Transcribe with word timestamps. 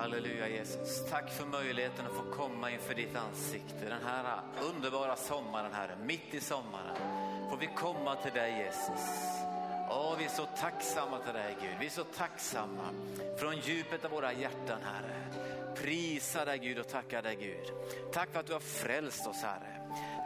Halleluja 0.00 0.48
Jesus. 0.48 1.04
Tack 1.10 1.30
för 1.30 1.46
möjligheten 1.46 2.06
att 2.06 2.12
få 2.12 2.22
komma 2.22 2.70
inför 2.70 2.94
ditt 2.94 3.16
ansikte 3.16 3.88
den 3.88 4.02
här 4.04 4.40
underbara 4.60 5.16
sommaren, 5.16 5.72
Herre. 5.72 5.96
Mitt 6.02 6.34
i 6.34 6.40
sommaren 6.40 6.96
får 7.50 7.56
vi 7.56 7.68
komma 7.76 8.16
till 8.16 8.32
dig 8.32 8.58
Jesus. 8.58 9.00
Åh, 9.90 10.14
vi 10.18 10.24
är 10.24 10.28
så 10.28 10.46
tacksamma 10.46 11.18
till 11.18 11.34
dig 11.34 11.56
Gud. 11.60 11.70
Vi 11.80 11.86
är 11.86 11.90
så 11.90 12.04
tacksamma 12.04 12.90
från 13.38 13.56
djupet 13.56 14.04
av 14.04 14.10
våra 14.10 14.32
hjärtan 14.32 14.80
Herre. 14.82 15.22
Prisa 15.76 16.44
dig 16.44 16.58
Gud 16.58 16.78
och 16.78 16.88
tacka 16.88 17.22
dig 17.22 17.36
Gud. 17.36 17.72
Tack 18.12 18.32
för 18.32 18.40
att 18.40 18.46
du 18.46 18.52
har 18.52 18.60
frälst 18.60 19.26
oss 19.26 19.42
Herre. 19.42 19.80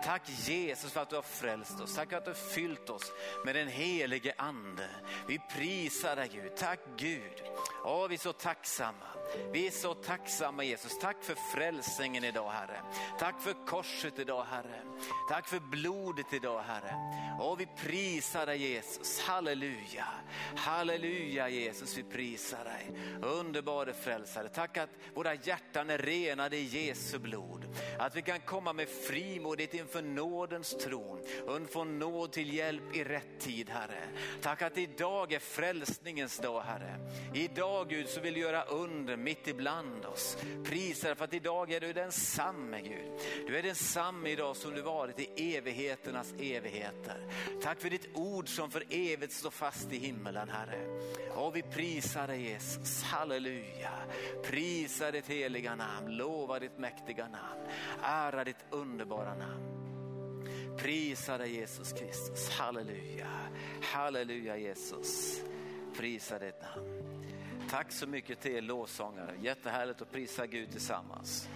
Tack 0.04 0.28
Jesus 0.28 0.92
för 0.92 1.00
att 1.00 1.10
du 1.10 1.16
har 1.16 1.22
frälst 1.22 1.80
oss. 1.80 1.94
Tack 1.94 2.08
för 2.08 2.16
att 2.16 2.24
du 2.24 2.30
har 2.30 2.50
fyllt 2.54 2.90
oss 2.90 3.12
med 3.44 3.54
den 3.54 3.68
helige 3.68 4.34
ande. 4.36 4.88
Vi 5.28 5.40
prisar 5.56 6.16
dig 6.16 6.30
Gud. 6.32 6.56
Tack 6.56 6.80
Gud. 6.96 7.42
Åh, 7.84 8.08
vi 8.08 8.14
är 8.14 8.18
så 8.18 8.32
tacksamma. 8.32 9.13
Vi 9.52 9.66
är 9.66 9.70
så 9.70 9.94
tacksamma 9.94 10.64
Jesus. 10.64 10.98
Tack 10.98 11.16
för 11.22 11.34
frälsningen 11.34 12.24
idag 12.24 12.50
Herre. 12.50 12.80
Tack 13.18 13.40
för 13.40 13.66
korset 13.66 14.18
idag 14.18 14.44
Herre. 14.50 14.82
Tack 15.28 15.48
för 15.48 15.60
blodet 15.60 16.32
idag 16.32 16.62
Herre. 16.62 16.94
Och 17.40 17.60
vi 17.60 17.66
prisar 17.66 18.46
dig 18.46 18.58
Jesus. 18.58 19.20
Halleluja. 19.20 20.06
Halleluja 20.56 21.48
Jesus, 21.48 21.98
vi 21.98 22.02
prisar 22.02 22.64
dig. 22.64 22.90
Underbara 23.22 23.92
frälsare. 23.92 24.48
Tack 24.48 24.76
att 24.76 24.90
våra 25.14 25.34
hjärtan 25.34 25.90
är 25.90 25.98
renade 25.98 26.56
i 26.56 26.86
Jesu 26.86 27.18
blod. 27.18 27.63
Att 27.98 28.16
vi 28.16 28.22
kan 28.22 28.40
komma 28.40 28.72
med 28.72 28.88
frimodighet 28.88 29.74
inför 29.74 30.02
nådens 30.02 30.76
tron 30.76 31.18
och 31.46 31.70
få 31.70 31.84
nåd 31.84 32.32
till 32.32 32.54
hjälp 32.54 32.96
i 32.96 33.04
rätt 33.04 33.40
tid 33.40 33.70
Herre. 33.70 34.08
Tack 34.42 34.62
att 34.62 34.78
idag 34.78 35.32
är 35.32 35.38
frälsningens 35.38 36.38
dag 36.38 36.60
Herre. 36.62 36.98
Idag 37.34 37.88
Gud 37.88 38.08
så 38.08 38.20
vill 38.20 38.34
du 38.34 38.40
göra 38.40 38.64
under 38.64 39.16
mitt 39.16 39.48
ibland 39.48 40.04
oss. 40.04 40.36
Prisar 40.64 41.14
för 41.14 41.24
att 41.24 41.34
idag 41.34 41.72
är 41.72 41.80
du 41.80 41.92
densamme 41.92 42.80
Gud. 42.80 43.20
Du 43.46 43.56
är 43.58 43.62
densamme 43.62 44.30
idag 44.30 44.56
som 44.56 44.74
du 44.74 44.82
varit 44.82 45.20
i 45.20 45.56
evigheternas 45.56 46.32
evigheter. 46.32 47.26
Tack 47.62 47.80
för 47.80 47.90
ditt 47.90 48.08
ord 48.14 48.48
som 48.48 48.70
för 48.70 48.84
evigt 48.90 49.32
står 49.32 49.50
fast 49.50 49.92
i 49.92 49.98
himmelen 49.98 50.48
Herre. 50.48 51.00
Och 51.34 51.56
vi 51.56 51.62
prisar 51.62 52.26
dig 52.26 52.42
Jesus, 52.42 53.02
halleluja. 53.02 53.92
Prisa 54.42 55.10
ditt 55.10 55.28
heliga 55.28 55.74
namn, 55.74 56.16
lova 56.16 56.58
ditt 56.58 56.78
mäktiga 56.78 57.28
namn, 57.28 57.60
ära 58.02 58.44
ditt 58.44 58.64
underbara 58.70 59.34
namn. 59.34 59.74
Prisa 60.78 61.38
dig 61.38 61.54
Jesus 61.54 61.92
Kristus, 61.92 62.50
halleluja, 62.50 63.30
halleluja 63.82 64.56
Jesus. 64.56 65.40
Prisa 65.96 66.38
ditt 66.38 66.62
namn. 66.62 67.04
Tack 67.70 67.92
så 67.92 68.06
mycket 68.06 68.40
till 68.40 68.56
er 68.56 68.60
lovsångare, 68.60 69.36
jättehärligt 69.40 70.02
att 70.02 70.12
prisa 70.12 70.46
Gud 70.46 70.70
tillsammans. 70.70 71.48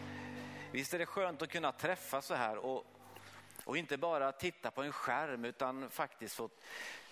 Visst 0.72 0.94
är 0.94 0.98
det 0.98 1.06
skönt 1.06 1.42
att 1.42 1.50
kunna 1.50 1.72
träffas 1.72 2.26
så 2.26 2.34
här 2.34 2.56
och, 2.56 2.86
och 3.64 3.76
inte 3.76 3.96
bara 3.96 4.32
titta 4.32 4.70
på 4.70 4.82
en 4.82 4.92
skärm 4.92 5.44
utan 5.44 5.90
faktiskt 5.90 6.34
få 6.34 6.50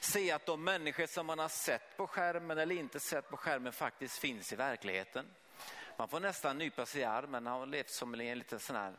se 0.01 0.33
att 0.33 0.47
de 0.47 0.65
människor 0.65 1.07
som 1.07 1.27
man 1.27 1.39
har 1.39 1.49
sett 1.49 1.97
på 1.97 2.07
skärmen 2.07 2.59
eller 2.59 2.75
inte 2.75 3.01
sett 3.01 3.31
på 3.31 3.37
skärmen 3.37 3.73
faktiskt 3.73 4.19
finns 4.19 4.53
i 4.53 4.57
verkligheten. 4.57 5.27
Man 5.99 6.09
får 6.09 6.21
nästan 6.21 6.59
nypa 6.59 6.87
sig 6.87 7.01
i 7.01 7.05
armen 7.05 7.47
och 7.47 7.69
levt 7.69 7.91
som 7.91 8.15
en 8.15 8.39
liten 8.39 8.61
sån 8.61 8.77
här 8.77 8.95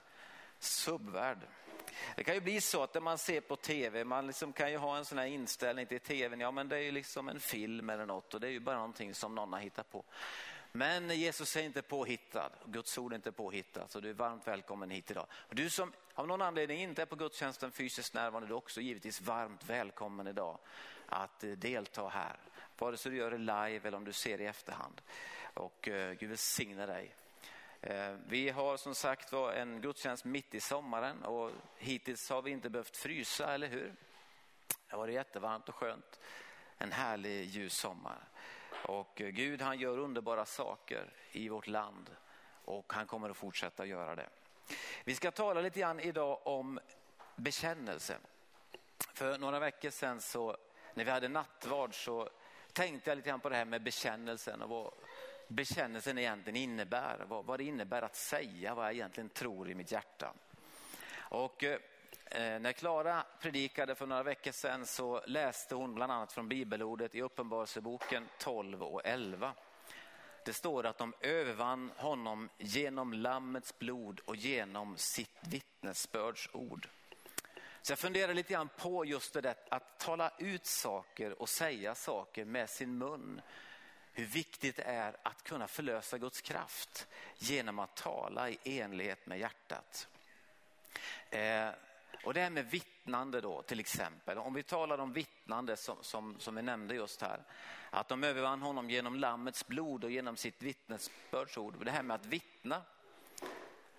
subvärld. 0.59 1.39
Det 2.15 2.23
kan 2.23 2.35
ju 2.35 2.41
bli 2.41 2.61
så 2.61 2.83
att 2.83 2.93
när 2.93 3.01
man 3.01 3.17
ser 3.17 3.41
på 3.41 3.55
tv, 3.55 4.03
man 4.03 4.27
liksom 4.27 4.53
kan 4.53 4.71
ju 4.71 4.77
ha 4.77 4.97
en 4.97 5.05
sån 5.05 5.17
här 5.17 5.25
inställning 5.25 5.85
till 5.85 5.99
tvn, 5.99 6.39
ja 6.39 6.51
men 6.51 6.69
det 6.69 6.75
är 6.75 6.81
ju 6.81 6.91
liksom 6.91 7.29
en 7.29 7.39
film 7.39 7.89
eller 7.89 8.05
något 8.05 8.33
och 8.33 8.39
det 8.39 8.47
är 8.47 8.51
ju 8.51 8.59
bara 8.59 8.75
någonting 8.75 9.13
som 9.13 9.35
någon 9.35 9.53
har 9.53 9.59
hittat 9.59 9.91
på. 9.91 10.03
Men 10.71 11.09
Jesus 11.09 11.55
är 11.55 11.63
inte 11.63 11.81
påhittad, 11.81 12.51
Guds 12.65 12.97
ord 12.97 13.11
är 13.11 13.15
inte 13.15 13.31
påhittat, 13.31 13.91
så 13.91 13.99
du 13.99 14.09
är 14.09 14.13
varmt 14.13 14.47
välkommen 14.47 14.89
hit 14.89 15.11
idag. 15.11 15.25
Och 15.31 15.55
du 15.55 15.69
som 15.69 15.93
av 16.13 16.27
någon 16.27 16.41
anledning 16.41 16.81
inte 16.81 17.01
är 17.01 17.05
på 17.05 17.15
gudstjänsten 17.15 17.71
fysiskt 17.71 18.13
närvarande, 18.13 18.47
du 18.47 18.53
är 18.53 18.57
också 18.57 18.81
givetvis 18.81 19.21
varmt 19.21 19.69
välkommen 19.69 20.27
idag 20.27 20.57
att 21.05 21.43
eh, 21.43 21.51
delta 21.51 22.07
här. 22.07 22.35
Vare 22.77 22.97
sig 22.97 23.11
du 23.11 23.17
gör 23.17 23.31
det 23.31 23.37
live 23.37 23.87
eller 23.87 23.97
om 23.97 24.05
du 24.05 24.13
ser 24.13 24.37
det 24.37 24.43
i 24.43 24.47
efterhand. 24.47 25.01
Och 25.57 25.87
eh, 25.87 26.13
Gud 26.13 26.29
välsigne 26.29 26.85
dig. 26.85 27.15
Eh, 27.81 28.15
vi 28.27 28.49
har 28.49 28.77
som 28.77 28.95
sagt 28.95 29.31
var 29.31 29.53
en 29.53 29.81
gudstjänst 29.81 30.25
mitt 30.25 30.55
i 30.55 30.59
sommaren 30.59 31.23
och 31.23 31.51
hittills 31.77 32.29
har 32.29 32.41
vi 32.41 32.51
inte 32.51 32.69
behövt 32.69 32.97
frysa, 32.97 33.53
eller 33.53 33.67
hur? 33.67 33.95
Det 34.67 34.75
har 34.91 34.97
varit 34.97 35.13
jättevarmt 35.13 35.69
och 35.69 35.75
skönt. 35.75 36.19
En 36.77 36.91
härlig 36.91 37.45
ljus 37.45 37.73
sommar. 37.73 38.29
Och 38.85 39.21
eh, 39.21 39.27
Gud 39.27 39.61
han 39.61 39.79
gör 39.79 39.97
underbara 39.97 40.45
saker 40.45 41.13
i 41.31 41.49
vårt 41.49 41.67
land 41.67 42.09
och 42.65 42.93
han 42.93 43.07
kommer 43.07 43.29
att 43.29 43.37
fortsätta 43.37 43.85
göra 43.85 44.15
det. 44.15 44.29
Vi 45.03 45.15
ska 45.15 45.31
tala 45.31 45.61
lite 45.61 45.79
grann 45.79 45.99
idag 45.99 46.47
om 46.47 46.79
bekännelse. 47.35 48.17
För 49.13 49.37
några 49.37 49.59
veckor 49.59 49.89
sedan 49.89 50.21
så 50.21 50.57
när 50.93 51.05
vi 51.05 51.11
hade 51.11 51.27
nattvard 51.27 52.05
så 52.05 52.29
tänkte 52.73 53.09
jag 53.09 53.15
lite 53.15 53.29
grann 53.29 53.39
på 53.39 53.49
det 53.49 53.55
här 53.55 53.65
med 53.65 53.83
bekännelsen 53.83 54.61
och 54.61 54.69
vad 54.69 54.93
bekännelsen 55.47 56.17
egentligen 56.17 56.55
innebär. 56.55 57.25
Vad, 57.27 57.45
vad 57.45 57.59
det 57.59 57.63
innebär 57.63 58.01
att 58.01 58.15
säga 58.15 58.75
vad 58.75 58.85
jag 58.85 58.93
egentligen 58.93 59.29
tror 59.29 59.69
i 59.69 59.75
mitt 59.75 59.91
hjärta. 59.91 60.33
Och 61.17 61.63
eh, 61.63 61.79
eh 62.25 62.59
när 62.59 62.71
Klara 62.71 63.23
predikade 63.39 63.95
för 63.95 64.07
några 64.07 64.23
veckor 64.23 64.51
sedan 64.51 64.85
så 64.85 65.21
läste 65.25 65.75
hon 65.75 65.95
bland 65.95 66.11
annat 66.11 66.33
från 66.33 66.49
bibelordet 66.49 67.15
i 67.15 67.21
Uppenbarelseboken 67.21 68.27
12 68.37 68.83
och 68.83 69.01
11. 69.05 69.53
Det 70.45 70.53
står 70.53 70.85
att 70.85 70.97
de 70.97 71.13
övervann 71.21 71.91
honom 71.97 72.49
genom 72.57 73.13
lammets 73.13 73.79
blod 73.79 74.19
och 74.25 74.35
genom 74.35 74.97
sitt 74.97 75.39
vittnesbörds 75.41 76.49
ord. 76.53 76.87
Så 77.81 77.91
jag 77.91 77.99
funderar 77.99 78.33
lite 78.33 78.53
grann 78.53 78.69
på 78.77 79.05
just 79.05 79.33
det 79.33 79.41
där 79.41 79.55
att 79.69 79.99
tala 79.99 80.31
ut 80.37 80.65
saker 80.65 81.41
och 81.41 81.49
säga 81.49 81.95
saker 81.95 82.45
med 82.45 82.69
sin 82.69 82.97
mun. 82.97 83.41
Hur 84.17 84.25
viktigt 84.25 84.75
det 84.75 84.83
är 84.83 85.15
att 85.23 85.43
kunna 85.43 85.67
förlösa 85.67 86.17
Guds 86.17 86.41
kraft 86.41 87.07
genom 87.37 87.79
att 87.79 87.95
tala 87.95 88.49
i 88.49 88.59
enlighet 88.63 89.25
med 89.25 89.39
hjärtat. 89.39 90.07
Eh, 91.29 91.69
och 92.23 92.33
det 92.33 92.41
här 92.41 92.49
med 92.49 92.71
vittnande 92.71 93.41
då 93.41 93.61
till 93.61 93.79
exempel. 93.79 94.37
Om 94.37 94.53
vi 94.53 94.63
talar 94.63 94.97
om 94.97 95.13
vittnande 95.13 95.77
som, 95.77 95.97
som, 96.01 96.39
som 96.39 96.55
vi 96.55 96.61
nämnde 96.61 96.95
just 96.95 97.21
här. 97.21 97.43
Att 97.89 98.07
de 98.07 98.23
övervann 98.23 98.61
honom 98.61 98.89
genom 98.89 99.15
lammets 99.15 99.67
blod 99.67 100.03
och 100.03 100.11
genom 100.11 100.37
sitt 100.37 100.61
vittnesbördsord. 100.61 101.85
Det 101.85 101.91
här 101.91 102.03
med 102.03 102.15
att 102.15 102.25
vittna 102.25 102.81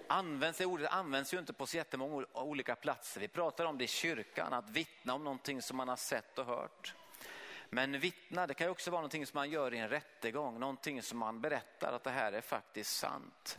används, 0.07 0.61
ordet 0.61 0.91
används 0.91 1.35
ju 1.35 1.39
inte 1.39 1.53
på 1.53 1.67
så 1.67 1.77
jättemånga 1.77 2.27
olika 2.33 2.77
platser. 2.77 3.21
Vi 3.21 3.29
pratar 3.29 3.65
om 3.65 3.79
det 3.79 3.85
i 3.85 3.89
kyrkan, 3.89 4.53
att 4.53 4.71
vittna 4.71 5.15
om 5.15 5.25
någonting 5.25 5.63
som 5.63 5.77
man 5.77 5.89
har 5.89 5.97
sett 5.97 6.39
och 6.39 6.47
hört. 6.47 6.95
Men 7.71 8.01
vittna, 8.01 8.47
det 8.47 8.55
kan 8.55 8.69
också 8.69 8.91
vara 8.91 9.01
någonting 9.01 9.27
som 9.27 9.39
man 9.39 9.51
gör 9.51 9.75
i 9.75 9.79
en 9.79 9.89
rättegång, 9.89 10.61
någonting 10.61 11.03
som 11.03 11.19
man 11.19 11.41
berättar 11.41 11.93
att 11.93 12.05
det 12.05 12.11
här 12.11 12.33
är 12.33 12.41
faktiskt 12.41 12.97
sant. 12.97 13.59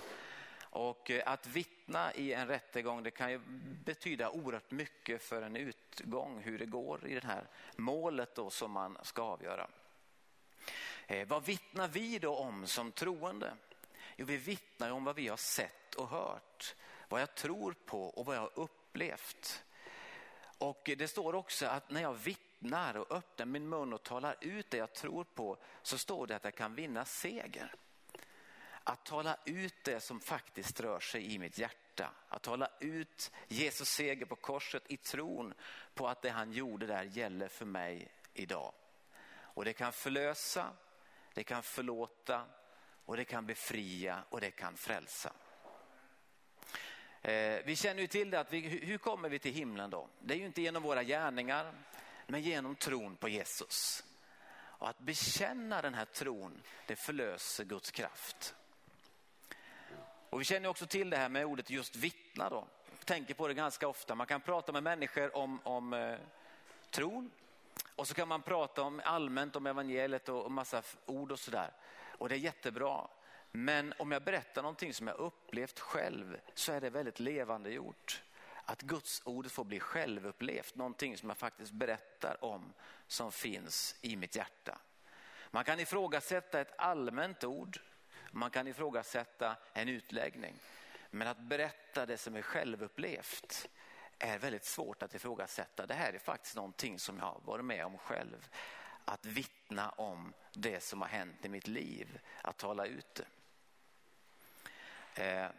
Och 0.61 1.11
eh, 1.11 1.23
att 1.25 1.47
vittna 1.47 2.13
i 2.13 2.33
en 2.33 2.47
rättegång 2.47 3.03
det 3.03 3.11
kan 3.11 3.31
ju 3.31 3.39
betyda 3.85 4.29
oerhört 4.29 4.71
mycket 4.71 5.23
för 5.23 5.41
en 5.41 5.55
utgång, 5.55 6.41
hur 6.41 6.59
det 6.59 6.65
går 6.65 7.07
i 7.07 7.13
det 7.13 7.27
här 7.27 7.47
målet 7.75 8.35
då 8.35 8.49
som 8.49 8.71
man 8.71 8.97
ska 9.03 9.21
avgöra. 9.21 9.67
Eh, 11.07 11.27
vad 11.27 11.45
vittnar 11.45 11.87
vi 11.87 12.19
då 12.19 12.35
om 12.35 12.67
som 12.67 12.91
troende? 12.91 13.53
Jo, 14.15 14.25
vi 14.25 14.37
vittnar 14.37 14.91
om 14.91 15.03
vad 15.03 15.15
vi 15.15 15.27
har 15.27 15.37
sett 15.37 15.95
och 15.95 16.07
hört, 16.07 16.75
vad 17.09 17.21
jag 17.21 17.35
tror 17.35 17.75
på 17.85 18.03
och 18.03 18.25
vad 18.25 18.35
jag 18.35 18.41
har 18.41 18.59
upplevt. 18.59 19.63
Och 20.57 20.89
det 20.97 21.07
står 21.07 21.35
också 21.35 21.65
att 21.65 21.89
när 21.89 22.01
jag 22.01 22.13
vittnar 22.13 22.48
och 22.95 23.11
öppnar 23.11 23.45
min 23.45 23.69
mun 23.69 23.93
och 23.93 24.03
talar 24.03 24.35
ut 24.41 24.69
det 24.69 24.77
jag 24.77 24.94
tror 24.94 25.23
på 25.23 25.57
så 25.81 25.97
står 25.97 26.27
det 26.27 26.35
att 26.35 26.44
jag 26.44 26.56
kan 26.56 26.75
vinna 26.75 27.06
seger. 27.06 27.73
Att 28.83 29.06
tala 29.06 29.38
ut 29.45 29.83
det 29.83 30.00
som 30.00 30.19
faktiskt 30.19 30.79
rör 30.79 31.00
sig 31.00 31.33
i 31.33 31.39
mitt 31.39 31.57
hjärta. 31.57 32.11
Att 32.27 32.41
tala 32.41 32.69
ut 32.79 33.31
Jesus 33.47 33.89
seger 33.89 34.25
på 34.25 34.35
korset 34.35 34.83
i 34.88 34.97
tron 34.97 35.53
på 35.94 36.07
att 36.07 36.21
det 36.21 36.29
han 36.29 36.51
gjorde 36.51 36.88
där 36.88 37.03
gäller 37.03 37.47
för 37.47 37.65
mig 37.65 38.11
idag. 38.33 38.73
Och 39.31 39.65
det 39.65 39.73
kan 39.73 39.91
förlösa, 39.91 40.69
det 41.33 41.44
kan 41.44 41.63
förlåta 41.63 42.45
och 43.05 43.17
det 43.17 43.25
kan 43.25 43.45
befria 43.45 44.23
och 44.29 44.41
det 44.41 44.51
kan 44.51 44.77
frälsa. 44.77 45.33
Eh, 47.21 47.59
vi 47.65 47.75
känner 47.75 48.01
ju 48.01 48.07
till 48.07 48.29
det 48.29 48.39
att 48.39 48.53
vi, 48.53 48.59
hur 48.59 48.97
kommer 48.97 49.29
vi 49.29 49.39
till 49.39 49.53
himlen 49.53 49.89
då? 49.89 50.09
Det 50.19 50.33
är 50.33 50.38
ju 50.38 50.45
inte 50.45 50.62
genom 50.62 50.83
våra 50.83 51.03
gärningar 51.03 51.73
men 52.29 52.41
genom 52.41 52.75
tron 52.75 53.15
på 53.15 53.29
Jesus. 53.29 54.03
Och 54.51 54.89
att 54.89 54.99
bekänna 54.99 55.81
den 55.81 55.93
här 55.93 56.05
tron 56.05 56.61
det 56.87 56.95
förlöser 56.95 57.63
Guds 57.63 57.91
kraft. 57.91 58.55
Och 60.29 60.41
vi 60.41 60.45
känner 60.45 60.69
också 60.69 60.85
till 60.85 61.09
det 61.09 61.17
här 61.17 61.29
med 61.29 61.45
ordet 61.45 61.69
just 61.69 61.95
vittna 61.95 62.49
då. 62.49 62.67
Vi 62.99 63.05
tänker 63.05 63.33
på 63.33 63.47
det 63.47 63.53
ganska 63.53 63.87
ofta. 63.87 64.15
Man 64.15 64.27
kan 64.27 64.41
prata 64.41 64.71
med 64.71 64.83
människor 64.83 65.35
om, 65.35 65.59
om 65.63 65.93
eh, 65.93 66.17
tron 66.89 67.31
och 67.95 68.07
så 68.07 68.13
kan 68.13 68.27
man 68.27 68.41
prata 68.41 68.81
om 68.81 69.01
allmänt 69.03 69.55
om 69.55 69.67
evangeliet 69.67 70.29
och, 70.29 70.45
och 70.45 70.51
massa 70.51 70.83
ord 71.05 71.31
och 71.31 71.39
sådär. 71.39 71.71
Och 72.17 72.29
det 72.29 72.35
är 72.35 72.39
jättebra. 72.39 73.07
Men 73.51 73.93
om 73.99 74.11
jag 74.11 74.23
berättar 74.23 74.61
någonting 74.61 74.93
som 74.93 75.07
jag 75.07 75.17
upplevt 75.17 75.79
själv 75.79 76.39
så 76.53 76.71
är 76.71 76.81
det 76.81 76.89
väldigt 76.89 77.19
levande 77.19 77.71
gjort. 77.71 78.23
Att 78.69 78.81
Guds 78.81 79.21
ordet 79.25 79.51
får 79.51 79.63
bli 79.63 79.80
självupplevt, 79.80 80.75
någonting 80.75 81.18
som 81.18 81.30
jag 81.30 81.38
faktiskt 81.38 81.71
berättar 81.71 82.44
om 82.44 82.74
som 83.07 83.31
finns 83.31 83.95
i 84.01 84.16
mitt 84.16 84.36
hjärta. 84.36 84.77
Man 85.51 85.63
kan 85.63 85.80
ifrågasätta 85.80 86.62
ett 86.62 86.74
allmänt 86.77 87.44
ord, 87.44 87.80
man 88.31 88.51
kan 88.51 88.68
ifrågasätta 88.68 89.57
en 89.74 89.89
utläggning. 89.89 90.56
Men 91.10 91.27
att 91.27 91.39
berätta 91.39 92.06
det 92.06 92.18
som 92.18 92.36
är 92.36 92.42
självupplevt 92.42 93.69
är 94.19 94.39
väldigt 94.39 94.66
svårt 94.66 95.04
att 95.04 95.15
ifrågasätta. 95.15 95.86
Det 95.86 95.94
här 95.94 96.13
är 96.13 96.19
faktiskt 96.19 96.56
någonting 96.56 97.00
som 97.00 97.18
jag 97.18 97.25
har 97.25 97.42
varit 97.45 97.65
med 97.65 97.86
om 97.86 97.98
själv. 97.98 98.50
Att 99.06 99.25
vittna 99.25 99.89
om 99.89 100.33
det 100.54 100.83
som 100.83 101.01
har 101.01 101.10
hänt 101.10 101.45
i 101.45 101.50
mitt 101.50 101.68
liv, 101.68 102.19
att 102.42 102.57
tala 102.57 102.86
ut 102.86 103.13
det. 103.13 103.27
Eh, 105.24 105.50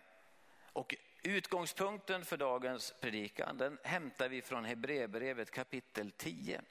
och 0.73 0.95
utgångspunkten 1.23 2.25
för 2.25 2.37
dagens 2.37 2.95
predikan 3.01 3.59
den 3.59 3.79
hämtar 3.83 4.29
vi 4.29 4.43
från 4.43 4.65
Hebreerbrevet 4.65 5.51
kapitel 5.51 6.11
10 6.11 6.63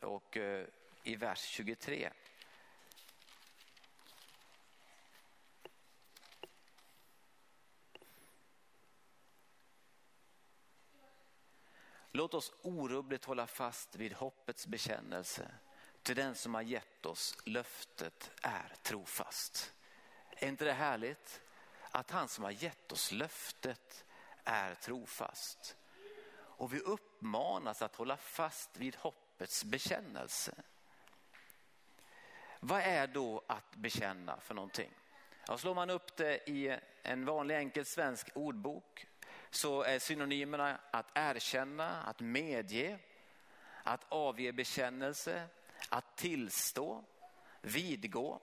och 0.00 0.36
eh, 0.36 0.66
i 1.02 1.16
vers 1.16 1.40
23. 1.40 2.10
Låt 12.12 12.34
oss 12.34 12.52
orubbligt 12.62 13.24
hålla 13.24 13.46
fast 13.46 13.96
vid 13.96 14.12
hoppets 14.12 14.66
bekännelse. 14.66 15.50
Till 16.02 16.16
den 16.16 16.34
som 16.34 16.54
har 16.54 16.62
gett 16.62 17.06
oss 17.06 17.38
löftet 17.44 18.30
är 18.42 18.72
trofast. 18.82 19.74
Är 20.30 20.48
inte 20.48 20.64
det 20.64 20.72
härligt? 20.72 21.40
Att 21.96 22.10
han 22.10 22.28
som 22.28 22.44
har 22.44 22.50
gett 22.50 22.92
oss 22.92 23.12
löftet 23.12 24.04
är 24.44 24.74
trofast. 24.74 25.76
Och 26.36 26.74
vi 26.74 26.80
uppmanas 26.80 27.82
att 27.82 27.96
hålla 27.96 28.16
fast 28.16 28.76
vid 28.76 28.96
hoppets 28.96 29.64
bekännelse. 29.64 30.54
Vad 32.60 32.80
är 32.80 33.06
då 33.06 33.42
att 33.46 33.76
bekänna 33.76 34.40
för 34.40 34.54
någonting? 34.54 34.90
Ja, 35.46 35.58
slår 35.58 35.74
man 35.74 35.90
upp 35.90 36.16
det 36.16 36.50
i 36.50 36.78
en 37.02 37.24
vanlig 37.24 37.56
enkel 37.56 37.84
svensk 37.84 38.28
ordbok 38.34 39.06
så 39.50 39.82
är 39.82 39.98
synonymerna 39.98 40.80
att 40.90 41.06
erkänna, 41.14 42.02
att 42.02 42.20
medge, 42.20 42.98
att 43.82 44.04
avge 44.08 44.52
bekännelse, 44.52 45.48
att 45.88 46.16
tillstå, 46.16 47.04
vidgå, 47.60 48.40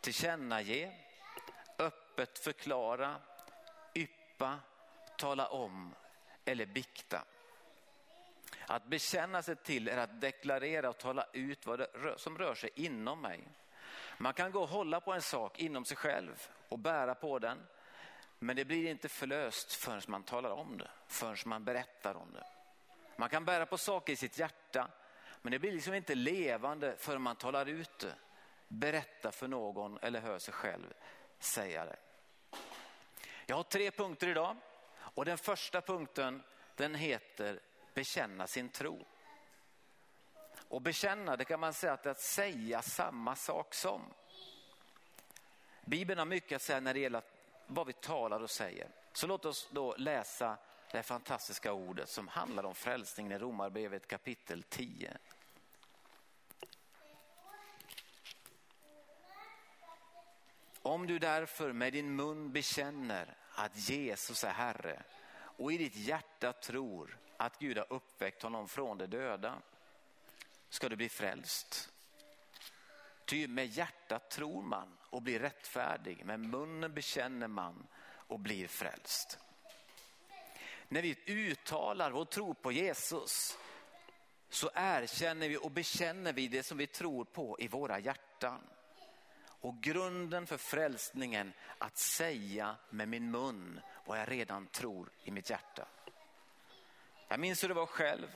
tillkännage, 0.00 0.92
öppet 2.12 2.38
förklara, 2.38 3.16
yppa, 3.94 4.58
tala 5.16 5.46
om 5.46 5.94
eller 6.44 6.66
bikta. 6.66 7.24
Att 8.66 8.84
bekänna 8.84 9.42
sig 9.42 9.56
till 9.56 9.88
är 9.88 9.96
att 9.96 10.20
deklarera 10.20 10.88
och 10.88 10.98
tala 10.98 11.26
ut 11.32 11.66
vad 11.66 11.78
det 11.78 12.14
som 12.16 12.38
rör 12.38 12.54
sig 12.54 12.70
inom 12.74 13.20
mig. 13.20 13.48
Man 14.18 14.34
kan 14.34 14.52
gå 14.52 14.62
och 14.62 14.68
hålla 14.68 15.00
på 15.00 15.12
en 15.12 15.22
sak 15.22 15.58
inom 15.58 15.84
sig 15.84 15.96
själv 15.96 16.48
och 16.68 16.78
bära 16.78 17.14
på 17.14 17.38
den. 17.38 17.58
Men 18.38 18.56
det 18.56 18.64
blir 18.64 18.90
inte 18.90 19.08
förlöst 19.08 19.72
förrän 19.72 20.02
man 20.08 20.22
talar 20.22 20.50
om 20.50 20.78
det, 20.78 20.90
förrän 21.06 21.36
man 21.46 21.64
berättar 21.64 22.14
om 22.14 22.32
det. 22.32 22.44
Man 23.16 23.28
kan 23.28 23.44
bära 23.44 23.66
på 23.66 23.78
saker 23.78 24.12
i 24.12 24.16
sitt 24.16 24.38
hjärta, 24.38 24.88
men 25.42 25.52
det 25.52 25.58
blir 25.58 25.72
liksom 25.72 25.94
inte 25.94 26.14
levande 26.14 26.96
förrän 26.98 27.22
man 27.22 27.36
talar 27.36 27.66
ut 27.66 27.98
det, 27.98 28.14
berättar 28.68 29.30
för 29.30 29.48
någon 29.48 29.98
eller 30.02 30.20
hör 30.20 30.38
sig 30.38 30.54
själv 30.54 30.94
säga 31.42 31.84
dig. 31.84 31.96
Jag 33.46 33.56
har 33.56 33.62
tre 33.62 33.90
punkter 33.90 34.28
idag 34.28 34.56
och 34.94 35.24
den 35.24 35.38
första 35.38 35.80
punkten 35.80 36.42
den 36.76 36.94
heter 36.94 37.60
bekänna 37.94 38.46
sin 38.46 38.68
tro. 38.68 39.06
Och 40.68 40.82
bekänna, 40.82 41.36
det 41.36 41.44
kan 41.44 41.60
man 41.60 41.72
säga 41.72 41.92
att 41.92 42.02
det 42.02 42.08
är 42.08 42.10
att 42.10 42.20
säga 42.20 42.82
samma 42.82 43.36
sak 43.36 43.74
som. 43.74 44.02
Bibeln 45.84 46.18
har 46.18 46.26
mycket 46.26 46.56
att 46.56 46.62
säga 46.62 46.80
när 46.80 46.94
det 46.94 47.00
gäller 47.00 47.22
vad 47.66 47.86
vi 47.86 47.92
talar 47.92 48.40
och 48.40 48.50
säger. 48.50 48.88
Så 49.12 49.26
låt 49.26 49.44
oss 49.44 49.68
då 49.72 49.94
läsa 49.96 50.56
det 50.92 51.02
fantastiska 51.02 51.72
ordet 51.72 52.08
som 52.08 52.28
handlar 52.28 52.64
om 52.64 52.74
frälsningen 52.74 53.32
i 53.32 53.38
Romarbrevet 53.38 54.06
kapitel 54.06 54.62
10. 54.62 55.16
Om 60.82 61.06
du 61.06 61.18
därför 61.18 61.72
med 61.72 61.92
din 61.92 62.16
mun 62.16 62.52
bekänner 62.52 63.36
att 63.54 63.88
Jesus 63.88 64.44
är 64.44 64.52
Herre 64.52 65.02
och 65.34 65.72
i 65.72 65.78
ditt 65.78 65.96
hjärta 65.96 66.52
tror 66.52 67.18
att 67.36 67.58
Gud 67.58 67.78
har 67.78 67.92
uppväckt 67.92 68.42
honom 68.42 68.68
från 68.68 68.98
de 68.98 69.06
döda 69.06 69.58
ska 70.68 70.88
du 70.88 70.96
bli 70.96 71.08
frälst. 71.08 71.92
Ty 73.24 73.48
med 73.48 73.66
hjärtat 73.66 74.30
tror 74.30 74.62
man 74.62 74.98
och 75.10 75.22
blir 75.22 75.40
rättfärdig, 75.40 76.24
med 76.24 76.40
munnen 76.40 76.94
bekänner 76.94 77.48
man 77.48 77.86
och 78.04 78.40
blir 78.40 78.68
frälst. 78.68 79.38
När 80.88 81.02
vi 81.02 81.16
uttalar 81.26 82.10
vår 82.10 82.24
tro 82.24 82.54
på 82.54 82.72
Jesus 82.72 83.58
så 84.48 84.70
erkänner 84.74 85.48
vi 85.48 85.56
och 85.56 85.70
bekänner 85.70 86.32
vi 86.32 86.48
det 86.48 86.62
som 86.62 86.78
vi 86.78 86.86
tror 86.86 87.24
på 87.24 87.56
i 87.60 87.68
våra 87.68 87.98
hjärtan. 87.98 88.60
Och 89.62 89.80
grunden 89.80 90.46
för 90.46 90.56
frälsningen 90.56 91.52
att 91.78 91.98
säga 91.98 92.76
med 92.90 93.08
min 93.08 93.30
mun 93.30 93.80
vad 94.04 94.20
jag 94.20 94.30
redan 94.30 94.66
tror 94.66 95.10
i 95.24 95.30
mitt 95.30 95.50
hjärta. 95.50 95.86
Jag 97.28 97.40
minns 97.40 97.62
hur 97.62 97.68
det 97.68 97.74
var 97.74 97.86
själv. 97.86 98.28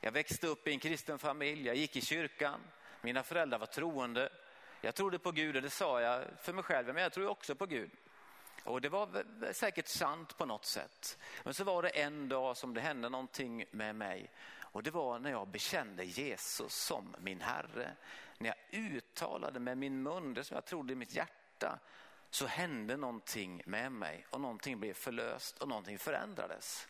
Jag 0.00 0.12
växte 0.12 0.46
upp 0.46 0.68
i 0.68 0.72
en 0.72 0.78
kristen 0.78 1.18
familj, 1.18 1.66
jag 1.66 1.76
gick 1.76 1.96
i 1.96 2.00
kyrkan, 2.00 2.60
mina 3.00 3.22
föräldrar 3.22 3.58
var 3.58 3.66
troende. 3.66 4.32
Jag 4.80 4.94
trodde 4.94 5.18
på 5.18 5.32
Gud 5.32 5.56
och 5.56 5.62
det 5.62 5.70
sa 5.70 6.00
jag 6.00 6.24
för 6.40 6.52
mig 6.52 6.64
själv, 6.64 6.94
men 6.94 7.02
jag 7.02 7.12
tror 7.12 7.28
också 7.28 7.54
på 7.54 7.66
Gud. 7.66 7.90
Och 8.64 8.80
det 8.80 8.88
var 8.88 9.24
säkert 9.52 9.88
sant 9.88 10.36
på 10.38 10.46
något 10.46 10.64
sätt. 10.64 11.18
Men 11.44 11.54
så 11.54 11.64
var 11.64 11.82
det 11.82 11.88
en 11.88 12.28
dag 12.28 12.56
som 12.56 12.74
det 12.74 12.80
hände 12.80 13.08
någonting 13.08 13.64
med 13.70 13.94
mig. 13.94 14.30
Och 14.72 14.82
det 14.82 14.90
var 14.90 15.18
när 15.18 15.30
jag 15.30 15.48
bekände 15.48 16.04
Jesus 16.04 16.74
som 16.74 17.16
min 17.18 17.40
Herre. 17.40 17.96
När 18.38 18.48
jag 18.48 18.80
uttalade 18.80 19.60
med 19.60 19.78
min 19.78 20.02
mun 20.02 20.34
det 20.34 20.44
som 20.44 20.54
jag 20.54 20.64
trodde 20.64 20.92
i 20.92 20.96
mitt 20.96 21.14
hjärta 21.14 21.78
så 22.30 22.46
hände 22.46 22.96
någonting 22.96 23.62
med 23.66 23.92
mig 23.92 24.26
och 24.30 24.40
någonting 24.40 24.80
blev 24.80 24.94
förlöst 24.94 25.58
och 25.58 25.68
någonting 25.68 25.98
förändrades. 25.98 26.88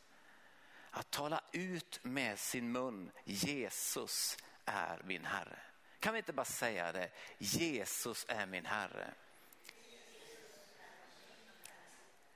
Att 0.90 1.10
tala 1.10 1.40
ut 1.52 2.00
med 2.02 2.38
sin 2.38 2.72
mun, 2.72 3.10
Jesus 3.24 4.36
är 4.64 5.02
min 5.04 5.24
Herre. 5.24 5.58
Kan 6.00 6.12
vi 6.12 6.18
inte 6.18 6.32
bara 6.32 6.44
säga 6.44 6.92
det? 6.92 7.10
Jesus 7.38 8.26
är 8.28 8.46
min 8.46 8.66
Herre. 8.66 9.14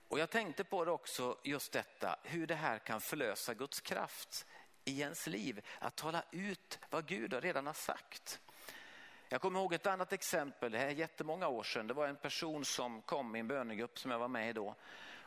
Och 0.09 0.19
jag 0.19 0.31
tänkte 0.31 0.65
på 0.65 0.85
det 0.85 0.91
också, 0.91 1.39
just 1.43 1.73
detta, 1.73 2.19
hur 2.23 2.47
det 2.47 2.55
här 2.55 2.79
kan 2.79 3.01
förlösa 3.01 3.55
Guds 3.55 3.81
kraft 3.81 4.47
i 4.87 5.01
ens 5.01 5.27
liv. 5.27 5.65
Att 5.79 5.97
tala 5.97 6.23
ut 6.31 6.79
vad 6.91 7.07
Gud 7.07 7.33
redan 7.33 7.67
har 7.67 7.75
sagt. 7.75 8.41
Jag 9.29 9.41
kommer 9.41 9.61
ihåg 9.61 9.75
ett 9.75 9.87
annat 9.87 10.13
exempel, 10.13 10.73
det 10.73 10.79
här 10.79 10.87
är 10.87 10.91
jättemånga 10.91 11.49
år 11.49 11.63
sedan. 11.63 11.87
Det 11.87 11.95
var 11.95 12.09
en 12.09 12.17
person 12.17 12.65
som 12.65 13.03
kom 13.03 13.37
i 13.37 13.41
en 13.41 13.49
bönegrupp 13.49 13.99
som 13.99 14.11
jag 14.11 14.19
var 14.19 14.29
med 14.29 14.51
i 14.51 14.53
då. 14.53 14.75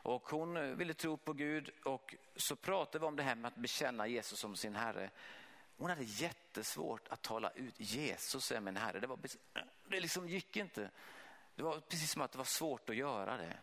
Och 0.01 0.29
hon 0.29 0.57
eh, 0.57 0.63
ville 0.63 0.93
tro 0.93 1.17
på 1.17 1.33
Gud 1.33 1.69
och 1.85 2.15
så 2.35 2.55
pratade 2.55 2.99
vi 2.99 3.05
om 3.05 3.15
det 3.15 3.23
här 3.23 3.35
med 3.35 3.47
att 3.47 3.55
bekänna 3.55 4.07
Jesus 4.07 4.39
som 4.39 4.55
sin 4.55 4.75
Herre. 4.75 5.09
Hon 5.77 5.89
hade 5.89 6.03
jättesvårt 6.03 7.07
att 7.07 7.21
tala 7.21 7.49
ut 7.49 7.75
Jesus 7.77 8.51
är 8.51 8.61
min 8.61 8.77
Herre. 8.77 8.99
Det, 8.99 9.07
var, 9.07 9.19
det 9.87 9.99
liksom 9.99 10.29
gick 10.29 10.57
inte. 10.57 10.89
Det 11.55 11.63
var 11.63 11.79
precis 11.79 12.11
som 12.11 12.21
att 12.21 12.31
det 12.31 12.37
var 12.37 12.45
svårt 12.45 12.89
att 12.89 12.95
göra 12.95 13.37
det. 13.37 13.57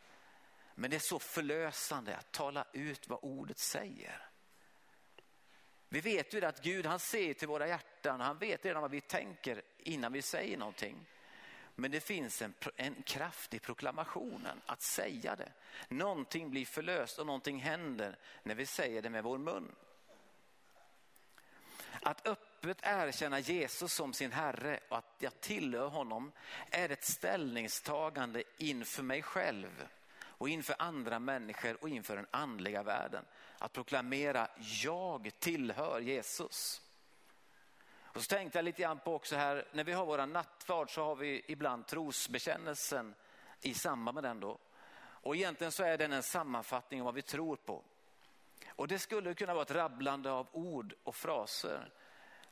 Men 0.74 0.90
det 0.90 0.96
är 0.96 1.00
så 1.00 1.18
förlösande 1.18 2.16
att 2.16 2.32
tala 2.32 2.66
ut 2.72 3.08
vad 3.08 3.18
ordet 3.22 3.58
säger. 3.58 4.25
Vi 5.96 6.02
vet 6.02 6.34
ju 6.34 6.44
att 6.44 6.62
Gud 6.62 6.86
han 6.86 6.98
ser 6.98 7.34
till 7.34 7.48
våra 7.48 7.68
hjärtan, 7.68 8.20
han 8.20 8.38
vet 8.38 8.64
redan 8.64 8.82
vad 8.82 8.90
vi 8.90 9.00
tänker 9.00 9.62
innan 9.78 10.12
vi 10.12 10.22
säger 10.22 10.58
någonting. 10.58 11.06
Men 11.74 11.90
det 11.90 12.00
finns 12.00 12.42
en, 12.42 12.54
en 12.76 13.02
kraft 13.02 13.54
i 13.54 13.58
proklamationen, 13.58 14.60
att 14.66 14.82
säga 14.82 15.36
det. 15.36 15.52
Någonting 15.88 16.50
blir 16.50 16.66
förlöst 16.66 17.18
och 17.18 17.26
någonting 17.26 17.60
händer 17.60 18.18
när 18.42 18.54
vi 18.54 18.66
säger 18.66 19.02
det 19.02 19.10
med 19.10 19.24
vår 19.24 19.38
mun. 19.38 19.74
Att 22.02 22.26
öppet 22.26 22.78
erkänna 22.82 23.40
Jesus 23.40 23.92
som 23.92 24.12
sin 24.12 24.32
Herre 24.32 24.80
och 24.88 24.98
att 24.98 25.14
jag 25.18 25.40
tillhör 25.40 25.88
honom 25.88 26.32
är 26.70 26.88
ett 26.88 27.04
ställningstagande 27.04 28.42
inför 28.58 29.02
mig 29.02 29.22
själv 29.22 29.88
och 30.38 30.48
inför 30.48 30.74
andra 30.78 31.18
människor 31.18 31.76
och 31.80 31.88
inför 31.88 32.16
den 32.16 32.26
andliga 32.30 32.82
världen. 32.82 33.24
Att 33.58 33.72
proklamera, 33.72 34.48
jag 34.82 35.30
tillhör 35.38 36.00
Jesus. 36.00 36.82
Och 38.16 38.22
så 38.22 38.28
tänkte 38.28 38.58
jag 38.58 38.64
lite 38.64 38.82
grann 38.82 38.98
på 38.98 39.14
också 39.14 39.36
här, 39.36 39.68
när 39.72 39.84
vi 39.84 39.92
har 39.92 40.06
våra 40.06 40.26
nattvard 40.26 40.94
så 40.94 41.04
har 41.04 41.16
vi 41.16 41.44
ibland 41.46 41.86
trosbekännelsen 41.86 43.14
i 43.60 43.74
samband 43.74 44.14
med 44.14 44.24
den 44.24 44.40
då. 44.40 44.58
Och 44.98 45.36
egentligen 45.36 45.72
så 45.72 45.82
är 45.82 45.98
den 45.98 46.12
en 46.12 46.22
sammanfattning 46.22 47.00
av 47.00 47.04
vad 47.04 47.14
vi 47.14 47.22
tror 47.22 47.56
på. 47.56 47.84
Och 48.68 48.88
det 48.88 48.98
skulle 48.98 49.34
kunna 49.34 49.54
vara 49.54 49.62
ett 49.62 49.70
rabblande 49.70 50.30
av 50.30 50.48
ord 50.52 50.94
och 51.04 51.16
fraser. 51.16 51.92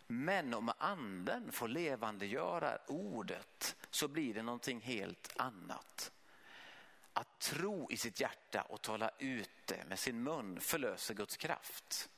Men 0.07 0.55
om 0.55 0.73
anden 0.79 1.53
får 1.53 1.69
levandegöra 1.69 2.79
ordet 2.87 3.77
så 3.91 4.09
blir 4.09 4.35
det 4.35 4.43
någonting 4.43 4.81
helt 4.81 5.33
annat. 5.37 6.13
Att 7.17 7.39
tro 7.39 7.91
i 7.91 7.97
sitt 7.97 8.21
hjärta 8.21 8.63
och 8.63 8.83
tala 8.83 9.11
ut 9.19 9.51
det 9.65 9.85
med 9.85 9.99
sin 9.99 10.23
mun 10.23 10.61
förlöser 10.61 11.15
Guds 11.15 11.37
kraft. 11.37 12.09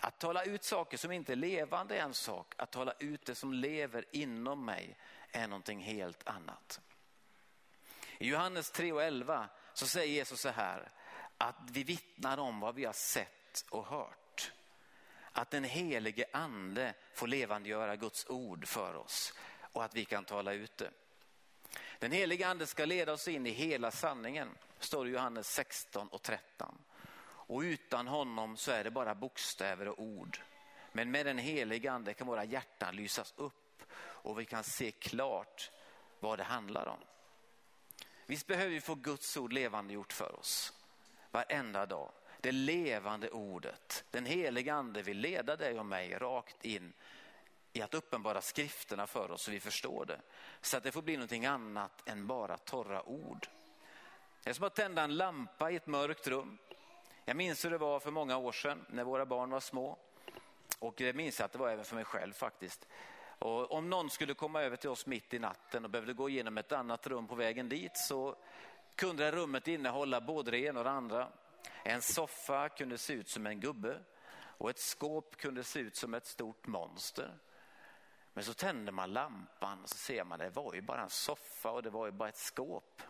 Att 0.00 0.18
tala 0.18 0.44
ut 0.44 0.64
saker 0.64 0.96
som 0.96 1.12
inte 1.12 1.32
är 1.32 1.36
levande 1.36 1.96
är 1.96 2.02
en 2.02 2.14
sak, 2.14 2.54
att 2.56 2.72
tala 2.72 2.92
ut 2.98 3.26
det 3.26 3.34
som 3.34 3.52
lever 3.52 4.04
inom 4.12 4.64
mig 4.64 4.96
är 5.32 5.48
någonting 5.48 5.80
helt 5.80 6.28
annat. 6.28 6.80
I 8.18 8.28
Johannes 8.28 8.70
3 8.70 8.92
och 8.92 9.02
11 9.02 9.48
så 9.72 9.86
säger 9.86 10.14
Jesus 10.14 10.40
så 10.40 10.48
här, 10.48 10.92
att 11.38 11.70
vi 11.70 11.84
vittnar 11.84 12.38
om 12.38 12.60
vad 12.60 12.74
vi 12.74 12.84
har 12.84 12.92
sett 12.92 13.64
och 13.70 13.86
hört. 13.86 14.52
Att 15.32 15.50
den 15.50 15.64
helige 15.64 16.26
ande 16.32 16.94
får 17.14 17.26
levandegöra 17.26 17.96
Guds 17.96 18.26
ord 18.28 18.66
för 18.66 18.94
oss 18.94 19.34
och 19.72 19.84
att 19.84 19.94
vi 19.94 20.04
kan 20.04 20.24
tala 20.24 20.52
ut 20.52 20.76
det. 20.76 20.90
Den 21.98 22.12
helige 22.12 22.46
ande 22.46 22.66
ska 22.66 22.84
leda 22.84 23.12
oss 23.12 23.28
in 23.28 23.46
i 23.46 23.50
hela 23.50 23.90
sanningen, 23.90 24.48
står 24.78 25.04
det 25.04 25.10
i 25.10 25.14
Johannes 25.14 25.54
16 25.54 26.08
och 26.08 26.22
13. 26.22 26.78
Och 27.48 27.60
utan 27.60 28.06
honom 28.06 28.56
så 28.56 28.70
är 28.70 28.84
det 28.84 28.90
bara 28.90 29.14
bokstäver 29.14 29.88
och 29.88 30.02
ord. 30.02 30.40
Men 30.92 31.10
med 31.10 31.26
den 31.26 31.38
helige 31.38 31.92
ande 31.92 32.14
kan 32.14 32.26
våra 32.26 32.44
hjärtan 32.44 32.96
lysas 32.96 33.34
upp 33.36 33.82
och 33.98 34.40
vi 34.40 34.44
kan 34.44 34.64
se 34.64 34.90
klart 34.90 35.70
vad 36.20 36.38
det 36.38 36.44
handlar 36.44 36.86
om. 36.86 36.98
Visst 38.26 38.46
behöver 38.46 38.70
vi 38.70 38.80
få 38.80 38.94
Guds 38.94 39.36
ord 39.36 39.52
levande 39.52 39.94
gjort 39.94 40.12
för 40.12 40.38
oss 40.38 40.72
varenda 41.30 41.86
dag. 41.86 42.12
Det 42.40 42.52
levande 42.52 43.30
ordet, 43.30 44.04
den 44.10 44.26
heliga 44.26 44.74
ande 44.74 45.02
vill 45.02 45.18
leda 45.18 45.56
dig 45.56 45.78
och 45.78 45.86
mig 45.86 46.18
rakt 46.18 46.64
in 46.64 46.92
i 47.76 47.82
att 47.82 47.94
uppenbara 47.94 48.40
skrifterna 48.40 49.06
för 49.06 49.30
oss 49.30 49.42
så 49.42 49.50
vi 49.50 49.60
förstår 49.60 50.04
det. 50.04 50.20
Så 50.60 50.76
att 50.76 50.82
det 50.82 50.92
får 50.92 51.02
bli 51.02 51.16
någonting 51.16 51.46
annat 51.46 52.08
än 52.08 52.26
bara 52.26 52.58
torra 52.58 53.08
ord. 53.08 53.48
Det 54.42 54.50
är 54.50 54.54
som 54.54 54.64
att 54.64 54.74
tända 54.74 55.02
en 55.02 55.16
lampa 55.16 55.70
i 55.70 55.76
ett 55.76 55.86
mörkt 55.86 56.26
rum. 56.26 56.58
Jag 57.24 57.36
minns 57.36 57.64
hur 57.64 57.70
det 57.70 57.78
var 57.78 58.00
för 58.00 58.10
många 58.10 58.36
år 58.36 58.52
sedan 58.52 58.86
när 58.88 59.04
våra 59.04 59.26
barn 59.26 59.50
var 59.50 59.60
små. 59.60 59.98
Och 60.78 60.94
det 60.96 61.12
minns 61.12 61.38
jag 61.38 61.44
att 61.46 61.52
det 61.52 61.58
var 61.58 61.70
även 61.70 61.84
för 61.84 61.94
mig 61.94 62.04
själv 62.04 62.32
faktiskt. 62.32 62.88
Och 63.38 63.72
om 63.72 63.90
någon 63.90 64.10
skulle 64.10 64.34
komma 64.34 64.62
över 64.62 64.76
till 64.76 64.90
oss 64.90 65.06
mitt 65.06 65.34
i 65.34 65.38
natten 65.38 65.84
och 65.84 65.90
behövde 65.90 66.12
gå 66.12 66.28
igenom 66.28 66.58
ett 66.58 66.72
annat 66.72 67.06
rum 67.06 67.26
på 67.26 67.34
vägen 67.34 67.68
dit 67.68 67.96
så 67.96 68.36
kunde 68.94 69.24
det 69.24 69.30
rummet 69.30 69.68
innehålla 69.68 70.20
både 70.20 70.50
det 70.50 70.58
ena 70.58 70.80
och 70.80 70.84
det 70.84 70.90
andra. 70.90 71.28
En 71.82 72.02
soffa 72.02 72.68
kunde 72.68 72.98
se 72.98 73.12
ut 73.12 73.28
som 73.28 73.46
en 73.46 73.60
gubbe 73.60 73.98
och 74.58 74.70
ett 74.70 74.78
skåp 74.78 75.36
kunde 75.36 75.64
se 75.64 75.80
ut 75.80 75.96
som 75.96 76.14
ett 76.14 76.26
stort 76.26 76.66
monster. 76.66 77.34
Men 78.36 78.44
så 78.44 78.54
tänder 78.54 78.92
man 78.92 79.12
lampan 79.12 79.82
och 79.82 79.88
så 79.88 79.96
ser 79.96 80.24
man 80.24 80.40
att 80.40 80.46
det 80.46 80.60
var 80.60 80.74
ju 80.74 80.80
bara 80.80 81.02
en 81.02 81.10
soffa 81.10 81.70
och 81.70 81.82
det 81.82 81.90
var 81.90 82.06
ju 82.06 82.12
bara 82.12 82.28
ett 82.28 82.36
skåp. 82.36 83.02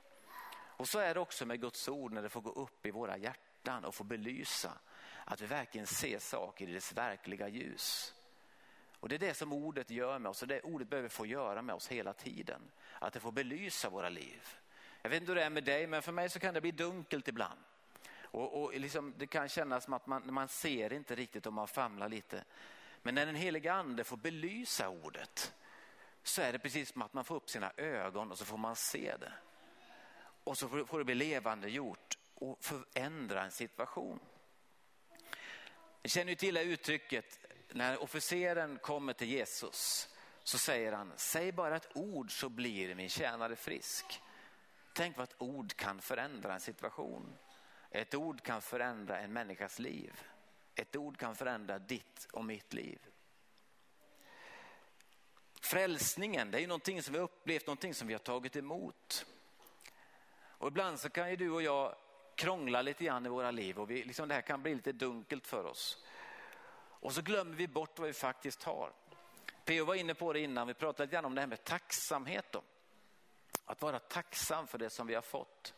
Och 0.51 0.89
så 0.89 0.99
är 0.99 1.15
det 1.15 1.21
också 1.21 1.47
med 1.47 1.61
Guds 1.61 1.89
ord 1.89 2.13
när 2.13 2.23
det 2.23 2.29
får 2.29 2.41
gå 2.41 2.51
upp 2.51 2.87
i 2.87 2.91
våra 2.91 3.17
hjärtan 3.17 3.85
och 3.85 3.95
få 3.95 4.05
belysa 4.05 4.73
att 5.25 5.41
vi 5.41 5.47
verkligen 5.47 5.87
ser 5.87 6.19
saker 6.19 6.69
i 6.69 6.73
dess 6.73 6.93
verkliga 6.93 7.49
ljus. 7.49 8.15
Och 9.01 9.09
det 9.09 9.15
är 9.15 9.19
det 9.19 9.35
som 9.35 9.53
ordet 9.53 9.91
gör 9.91 10.19
med 10.19 10.31
oss 10.31 10.43
och 10.43 10.49
det 10.49 10.61
ordet 10.61 10.89
behöver 10.89 11.09
få 11.09 11.27
göra 11.27 11.63
med 11.63 11.75
oss 11.75 11.89
hela 11.89 12.13
tiden. 12.13 12.63
Att 12.99 13.13
det 13.13 13.21
får 13.21 13.33
belysa 13.33 13.91
våra 13.91 14.09
liv. 14.09 14.49
Jag 15.03 15.11
vet 15.11 15.21
inte 15.21 15.31
hur 15.31 15.37
det 15.37 15.45
är 15.45 15.51
med 15.51 15.65
dig 15.65 15.87
men 15.87 16.03
för 16.03 16.13
mig 16.13 16.31
så 16.31 16.39
kan 16.39 16.55
det 16.55 16.61
bli 16.61 16.73
dunkelt 16.73 17.29
ibland. 17.29 17.61
Och, 18.21 18.63
och 18.63 18.75
liksom, 18.75 19.15
det 19.17 19.27
kan 19.27 19.49
kännas 19.49 19.85
som 19.85 19.93
att 19.93 20.07
man, 20.07 20.35
man 20.35 20.49
ser 20.49 20.93
inte 20.93 21.15
riktigt 21.15 21.47
om 21.47 21.55
man 21.55 21.69
famlar 21.69 22.09
lite. 22.09 22.45
Men 23.07 23.15
när 23.15 23.27
den 23.27 23.35
heliga 23.35 23.73
ande 23.73 24.05
får 24.05 24.17
belysa 24.17 24.89
ordet 24.89 25.55
så 26.23 26.43
är 26.43 26.53
det 26.53 26.59
precis 26.59 26.93
som 26.93 27.03
att 27.03 27.13
man 27.13 27.25
får 27.25 27.35
upp 27.35 27.51
sina 27.51 27.73
ögon 27.77 28.31
och 28.31 28.39
så 28.39 28.45
får 28.45 28.57
man 28.57 28.77
se 28.77 29.17
det. 29.21 29.33
Och 30.45 30.59
så 30.59 30.69
får 30.87 30.99
det 30.99 31.05
bli 31.05 31.15
levande 31.15 31.69
gjort 31.69 32.19
och 32.35 32.65
förändra 32.65 33.43
en 33.43 33.51
situation. 33.51 34.21
Ni 36.03 36.11
känner 36.11 36.31
ju 36.31 36.37
till 36.37 36.55
det 36.55 36.63
uttrycket 36.63 37.39
när 37.69 38.03
officeren 38.03 38.79
kommer 38.79 39.13
till 39.13 39.29
Jesus 39.29 40.09
så 40.43 40.59
säger 40.59 40.93
han, 40.93 41.13
säg 41.17 41.53
bara 41.53 41.77
ett 41.77 41.97
ord 41.97 42.41
så 42.41 42.49
blir 42.49 42.95
min 42.95 43.09
tjänare 43.09 43.57
frisk. 43.57 44.23
Tänk 44.93 45.17
vad 45.17 45.25
ett 45.25 45.43
ord 45.43 45.77
kan 45.77 46.01
förändra 46.01 46.55
en 46.55 46.61
situation. 46.61 47.37
Ett 47.91 48.15
ord 48.15 48.43
kan 48.43 48.63
förändra 48.63 49.19
en 49.19 49.33
människas 49.33 49.79
liv. 49.79 50.23
Ett 50.77 50.97
ord 50.97 51.19
kan 51.19 51.37
förändra 51.37 51.79
ditt 51.79 52.29
och 52.33 52.45
mitt 52.45 52.73
liv. 52.73 52.99
Frälsningen, 55.61 56.51
det 56.51 56.63
är 56.63 56.67
någonting 56.67 57.03
som 57.03 57.13
vi 57.13 57.19
har 57.19 57.25
upplevt, 57.25 57.67
någonting 57.67 57.95
som 57.95 58.09
vi 58.09 58.15
har 58.15 58.19
tagit 58.19 58.57
emot. 58.57 59.27
Och 60.59 60.69
ibland 60.69 61.01
så 61.01 61.11
kan 61.11 61.31
ju 61.31 61.37
du 61.37 61.51
och 61.51 61.63
jag 61.63 61.95
krångla 62.35 62.83
lite 62.83 63.05
grann 63.05 63.27
i 63.27 63.29
våra 63.29 63.51
liv 63.51 63.79
och 63.79 63.91
vi, 63.91 64.05
liksom 64.05 64.29
det 64.29 64.35
här 64.35 64.43
kan 64.43 64.63
bli 64.63 64.75
lite 64.75 64.93
dunkelt 64.93 65.47
för 65.47 65.65
oss. 65.65 66.05
Och 66.79 67.13
så 67.13 67.23
glömmer 67.23 67.57
vi 67.57 67.69
bort 67.69 67.99
vad 67.99 68.07
vi 68.07 68.13
faktiskt 68.13 68.63
har. 68.63 68.93
P.O. 69.65 69.85
var 69.85 69.95
inne 69.95 70.15
på 70.15 70.33
det 70.33 70.41
innan, 70.41 70.67
vi 70.67 70.75
pratade 70.75 71.07
lite 71.07 71.15
grann 71.15 71.25
om 71.25 71.35
det 71.35 71.41
här 71.41 71.49
med 71.49 71.65
tacksamhet. 71.65 72.53
Då. 72.53 72.63
Att 73.65 73.83
vara 73.83 73.99
tacksam 73.99 74.67
för 74.67 74.79
det 74.79 74.91
som 74.91 75.07
vi 75.07 75.15
har 75.15 75.23
fått. 75.23 75.75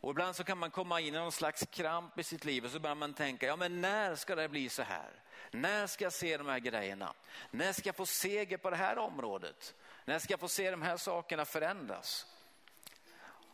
Och 0.00 0.10
ibland 0.10 0.36
så 0.36 0.44
kan 0.44 0.58
man 0.58 0.70
komma 0.70 1.00
in 1.00 1.14
i 1.14 1.18
någon 1.18 1.32
slags 1.32 1.66
kramp 1.70 2.18
i 2.18 2.22
sitt 2.22 2.44
liv 2.44 2.64
och 2.64 2.70
så 2.70 2.80
börjar 2.80 2.94
man 2.94 3.14
tänka, 3.14 3.46
ja 3.46 3.56
men 3.56 3.80
när 3.80 4.14
ska 4.14 4.34
det 4.34 4.48
bli 4.48 4.68
så 4.68 4.82
här? 4.82 5.22
När 5.50 5.86
ska 5.86 6.04
jag 6.04 6.12
se 6.12 6.36
de 6.36 6.46
här 6.46 6.58
grejerna? 6.58 7.14
När 7.50 7.72
ska 7.72 7.88
jag 7.88 7.96
få 7.96 8.06
seger 8.06 8.56
på 8.56 8.70
det 8.70 8.76
här 8.76 8.98
området? 8.98 9.74
När 10.04 10.18
ska 10.18 10.32
jag 10.32 10.40
få 10.40 10.48
se 10.48 10.70
de 10.70 10.82
här 10.82 10.96
sakerna 10.96 11.44
förändras? 11.44 12.26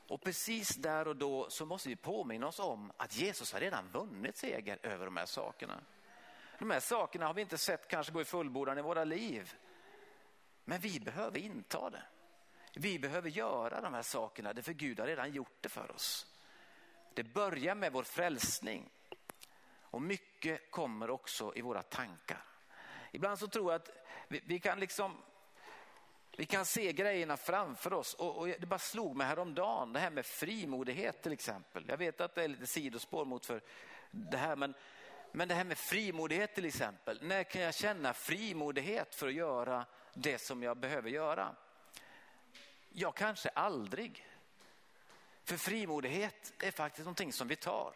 Och 0.09 0.23
precis 0.23 0.69
där 0.69 1.09
och 1.09 1.17
då 1.17 1.50
så 1.50 1.67
måste 1.67 1.88
vi 1.88 1.97
påminna 1.97 2.47
oss 2.47 2.59
om 2.59 2.93
att 2.97 3.17
Jesus 3.17 3.53
har 3.53 3.61
redan 3.61 3.88
vunnit 3.88 4.37
seger 4.37 4.79
över 4.83 5.05
de 5.05 5.17
här 5.17 5.26
sakerna. 5.26 5.81
De 6.59 6.71
här 6.71 6.81
sakerna 6.81 7.26
har 7.26 7.35
vi 7.35 7.43
inte 7.43 7.59
sett 7.59 7.88
kanske 7.88 8.12
gå 8.12 8.21
i 8.21 8.25
fullbordan 8.25 8.79
i 8.79 8.83
våra 8.83 9.05
liv. 9.05 9.55
Men 10.65 10.81
vi 10.81 11.00
behöver 11.00 11.38
inta 11.38 11.91
det. 11.91 12.03
Vi 12.75 12.99
behöver 12.99 13.31
göra 13.31 13.81
de 13.81 13.95
här 13.95 14.03
sakerna, 14.03 14.55
för 14.62 14.73
Gud 14.73 15.00
har 15.00 15.07
redan 15.07 15.33
gjort 15.33 15.57
det 15.61 15.69
för 15.69 15.91
oss. 15.91 16.36
Det 17.17 17.25
börjar 17.25 17.75
med 17.75 17.93
vår 17.93 18.03
frälsning 18.03 18.91
och 19.81 20.03
mycket 20.03 20.71
kommer 20.71 21.11
också 21.11 21.53
i 21.57 21.61
våra 21.61 21.83
tankar. 21.83 22.45
Ibland 23.13 23.39
så 23.39 23.49
tror 23.49 23.73
jag 23.73 23.81
att 23.81 23.91
vi, 24.29 24.41
vi 24.45 24.61
kan 24.61 24.81
liksom 24.81 25.23
vi 26.37 26.47
kan 26.47 26.65
se 26.65 26.93
grejerna 26.93 27.37
framför 27.37 27.93
oss 27.93 28.15
och, 28.15 28.37
och, 28.39 28.47
det 28.47 28.67
bara 28.67 28.79
slog 28.79 29.17
mig 29.17 29.27
häromdagen, 29.27 29.93
det 29.93 30.01
här 30.01 30.11
med 30.11 30.27
frimodighet 30.27 31.23
till 31.23 31.33
exempel. 31.33 31.85
Jag 31.89 31.97
vet 31.97 32.21
att 32.21 32.35
det 32.35 32.45
är 32.45 32.49
lite 32.49 32.67
sidospår 32.67 33.25
mot 33.25 33.47
för 33.47 33.61
det 34.11 34.37
här, 34.37 34.57
men, 34.57 34.75
men 35.33 35.49
det 35.49 35.55
här 35.55 35.65
med 35.65 35.79
frimodighet 35.79 36.55
till 36.55 36.65
exempel. 36.65 37.19
När 37.23 37.43
kan 37.43 37.63
jag 37.63 37.75
känna 37.75 38.13
frimodighet 38.13 39.15
för 39.15 39.27
att 39.27 39.35
göra 39.35 39.87
det 40.15 40.39
som 40.39 40.63
jag 40.63 40.77
behöver 40.77 41.11
göra? 41.11 41.57
Jag 42.93 43.15
kanske 43.15 43.49
aldrig. 43.49 44.27
För 45.47 45.57
frimodighet 45.57 46.53
är 46.59 46.71
faktiskt 46.71 47.05
någonting 47.05 47.33
som 47.33 47.49
vi 47.49 47.57
tar. 47.57 47.95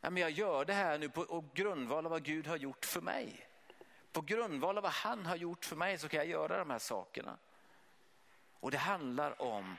Ja, 0.00 0.10
men 0.10 0.16
jag 0.16 0.30
gör 0.30 0.64
det 0.64 0.72
här 0.72 0.98
nu 0.98 1.08
på 1.08 1.44
grundval 1.54 2.06
av 2.06 2.10
vad 2.10 2.22
Gud 2.22 2.46
har 2.46 2.56
gjort 2.56 2.84
för 2.84 3.00
mig. 3.00 3.46
På 4.12 4.20
grundval 4.20 4.76
av 4.76 4.82
vad 4.82 4.92
han 4.92 5.26
har 5.26 5.36
gjort 5.36 5.64
för 5.64 5.76
mig 5.76 5.98
så 5.98 6.08
kan 6.08 6.18
jag 6.18 6.28
göra 6.28 6.58
de 6.58 6.70
här 6.70 6.78
sakerna. 6.78 7.38
Och 8.60 8.70
det 8.70 8.78
handlar 8.78 9.42
om 9.42 9.76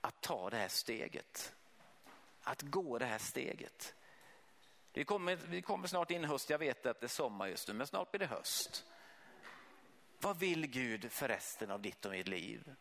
att 0.00 0.20
ta 0.20 0.50
det 0.50 0.56
här 0.56 0.68
steget. 0.68 1.54
Att 2.42 2.62
gå 2.62 2.98
det 2.98 3.06
här 3.06 3.18
steget. 3.18 3.94
Vi 4.92 5.04
kommer, 5.04 5.36
vi 5.36 5.62
kommer 5.62 5.88
snart 5.88 6.10
in 6.10 6.24
i 6.24 6.26
höst, 6.26 6.50
jag 6.50 6.58
vet 6.58 6.86
att 6.86 7.00
det 7.00 7.06
är 7.06 7.08
sommar 7.08 7.46
just 7.46 7.68
nu, 7.68 7.74
men 7.74 7.86
snart 7.86 8.10
blir 8.10 8.18
det 8.18 8.26
höst. 8.26 8.84
Vad 10.18 10.38
vill 10.38 10.66
Gud 10.66 11.12
för 11.12 11.28
resten 11.28 11.70
av 11.70 11.80
ditt 11.80 12.04
och 12.04 12.12
mitt 12.12 12.28
liv? 12.28 12.74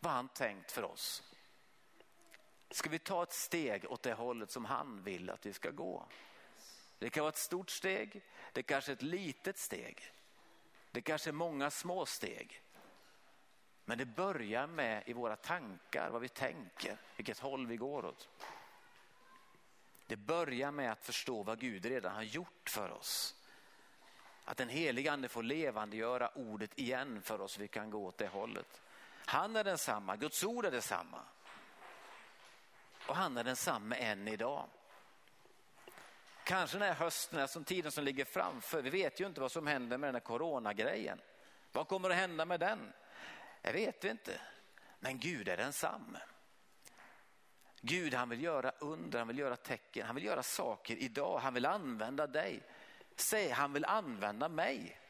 Vad 0.00 0.12
har 0.12 0.16
han 0.16 0.28
tänkt 0.28 0.72
för 0.72 0.84
oss? 0.84 1.29
Ska 2.70 2.90
vi 2.90 2.98
ta 2.98 3.22
ett 3.22 3.32
steg 3.32 3.92
åt 3.92 4.02
det 4.02 4.14
hållet 4.14 4.50
som 4.50 4.64
han 4.64 5.02
vill 5.02 5.30
att 5.30 5.46
vi 5.46 5.52
ska 5.52 5.70
gå? 5.70 6.06
Det 6.98 7.10
kan 7.10 7.20
vara 7.20 7.28
ett 7.28 7.36
stort 7.36 7.70
steg, 7.70 8.22
det 8.52 8.62
kanske 8.62 8.92
är 8.92 8.96
ett 8.96 9.02
litet 9.02 9.58
steg. 9.58 10.12
Det 10.90 11.02
kanske 11.02 11.30
är 11.30 11.32
många 11.32 11.70
små 11.70 12.06
steg. 12.06 12.62
Men 13.84 13.98
det 13.98 14.06
börjar 14.06 14.66
med 14.66 15.02
i 15.06 15.12
våra 15.12 15.36
tankar, 15.36 16.10
vad 16.10 16.20
vi 16.20 16.28
tänker, 16.28 16.96
vilket 17.16 17.38
håll 17.38 17.66
vi 17.66 17.76
går 17.76 18.04
åt. 18.04 18.28
Det 20.06 20.16
börjar 20.16 20.70
med 20.70 20.92
att 20.92 21.04
förstå 21.04 21.42
vad 21.42 21.60
Gud 21.60 21.84
redan 21.84 22.14
har 22.14 22.22
gjort 22.22 22.70
för 22.70 22.90
oss. 22.90 23.34
Att 24.44 24.56
den 24.56 24.68
helige 24.68 25.12
ande 25.12 25.28
får 25.28 25.42
levandegöra 25.42 26.28
ordet 26.28 26.78
igen 26.78 27.22
för 27.22 27.40
oss, 27.40 27.58
vi 27.58 27.68
kan 27.68 27.90
gå 27.90 28.06
åt 28.06 28.18
det 28.18 28.28
hållet. 28.28 28.80
Han 29.26 29.56
är 29.56 29.64
densamma, 29.64 30.16
Guds 30.16 30.44
ord 30.44 30.64
är 30.64 30.70
detsamma. 30.70 31.20
Och 33.10 33.16
han 33.16 33.36
är 33.36 33.44
densamme 33.44 33.96
än 33.96 34.28
idag. 34.28 34.68
Kanske 36.44 36.78
den 36.78 36.88
här 36.88 36.94
hösten, 36.94 37.48
som 37.48 37.64
tiden 37.64 37.92
som 37.92 38.04
ligger 38.04 38.24
framför. 38.24 38.82
Vi 38.82 38.90
vet 38.90 39.20
ju 39.20 39.26
inte 39.26 39.40
vad 39.40 39.52
som 39.52 39.66
händer 39.66 39.98
med 39.98 40.08
den 40.08 40.14
här 40.14 40.20
coronagrejen. 40.20 41.20
Vad 41.72 41.88
kommer 41.88 42.10
att 42.10 42.16
hända 42.16 42.44
med 42.44 42.60
den? 42.60 42.92
Det 43.62 43.72
vet 43.72 44.04
vi 44.04 44.10
inte. 44.10 44.40
Men 45.00 45.18
Gud 45.18 45.48
är 45.48 45.56
densamme. 45.56 46.18
Gud 47.80 48.14
han 48.14 48.28
vill 48.28 48.42
göra 48.42 48.72
under, 48.78 49.18
han 49.18 49.28
vill 49.28 49.38
göra 49.38 49.56
tecken, 49.56 50.06
han 50.06 50.14
vill 50.14 50.24
göra 50.24 50.42
saker 50.42 50.96
idag. 50.96 51.38
Han 51.38 51.54
vill 51.54 51.66
använda 51.66 52.26
dig. 52.26 52.62
Säg, 53.16 53.50
han 53.50 53.72
vill 53.72 53.84
använda 53.84 54.48
mig. 54.48 55.00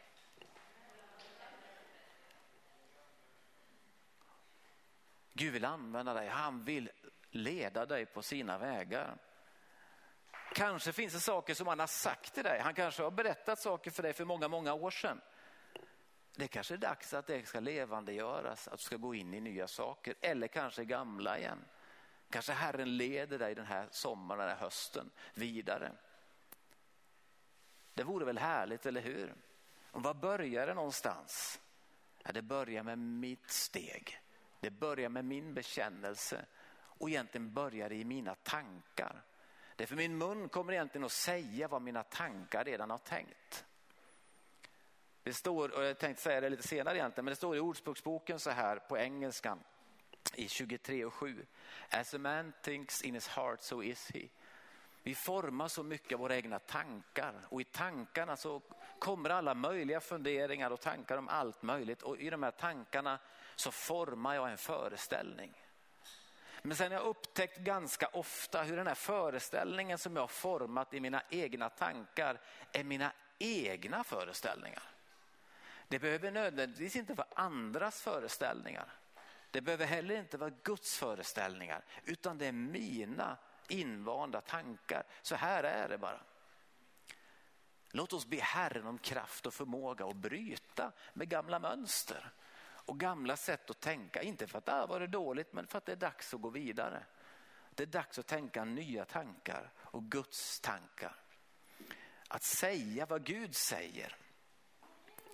Gud 5.32 5.52
vill 5.52 5.64
använda 5.64 6.14
dig, 6.14 6.28
han 6.28 6.64
vill 6.64 6.90
leda 7.30 7.86
dig 7.86 8.06
på 8.06 8.22
sina 8.22 8.58
vägar. 8.58 9.16
Kanske 10.54 10.92
finns 10.92 11.12
det 11.12 11.20
saker 11.20 11.54
som 11.54 11.66
han 11.66 11.78
har 11.78 11.86
sagt 11.86 12.34
till 12.34 12.44
dig. 12.44 12.60
Han 12.60 12.74
kanske 12.74 13.02
har 13.02 13.10
berättat 13.10 13.58
saker 13.58 13.90
för 13.90 14.02
dig 14.02 14.12
för 14.12 14.24
många, 14.24 14.48
många 14.48 14.74
år 14.74 14.90
sedan. 14.90 15.20
Det 16.36 16.48
kanske 16.48 16.74
är 16.74 16.78
dags 16.78 17.14
att 17.14 17.26
det 17.26 17.48
ska 17.48 17.60
levandegöras, 17.60 18.68
att 18.68 18.78
du 18.78 18.84
ska 18.84 18.96
gå 18.96 19.14
in 19.14 19.34
i 19.34 19.40
nya 19.40 19.68
saker 19.68 20.14
eller 20.20 20.48
kanske 20.48 20.84
gamla 20.84 21.38
igen. 21.38 21.64
Kanske 22.30 22.52
Herren 22.52 22.96
leder 22.96 23.38
dig 23.38 23.54
den 23.54 23.66
här 23.66 23.88
sommaren, 23.90 24.40
den 24.40 24.48
här 24.48 24.56
hösten 24.56 25.10
vidare. 25.34 25.92
Det 27.94 28.04
vore 28.04 28.24
väl 28.24 28.38
härligt, 28.38 28.86
eller 28.86 29.00
hur? 29.00 29.34
Och 29.90 30.02
var 30.02 30.14
börjar 30.14 30.66
det 30.66 30.74
någonstans? 30.74 31.60
Ja, 32.22 32.32
det 32.32 32.42
börjar 32.42 32.82
med 32.82 32.98
mitt 32.98 33.50
steg. 33.50 34.20
Det 34.60 34.70
börjar 34.70 35.08
med 35.08 35.24
min 35.24 35.54
bekännelse 35.54 36.46
och 37.00 37.08
egentligen 37.08 37.52
börjar 37.52 37.88
det 37.88 37.94
i 37.94 38.04
mina 38.04 38.34
tankar. 38.34 39.22
Därför 39.76 39.96
min 39.96 40.18
mun 40.18 40.48
kommer 40.48 40.72
egentligen 40.72 41.04
att 41.04 41.12
säga 41.12 41.68
vad 41.68 41.82
mina 41.82 42.02
tankar 42.02 42.64
redan 42.64 42.90
har 42.90 42.98
tänkt. 42.98 43.64
Det 45.22 45.32
står, 45.32 45.68
och 45.76 45.84
jag 45.84 45.98
tänkte 45.98 46.22
säga 46.22 46.40
det 46.40 46.48
lite 46.48 46.68
senare 46.68 46.96
egentligen, 46.98 47.24
men 47.24 47.32
det 47.32 47.36
står 47.36 47.56
i 47.56 47.60
Ordspråksboken 47.60 48.38
så 48.38 48.50
här 48.50 48.76
på 48.76 48.98
engelskan 48.98 49.60
i 50.34 50.48
23 50.48 51.04
och 51.04 51.14
7. 51.14 51.46
As 51.90 52.14
a 52.14 52.18
man 52.18 52.52
thinks 52.62 53.02
in 53.02 53.14
his 53.14 53.28
heart 53.28 53.60
so 53.60 53.82
is 53.82 54.10
he. 54.14 54.28
Vi 55.02 55.14
formar 55.14 55.68
så 55.68 55.82
mycket 55.82 56.12
av 56.12 56.20
våra 56.20 56.36
egna 56.36 56.58
tankar 56.58 57.46
och 57.48 57.60
i 57.60 57.64
tankarna 57.64 58.36
så 58.36 58.62
kommer 58.98 59.30
alla 59.30 59.54
möjliga 59.54 60.00
funderingar 60.00 60.70
och 60.70 60.80
tankar 60.80 61.16
om 61.16 61.28
allt 61.28 61.62
möjligt 61.62 62.02
och 62.02 62.18
i 62.18 62.30
de 62.30 62.42
här 62.42 62.50
tankarna 62.50 63.18
så 63.56 63.70
formar 63.70 64.34
jag 64.34 64.50
en 64.50 64.58
föreställning. 64.58 65.59
Men 66.62 66.76
sen 66.76 66.92
har 66.92 66.98
jag 66.98 67.06
upptäckt 67.06 67.58
ganska 67.58 68.06
ofta 68.06 68.62
hur 68.62 68.76
den 68.76 68.86
här 68.86 68.94
föreställningen 68.94 69.98
som 69.98 70.16
jag 70.16 70.22
har 70.22 70.28
format 70.28 70.94
i 70.94 71.00
mina 71.00 71.22
egna 71.30 71.68
tankar 71.68 72.40
är 72.72 72.84
mina 72.84 73.12
egna 73.38 74.04
föreställningar. 74.04 74.82
Det 75.88 75.98
behöver 75.98 76.30
nödvändigtvis 76.30 76.96
inte 76.96 77.14
vara 77.14 77.28
andras 77.34 78.02
föreställningar. 78.02 78.92
Det 79.50 79.60
behöver 79.60 79.86
heller 79.86 80.14
inte 80.14 80.38
vara 80.38 80.50
Guds 80.62 80.98
föreställningar, 80.98 81.84
utan 82.04 82.38
det 82.38 82.46
är 82.46 82.52
mina 82.52 83.36
invanda 83.68 84.40
tankar. 84.40 85.02
Så 85.22 85.34
här 85.34 85.64
är 85.64 85.88
det 85.88 85.98
bara. 85.98 86.20
Låt 87.90 88.12
oss 88.12 88.26
be 88.26 88.40
Herren 88.40 88.86
om 88.86 88.98
kraft 88.98 89.46
och 89.46 89.54
förmåga 89.54 90.06
att 90.06 90.16
bryta 90.16 90.92
med 91.12 91.28
gamla 91.28 91.58
mönster 91.58 92.32
och 92.90 93.00
gamla 93.00 93.36
sätt 93.36 93.70
att 93.70 93.80
tänka. 93.80 94.22
Inte 94.22 94.46
för 94.46 94.58
att 94.58 94.66
det 94.66 94.72
har 94.72 94.86
varit 94.86 95.10
dåligt, 95.10 95.52
men 95.52 95.66
för 95.66 95.78
att 95.78 95.86
det 95.86 95.92
är 95.92 95.96
dags 95.96 96.34
att 96.34 96.40
gå 96.40 96.48
vidare. 96.48 97.04
Det 97.74 97.82
är 97.82 97.86
dags 97.86 98.18
att 98.18 98.26
tänka 98.26 98.64
nya 98.64 99.04
tankar 99.04 99.72
och 99.76 100.04
Guds 100.04 100.60
tankar. 100.60 101.16
Att 102.28 102.42
säga 102.42 103.06
vad 103.06 103.24
Gud 103.24 103.56
säger. 103.56 104.16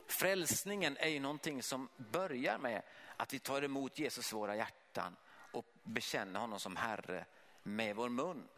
Frälsningen 0.06 0.96
är 0.96 1.08
ju 1.08 1.20
någonting 1.20 1.62
som 1.62 1.88
börjar 1.96 2.58
med 2.58 2.82
att 3.16 3.34
vi 3.34 3.38
tar 3.38 3.62
emot 3.62 3.98
Jesus 3.98 4.32
i 4.32 4.36
våra 4.36 4.56
hjärtan 4.56 5.16
och 5.52 5.66
bekänner 5.82 6.40
honom 6.40 6.60
som 6.60 6.76
Herre 6.76 7.24
med 7.62 7.96
vår 7.96 8.08
mun. 8.08 8.48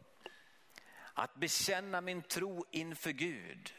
Att 1.14 1.34
bekänna 1.34 2.00
min 2.00 2.22
tro 2.22 2.64
inför 2.70 3.10
Gud, 3.10 3.74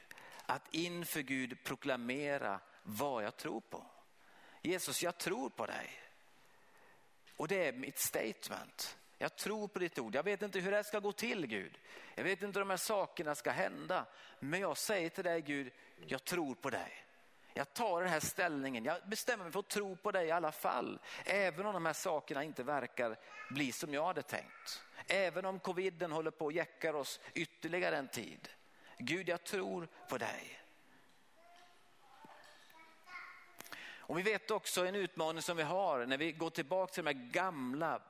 att 0.45 0.73
inför 0.73 1.21
Gud 1.21 1.63
proklamera 1.63 2.59
vad 2.83 3.23
jag 3.23 3.37
tror 3.37 3.61
på. 3.61 3.85
Jesus, 4.61 5.03
jag 5.03 5.17
tror 5.17 5.49
på 5.49 5.65
dig. 5.65 5.89
Och 7.35 7.47
det 7.47 7.67
är 7.67 7.73
mitt 7.73 7.99
statement. 7.99 8.97
Jag 9.17 9.35
tror 9.35 9.67
på 9.67 9.79
ditt 9.79 9.99
ord. 9.99 10.15
Jag 10.15 10.23
vet 10.23 10.41
inte 10.41 10.59
hur 10.59 10.71
det 10.71 10.83
ska 10.83 10.99
gå 10.99 11.11
till 11.11 11.47
Gud. 11.47 11.79
Jag 12.15 12.23
vet 12.23 12.41
inte 12.41 12.59
hur 12.59 12.65
de 12.65 12.69
här 12.69 12.77
sakerna 12.77 13.35
ska 13.35 13.51
hända. 13.51 14.05
Men 14.39 14.59
jag 14.59 14.77
säger 14.77 15.09
till 15.09 15.23
dig 15.23 15.41
Gud, 15.41 15.73
jag 16.07 16.23
tror 16.23 16.55
på 16.55 16.69
dig. 16.69 17.05
Jag 17.53 17.73
tar 17.73 18.01
den 18.01 18.09
här 18.09 18.19
ställningen, 18.19 18.85
jag 18.85 18.97
bestämmer 19.07 19.43
mig 19.43 19.53
för 19.53 19.59
att 19.59 19.67
tro 19.67 19.95
på 19.95 20.11
dig 20.11 20.27
i 20.27 20.31
alla 20.31 20.51
fall. 20.51 20.99
Även 21.25 21.65
om 21.65 21.73
de 21.73 21.85
här 21.85 21.93
sakerna 21.93 22.43
inte 22.43 22.63
verkar 22.63 23.17
bli 23.49 23.71
som 23.71 23.93
jag 23.93 24.05
hade 24.05 24.21
tänkt. 24.21 24.83
Även 25.07 25.45
om 25.45 25.59
coviden 25.59 26.11
håller 26.11 26.31
på 26.31 26.47
att 26.47 26.53
jäckar 26.53 26.93
oss 26.93 27.19
ytterligare 27.33 27.97
en 27.97 28.07
tid. 28.07 28.49
Gud, 28.97 29.29
jag 29.29 29.43
tror 29.43 29.87
på 30.09 30.17
dig. 30.17 30.59
Och 34.09 34.17
vi 34.17 34.21
vet 34.21 34.51
också 34.51 34.85
en 34.85 34.95
utmaning 34.95 35.41
som 35.41 35.57
vi 35.57 35.63
har 35.63 36.05
när 36.05 36.17
vi 36.17 36.31
går 36.31 36.49
tillbaka 36.49 36.93
till 36.93 37.03
de 37.03 37.13
här 37.13 37.31
gamla 37.31 38.01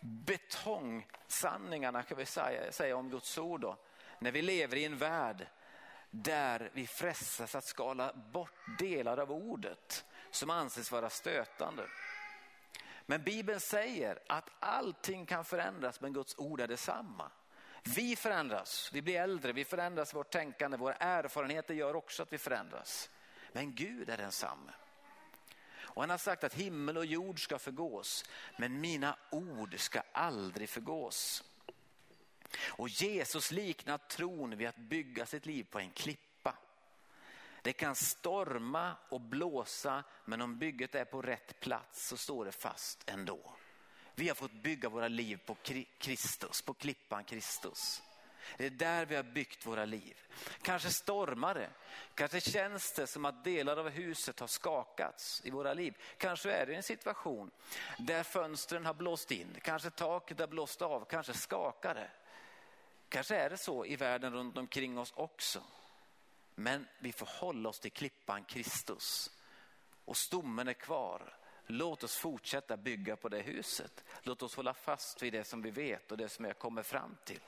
betongsanningarna 0.00 2.02
kan 2.02 2.18
vi 2.18 2.26
säga, 2.26 2.72
säga 2.72 2.96
om 2.96 3.10
Guds 3.10 3.38
ord. 3.38 3.60
Då. 3.60 3.76
När 4.18 4.32
vi 4.32 4.42
lever 4.42 4.76
i 4.76 4.84
en 4.84 4.98
värld 4.98 5.46
där 6.10 6.70
vi 6.72 6.86
frestas 6.86 7.54
att 7.54 7.64
skala 7.64 8.12
bort 8.12 8.78
delar 8.78 9.18
av 9.18 9.32
ordet 9.32 10.04
som 10.30 10.50
anses 10.50 10.92
vara 10.92 11.10
stötande. 11.10 11.86
Men 13.06 13.22
Bibeln 13.22 13.60
säger 13.60 14.18
att 14.26 14.50
allting 14.60 15.26
kan 15.26 15.44
förändras 15.44 16.00
men 16.00 16.12
Guds 16.12 16.38
ord 16.38 16.60
är 16.60 16.68
detsamma. 16.68 17.30
Vi 17.96 18.16
förändras, 18.16 18.90
vi 18.92 19.02
blir 19.02 19.20
äldre, 19.20 19.52
vi 19.52 19.64
förändras 19.64 20.14
vårt 20.14 20.30
tänkande, 20.30 20.76
våra 20.76 20.94
erfarenheter 20.94 21.74
gör 21.74 21.96
också 21.96 22.22
att 22.22 22.32
vi 22.32 22.38
förändras. 22.38 23.10
Men 23.52 23.74
Gud 23.74 24.10
är 24.10 24.16
densamme. 24.16 24.72
Och 25.94 26.02
han 26.02 26.10
har 26.10 26.18
sagt 26.18 26.44
att 26.44 26.54
himmel 26.54 26.96
och 26.96 27.06
jord 27.06 27.44
ska 27.44 27.58
förgås, 27.58 28.24
men 28.58 28.80
mina 28.80 29.16
ord 29.30 29.74
ska 29.78 30.02
aldrig 30.12 30.68
förgås. 30.68 31.44
Och 32.60 32.88
Jesus 32.88 33.50
liknar 33.50 33.98
tron 33.98 34.56
vid 34.56 34.68
att 34.68 34.76
bygga 34.76 35.26
sitt 35.26 35.46
liv 35.46 35.66
på 35.70 35.78
en 35.78 35.90
klippa. 35.90 36.56
Det 37.62 37.72
kan 37.72 37.94
storma 37.94 38.96
och 39.08 39.20
blåsa, 39.20 40.04
men 40.24 40.40
om 40.40 40.58
bygget 40.58 40.94
är 40.94 41.04
på 41.04 41.22
rätt 41.22 41.60
plats 41.60 42.08
så 42.08 42.16
står 42.16 42.44
det 42.44 42.52
fast 42.52 43.10
ändå. 43.10 43.56
Vi 44.14 44.28
har 44.28 44.34
fått 44.34 44.52
bygga 44.52 44.88
våra 44.88 45.08
liv 45.08 45.40
på 45.46 45.56
Kristus, 45.98 46.62
på 46.62 46.74
klippan 46.74 47.24
Kristus. 47.24 48.02
Det 48.56 48.66
är 48.66 48.70
där 48.70 49.06
vi 49.06 49.16
har 49.16 49.22
byggt 49.22 49.66
våra 49.66 49.84
liv. 49.84 50.16
Kanske 50.62 50.90
stormar 50.90 51.54
det. 51.54 51.70
Kanske 52.14 52.40
känns 52.40 52.92
det 52.92 53.06
som 53.06 53.24
att 53.24 53.44
delar 53.44 53.76
av 53.76 53.88
huset 53.88 54.40
har 54.40 54.46
skakats 54.46 55.42
i 55.44 55.50
våra 55.50 55.74
liv. 55.74 55.96
Kanske 56.18 56.52
är 56.52 56.66
det 56.66 56.74
en 56.74 56.82
situation 56.82 57.50
där 57.98 58.22
fönstren 58.22 58.86
har 58.86 58.94
blåst 58.94 59.30
in. 59.30 59.56
Kanske 59.62 59.90
taket 59.90 60.38
har 60.38 60.46
blåst 60.46 60.82
av. 60.82 61.04
Kanske 61.04 61.32
skakar 61.32 61.94
det. 61.94 62.10
Kanske 63.08 63.36
är 63.36 63.50
det 63.50 63.56
så 63.56 63.86
i 63.86 63.96
världen 63.96 64.32
runt 64.32 64.58
omkring 64.58 64.98
oss 64.98 65.12
också. 65.16 65.62
Men 66.54 66.86
vi 66.98 67.12
får 67.12 67.26
hålla 67.26 67.68
oss 67.68 67.80
till 67.80 67.92
klippan 67.92 68.44
Kristus. 68.44 69.30
Och 70.04 70.16
stommen 70.16 70.68
är 70.68 70.72
kvar. 70.72 71.36
Låt 71.66 72.04
oss 72.04 72.16
fortsätta 72.16 72.76
bygga 72.76 73.16
på 73.16 73.28
det 73.28 73.40
huset. 73.40 74.04
Låt 74.22 74.42
oss 74.42 74.56
hålla 74.56 74.74
fast 74.74 75.22
vid 75.22 75.32
det 75.32 75.44
som 75.44 75.62
vi 75.62 75.70
vet 75.70 76.12
och 76.12 76.18
det 76.18 76.28
som 76.28 76.44
jag 76.44 76.58
kommer 76.58 76.82
fram 76.82 77.16
till. 77.24 77.40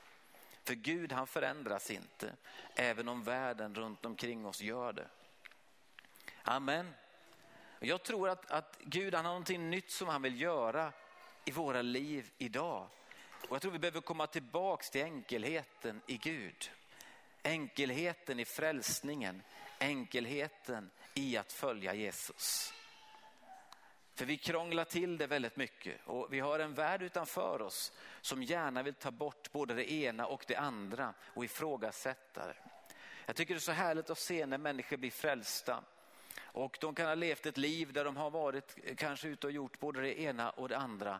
För 0.67 0.75
Gud 0.75 1.11
han 1.11 1.27
förändras 1.27 1.91
inte, 1.91 2.33
även 2.75 3.07
om 3.07 3.23
världen 3.23 3.75
runt 3.75 4.05
omkring 4.05 4.45
oss 4.45 4.61
gör 4.61 4.93
det. 4.93 5.07
Amen. 6.43 6.93
Jag 7.79 8.03
tror 8.03 8.29
att, 8.29 8.51
att 8.51 8.77
Gud 8.83 9.13
han 9.13 9.25
har 9.25 9.31
någonting 9.31 9.69
nytt 9.69 9.91
som 9.91 10.07
han 10.07 10.21
vill 10.21 10.41
göra 10.41 10.93
i 11.45 11.51
våra 11.51 11.81
liv 11.81 12.31
idag. 12.37 12.87
Och 13.49 13.55
jag 13.55 13.61
tror 13.61 13.71
vi 13.71 13.79
behöver 13.79 14.01
komma 14.01 14.27
tillbaks 14.27 14.89
till 14.89 15.03
enkelheten 15.03 16.01
i 16.07 16.17
Gud. 16.17 16.71
Enkelheten 17.43 18.39
i 18.39 18.45
frälsningen, 18.45 19.41
enkelheten 19.79 20.89
i 21.13 21.37
att 21.37 21.53
följa 21.53 21.93
Jesus. 21.93 22.73
För 24.17 24.25
vi 24.25 24.37
krånglar 24.37 24.85
till 24.85 25.17
det 25.17 25.27
väldigt 25.27 25.55
mycket 25.55 26.01
och 26.05 26.33
vi 26.33 26.39
har 26.39 26.59
en 26.59 26.73
värld 26.73 27.01
utanför 27.01 27.61
oss 27.61 27.91
som 28.21 28.43
gärna 28.43 28.83
vill 28.83 28.93
ta 28.93 29.11
bort 29.11 29.51
både 29.51 29.73
det 29.73 29.91
ena 29.91 30.25
och 30.25 30.45
det 30.47 30.55
andra 30.55 31.13
och 31.21 31.45
ifrågasätta 31.45 32.47
det. 32.47 32.55
Jag 33.25 33.35
tycker 33.35 33.53
det 33.53 33.57
är 33.57 33.61
så 33.61 33.71
härligt 33.71 34.09
att 34.09 34.17
se 34.17 34.45
när 34.45 34.57
människor 34.57 34.97
blir 34.97 35.11
frälsta 35.11 35.83
och 36.39 36.77
de 36.81 36.95
kan 36.95 37.07
ha 37.07 37.15
levt 37.15 37.45
ett 37.45 37.57
liv 37.57 37.93
där 37.93 38.05
de 38.05 38.17
har 38.17 38.29
varit 38.29 38.77
kanske 38.97 39.27
ute 39.27 39.47
och 39.47 39.53
gjort 39.53 39.79
både 39.79 40.01
det 40.01 40.19
ena 40.19 40.49
och 40.49 40.69
det 40.69 40.77
andra 40.77 41.19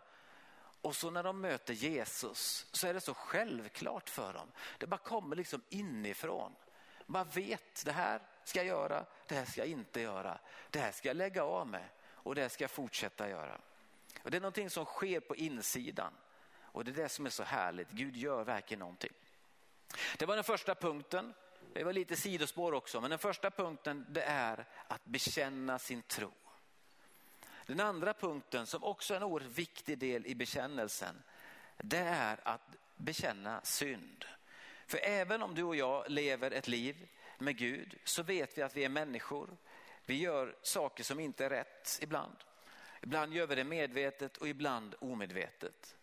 Och 0.82 0.96
så 0.96 1.10
när 1.10 1.24
de 1.24 1.42
möter 1.42 1.74
Jesus 1.74 2.68
så 2.72 2.88
är 2.88 2.94
det 2.94 3.02
så 3.02 3.14
självklart 3.14 4.10
för 4.10 4.34
dem. 4.34 4.52
Det 4.78 4.88
bara 4.88 4.98
kommer 4.98 5.36
liksom 5.36 5.62
inifrån. 5.70 6.56
Man 7.06 7.28
vet, 7.30 7.86
det 7.86 7.92
här 7.92 8.22
ska 8.44 8.60
jag 8.60 8.68
göra, 8.68 9.06
det 9.28 9.36
här 9.36 9.46
ska 9.46 9.62
jag 9.62 9.70
inte 9.70 10.02
göra. 10.02 10.40
Det 10.70 10.80
här 10.80 10.92
ska 10.92 11.08
jag 11.08 11.18
lägga 11.18 11.44
av 11.44 11.68
med 11.68 11.90
och 12.28 12.36
det 12.36 12.50
ska 12.50 12.64
jag 12.64 12.72
fortsätta 12.72 13.30
göra. 13.30 13.62
Och 14.24 14.32
det 14.32 14.38
är 14.38 14.42
någonting 14.42 14.70
som 14.70 14.86
sker 14.86 15.20
på 15.20 15.36
insidan. 15.36 16.14
Och 16.60 16.86
det 16.86 16.92
är 16.92 17.04
det 17.04 17.10
som 17.10 17.26
är 17.26 17.30
så 17.30 17.44
härligt. 17.44 17.92
Gud 17.92 18.18
gör 18.18 18.44
verkligen 18.44 18.80
någonting. 18.80 19.14
Det 20.18 20.26
var 20.26 20.36
den 20.36 20.44
första 20.44 20.76
punkten. 20.76 21.34
Det 21.74 21.84
var 21.84 21.94
lite 21.94 22.16
sidospår 22.16 22.74
också, 22.74 23.02
men 23.02 23.10
den 23.10 23.20
första 23.20 23.52
punkten 23.52 24.06
det 24.10 24.22
är 24.24 24.66
att 24.88 25.06
bekänna 25.06 25.80
sin 25.80 26.02
tro. 26.02 26.32
Den 27.66 27.80
andra 27.80 28.14
punkten 28.14 28.68
som 28.68 28.84
också 28.84 29.14
är 29.14 29.18
en 29.18 29.24
oerhört 29.24 29.52
viktig 29.52 29.98
del 29.98 30.26
i 30.26 30.36
bekännelsen, 30.36 31.24
det 31.78 31.98
är 31.98 32.40
att 32.44 32.76
bekänna 32.96 33.62
synd. 33.64 34.26
För 34.88 35.00
även 35.04 35.42
om 35.42 35.56
du 35.56 35.64
och 35.64 35.76
jag 35.76 36.10
lever 36.10 36.52
ett 36.52 36.68
liv 36.68 37.08
med 37.38 37.58
Gud 37.58 37.98
så 38.04 38.24
vet 38.24 38.58
vi 38.58 38.62
att 38.62 38.76
vi 38.76 38.84
är 38.84 38.90
människor. 38.90 39.58
Vi 40.08 40.16
gör 40.16 40.56
saker 40.62 41.04
som 41.04 41.20
inte 41.20 41.46
är 41.46 41.50
rätt 41.50 42.00
ibland. 42.02 42.36
Ibland 43.02 43.34
gör 43.34 43.48
vi 43.48 43.56
det 43.56 43.64
medvetet 43.64 44.38
och 44.38 44.48
ibland 44.48 44.96
omedvetet. 45.00 45.96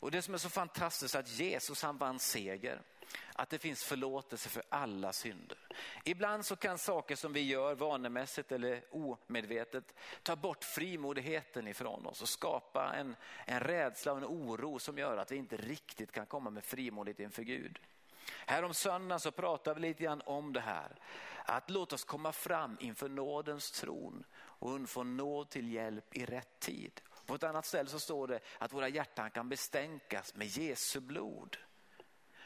Och 0.00 0.10
det 0.10 0.22
som 0.22 0.34
är 0.34 0.38
så 0.38 0.48
fantastiskt 0.48 1.14
är 1.14 1.18
att 1.18 1.38
Jesus 1.38 1.82
han 1.82 1.98
vann 1.98 2.18
seger. 2.18 2.82
Att 3.32 3.50
det 3.50 3.58
finns 3.58 3.84
förlåtelse 3.84 4.48
för 4.48 4.62
alla 4.68 5.12
synder. 5.12 5.58
Ibland 6.04 6.44
så 6.44 6.56
kan 6.56 6.78
saker 6.78 7.16
som 7.16 7.32
vi 7.32 7.40
gör 7.40 7.74
vanemässigt 7.74 8.52
eller 8.52 8.84
omedvetet 8.90 9.94
ta 10.22 10.36
bort 10.36 10.64
frimodigheten 10.64 11.68
ifrån 11.68 12.06
oss 12.06 12.22
och 12.22 12.28
skapa 12.28 12.94
en, 12.94 13.16
en 13.46 13.60
rädsla 13.60 14.12
och 14.12 14.18
en 14.18 14.24
oro 14.24 14.78
som 14.78 14.98
gör 14.98 15.16
att 15.16 15.32
vi 15.32 15.36
inte 15.36 15.56
riktigt 15.56 16.12
kan 16.12 16.26
komma 16.26 16.50
med 16.50 16.64
frimodighet 16.64 17.20
inför 17.20 17.42
Gud. 17.42 17.78
Här 18.30 18.62
om 18.62 18.74
söndagen 18.74 19.20
så 19.20 19.30
pratar 19.30 19.74
vi 19.74 19.80
lite 19.80 20.02
grann 20.04 20.22
om 20.26 20.52
det 20.52 20.60
här. 20.60 20.96
Att 21.44 21.70
låta 21.70 21.94
oss 21.94 22.04
komma 22.04 22.32
fram 22.32 22.76
inför 22.80 23.08
nådens 23.08 23.70
tron 23.70 24.24
och 24.38 24.88
få 24.88 25.02
nåd 25.02 25.50
till 25.50 25.72
hjälp 25.72 26.16
i 26.16 26.26
rätt 26.26 26.60
tid. 26.60 27.00
På 27.26 27.34
ett 27.34 27.42
annat 27.42 27.66
ställe 27.66 27.88
så 27.88 28.00
står 28.00 28.28
det 28.28 28.40
att 28.58 28.72
våra 28.72 28.88
hjärtan 28.88 29.30
kan 29.30 29.48
bestänkas 29.48 30.34
med 30.34 30.46
Jesu 30.46 31.00
blod. 31.00 31.56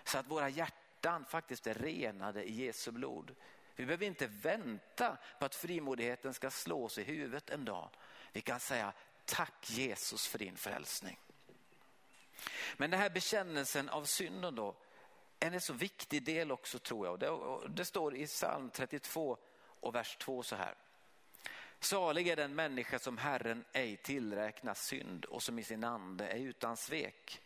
Så 0.04 0.18
att 0.18 0.26
våra 0.26 0.48
hjärtan 0.48 1.24
faktiskt 1.24 1.66
är 1.66 1.74
renade 1.74 2.44
i 2.44 2.52
Jesu 2.52 2.90
blod. 2.90 3.34
Vi 3.76 3.86
behöver 3.86 4.06
inte 4.06 4.26
vänta 4.26 5.16
på 5.38 5.44
att 5.44 5.54
frimodigheten 5.54 6.34
ska 6.34 6.50
slås 6.50 6.98
i 6.98 7.02
huvudet 7.02 7.50
en 7.50 7.64
dag. 7.64 7.90
Vi 8.32 8.40
kan 8.40 8.60
säga 8.60 8.92
tack 9.24 9.70
Jesus 9.70 10.26
för 10.26 10.38
din 10.38 10.56
frälsning. 10.56 11.18
Men 12.76 12.90
den 12.90 13.00
här 13.00 13.10
bekännelsen 13.10 13.88
av 13.88 14.04
synden 14.04 14.54
då, 14.54 14.74
är 15.42 15.52
en 15.52 15.60
så 15.60 15.72
viktig 15.72 16.22
del 16.22 16.52
också 16.52 16.78
tror 16.78 17.06
jag. 17.06 17.18
Det, 17.18 17.38
det 17.68 17.84
står 17.84 18.16
i 18.16 18.26
psalm 18.26 18.70
32 18.70 19.38
och 19.80 19.94
vers 19.94 20.16
2 20.16 20.42
så 20.42 20.56
här. 20.56 20.74
Salig 21.80 22.28
är 22.28 22.36
den 22.36 22.54
människa 22.54 22.98
som 22.98 23.18
Herren 23.18 23.64
ej 23.72 23.96
tillräknar 23.96 24.74
synd 24.74 25.24
och 25.24 25.42
som 25.42 25.58
i 25.58 25.62
sin 25.62 25.84
ande 25.84 26.26
är 26.26 26.38
utan 26.38 26.76
svek. 26.76 27.40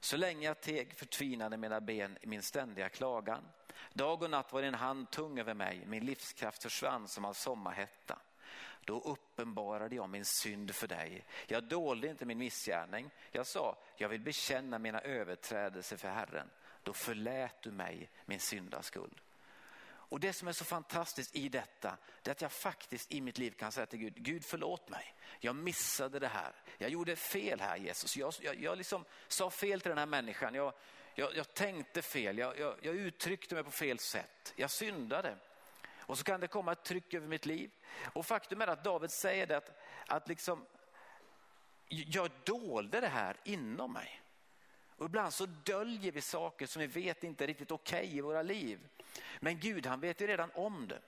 Så 0.00 0.16
länge 0.16 0.46
jag 0.46 0.60
teg 0.60 0.94
förtvinade 0.94 1.56
mina 1.56 1.80
ben 1.80 2.18
i 2.20 2.26
min 2.26 2.42
ständiga 2.42 2.88
klagan. 2.88 3.44
Dag 3.92 4.22
och 4.22 4.30
natt 4.30 4.52
var 4.52 4.62
din 4.62 4.74
hand 4.74 5.10
tung 5.10 5.38
över 5.38 5.54
mig, 5.54 5.82
min 5.86 6.06
livskraft 6.06 6.62
försvann 6.62 7.08
som 7.08 7.24
av 7.24 7.32
sommarhetta. 7.32 8.18
Då 8.84 9.00
uppenbarade 9.00 9.96
jag 9.96 10.08
min 10.08 10.24
synd 10.24 10.74
för 10.74 10.88
dig. 10.88 11.24
Jag 11.46 11.64
dolde 11.64 12.08
inte 12.08 12.26
min 12.26 12.38
missgärning. 12.38 13.10
Jag 13.30 13.46
sa, 13.46 13.78
jag 13.96 14.08
vill 14.08 14.20
bekänna 14.20 14.78
mina 14.78 15.00
överträdelser 15.00 15.96
för 15.96 16.08
Herren. 16.08 16.50
Då 16.82 16.92
förlät 16.92 17.62
du 17.62 17.70
mig 17.70 18.10
min 18.24 18.40
syndaskuld. 18.40 19.20
Och 20.12 20.20
det 20.20 20.32
som 20.32 20.48
är 20.48 20.52
så 20.52 20.64
fantastiskt 20.64 21.36
i 21.36 21.48
detta, 21.48 21.96
det 22.22 22.30
är 22.30 22.32
att 22.32 22.40
jag 22.40 22.52
faktiskt 22.52 23.12
i 23.12 23.20
mitt 23.20 23.38
liv 23.38 23.50
kan 23.50 23.72
säga 23.72 23.86
till 23.86 23.98
Gud, 23.98 24.14
Gud 24.16 24.44
förlåt 24.44 24.88
mig. 24.88 25.14
Jag 25.40 25.56
missade 25.56 26.18
det 26.18 26.28
här. 26.28 26.52
Jag 26.78 26.90
gjorde 26.90 27.16
fel 27.16 27.60
här 27.60 27.76
Jesus. 27.76 28.16
Jag, 28.16 28.34
jag, 28.40 28.62
jag 28.62 28.78
liksom 28.78 29.04
sa 29.28 29.50
fel 29.50 29.80
till 29.80 29.88
den 29.88 29.98
här 29.98 30.06
människan. 30.06 30.54
Jag, 30.54 30.72
jag, 31.14 31.36
jag 31.36 31.54
tänkte 31.54 32.02
fel. 32.02 32.38
Jag, 32.38 32.58
jag, 32.58 32.76
jag 32.82 32.94
uttryckte 32.94 33.54
mig 33.54 33.64
på 33.64 33.70
fel 33.70 33.98
sätt. 33.98 34.52
Jag 34.56 34.70
syndade. 34.70 35.36
Och 35.96 36.18
så 36.18 36.24
kan 36.24 36.40
det 36.40 36.48
komma 36.48 36.72
ett 36.72 36.84
tryck 36.84 37.14
över 37.14 37.28
mitt 37.28 37.46
liv. 37.46 37.70
Och 38.12 38.26
faktum 38.26 38.60
är 38.60 38.66
att 38.66 38.84
David 38.84 39.10
säger 39.10 39.46
det 39.46 39.56
att, 39.56 39.70
att 40.06 40.28
liksom, 40.28 40.66
jag 41.88 42.30
dolde 42.44 43.00
det 43.00 43.08
här 43.08 43.36
inom 43.44 43.92
mig. 43.92 44.22
Och 45.02 45.08
ibland 45.08 45.34
så 45.34 45.46
döljer 45.46 46.12
vi 46.12 46.20
saker 46.20 46.66
som 46.66 46.80
vi 46.80 46.86
vet 46.86 47.24
inte 47.24 47.44
är 47.44 47.46
riktigt 47.46 47.70
okej 47.70 48.04
okay 48.04 48.18
i 48.18 48.20
våra 48.20 48.42
liv. 48.42 48.88
Men 49.40 49.58
Gud 49.58 49.86
han 49.86 50.00
vet 50.00 50.20
ju 50.20 50.26
redan 50.26 50.50
om 50.54 50.88
det. 50.88 51.00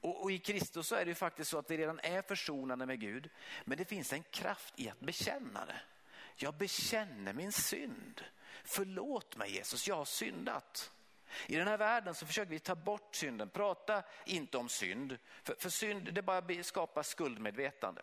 Och, 0.00 0.22
och, 0.22 0.32
i 0.32 0.38
Kristus 0.38 0.86
så 0.86 0.94
är 0.94 1.04
det 1.04 1.08
ju 1.08 1.14
faktiskt 1.14 1.50
så 1.50 1.58
att 1.58 1.70
vi 1.70 1.76
redan 1.76 2.00
är 2.02 2.22
försonade 2.22 2.86
med 2.86 3.00
Gud. 3.00 3.30
Men 3.64 3.78
det 3.78 3.84
finns 3.84 4.12
en 4.12 4.22
kraft 4.22 4.74
i 4.76 4.88
att 4.88 5.00
bekänna 5.00 5.66
det. 5.66 5.80
Jag 6.36 6.54
bekänner 6.54 7.32
min 7.32 7.52
synd. 7.52 8.24
Förlåt 8.64 9.36
mig 9.36 9.54
Jesus, 9.54 9.88
jag 9.88 9.96
har 9.96 10.04
syndat. 10.04 10.92
I 11.46 11.56
den 11.56 11.68
här 11.68 11.78
världen 11.78 12.14
så 12.14 12.26
försöker 12.26 12.50
vi 12.50 12.58
ta 12.58 12.74
bort 12.74 13.16
synden. 13.16 13.48
Prata 13.48 14.02
inte 14.26 14.58
om 14.58 14.68
synd. 14.68 15.18
För, 15.42 15.54
för 15.58 15.70
synd 15.70 16.14
det 16.14 16.22
bara 16.22 16.62
skapar 16.62 17.02
skuldmedvetande 17.02 18.02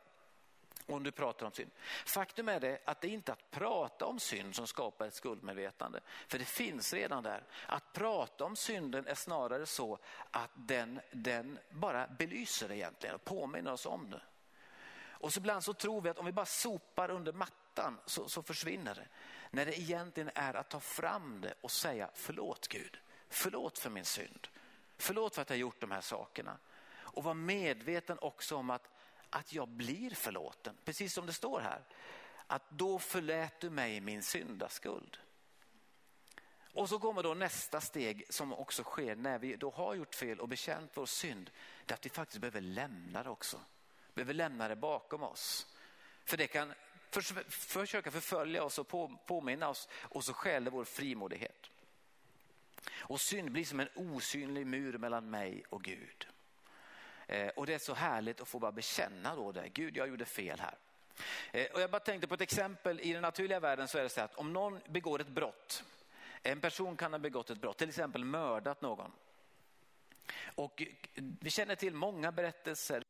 om 0.87 1.03
du 1.03 1.11
pratar 1.11 1.45
om 1.45 1.51
synd. 1.51 1.71
Faktum 2.05 2.49
är 2.49 2.59
det 2.59 2.79
att 2.85 3.01
det 3.01 3.07
är 3.07 3.11
inte 3.11 3.33
att 3.33 3.51
prata 3.51 4.05
om 4.05 4.19
synd 4.19 4.55
som 4.55 4.67
skapar 4.67 5.07
ett 5.07 5.13
skuldmedvetande. 5.13 5.99
För 6.27 6.39
det 6.39 6.45
finns 6.45 6.93
redan 6.93 7.23
där. 7.23 7.43
Att 7.67 7.93
prata 7.93 8.45
om 8.45 8.55
synden 8.55 9.07
är 9.07 9.15
snarare 9.15 9.65
så 9.65 9.99
att 10.31 10.51
den, 10.53 10.99
den 11.11 11.59
bara 11.69 12.07
belyser 12.07 12.67
det 12.67 12.77
egentligen 12.77 13.15
och 13.15 13.23
påminner 13.23 13.71
oss 13.71 13.85
om 13.85 14.09
det. 14.11 14.21
Och 15.07 15.33
så 15.33 15.39
ibland 15.39 15.63
så 15.63 15.73
tror 15.73 16.01
vi 16.01 16.09
att 16.09 16.19
om 16.19 16.25
vi 16.25 16.31
bara 16.31 16.45
sopar 16.45 17.11
under 17.11 17.33
mattan 17.33 17.99
så, 18.05 18.29
så 18.29 18.43
försvinner 18.43 18.95
det. 18.95 19.07
När 19.51 19.65
det 19.65 19.79
egentligen 19.79 20.29
är 20.35 20.53
att 20.53 20.69
ta 20.69 20.79
fram 20.79 21.41
det 21.41 21.53
och 21.61 21.71
säga 21.71 22.09
förlåt 22.13 22.67
Gud. 22.67 22.97
Förlåt 23.29 23.77
för 23.77 23.89
min 23.89 24.05
synd. 24.05 24.47
Förlåt 24.97 25.35
för 25.35 25.41
att 25.41 25.49
jag 25.49 25.59
gjort 25.59 25.81
de 25.81 25.91
här 25.91 26.01
sakerna. 26.01 26.57
Och 26.93 27.23
vara 27.23 27.33
medveten 27.33 28.17
också 28.21 28.55
om 28.55 28.69
att 28.69 28.89
att 29.35 29.53
jag 29.53 29.67
blir 29.67 30.09
förlåten. 30.09 30.77
Precis 30.85 31.13
som 31.13 31.25
det 31.25 31.33
står 31.33 31.59
här. 31.59 31.83
Att 32.47 32.69
då 32.69 32.99
förlät 32.99 33.59
du 33.59 33.69
mig 33.69 34.01
min 34.01 34.23
syndaskuld. 34.23 35.17
Och 36.73 36.89
så 36.89 36.99
kommer 36.99 37.23
då 37.23 37.33
nästa 37.33 37.81
steg 37.81 38.25
som 38.29 38.53
också 38.53 38.83
sker 38.83 39.15
när 39.15 39.39
vi 39.39 39.55
då 39.55 39.71
har 39.71 39.95
gjort 39.95 40.15
fel 40.15 40.39
och 40.39 40.49
bekänt 40.49 40.91
vår 40.93 41.05
synd. 41.05 41.51
Det 41.85 41.91
är 41.91 41.95
att 41.95 42.05
vi 42.05 42.09
faktiskt 42.09 42.41
behöver 42.41 42.61
lämna 42.61 43.23
det 43.23 43.29
också. 43.29 43.59
Behöver 44.13 44.33
lämna 44.33 44.67
det 44.67 44.75
bakom 44.75 45.23
oss. 45.23 45.75
För 46.25 46.37
det 46.37 46.47
kan 46.47 46.73
förs 47.09 47.33
försöka 47.49 48.11
förfölja 48.11 48.63
oss 48.63 48.79
och 48.79 48.87
på 48.87 49.17
påminna 49.25 49.69
oss 49.69 49.87
och 49.91 50.23
så 50.23 50.33
skäller 50.33 50.71
vår 50.71 50.85
frimodighet. 50.85 51.69
Och 52.91 53.21
synd 53.21 53.51
blir 53.51 53.65
som 53.65 53.79
en 53.79 53.89
osynlig 53.95 54.67
mur 54.67 54.97
mellan 54.97 55.29
mig 55.29 55.63
och 55.69 55.83
Gud. 55.83 56.27
Eh, 57.27 57.47
och 57.47 57.65
det 57.65 57.73
är 57.73 57.79
så 57.79 57.93
härligt 57.93 58.41
att 58.41 58.47
få 58.47 58.59
bara 58.59 58.71
bekänna 58.71 59.35
då 59.35 59.51
det. 59.51 59.69
Gud, 59.69 59.97
jag 59.97 60.07
gjorde 60.07 60.25
fel 60.25 60.59
här. 60.59 60.77
Eh, 61.51 61.71
och 61.73 61.81
jag 61.81 61.91
bara 61.91 61.99
tänkte 61.99 62.27
på 62.27 62.33
ett 62.33 62.41
exempel. 62.41 62.99
I 62.99 63.13
den 63.13 63.21
naturliga 63.21 63.59
världen 63.59 63.87
så 63.87 63.97
är 63.97 64.03
det 64.03 64.09
så 64.09 64.21
att 64.21 64.35
om 64.35 64.53
någon 64.53 64.79
begår 64.87 65.21
ett 65.21 65.27
brott, 65.27 65.83
en 66.43 66.61
person 66.61 66.97
kan 66.97 67.13
ha 67.13 67.19
begått 67.19 67.49
ett 67.49 67.61
brott, 67.61 67.77
till 67.77 67.89
exempel 67.89 68.23
mördat 68.23 68.81
någon. 68.81 69.11
Och 70.55 70.83
vi 71.15 71.49
känner 71.49 71.75
till 71.75 71.93
många 71.93 72.31
berättelser 72.31 73.03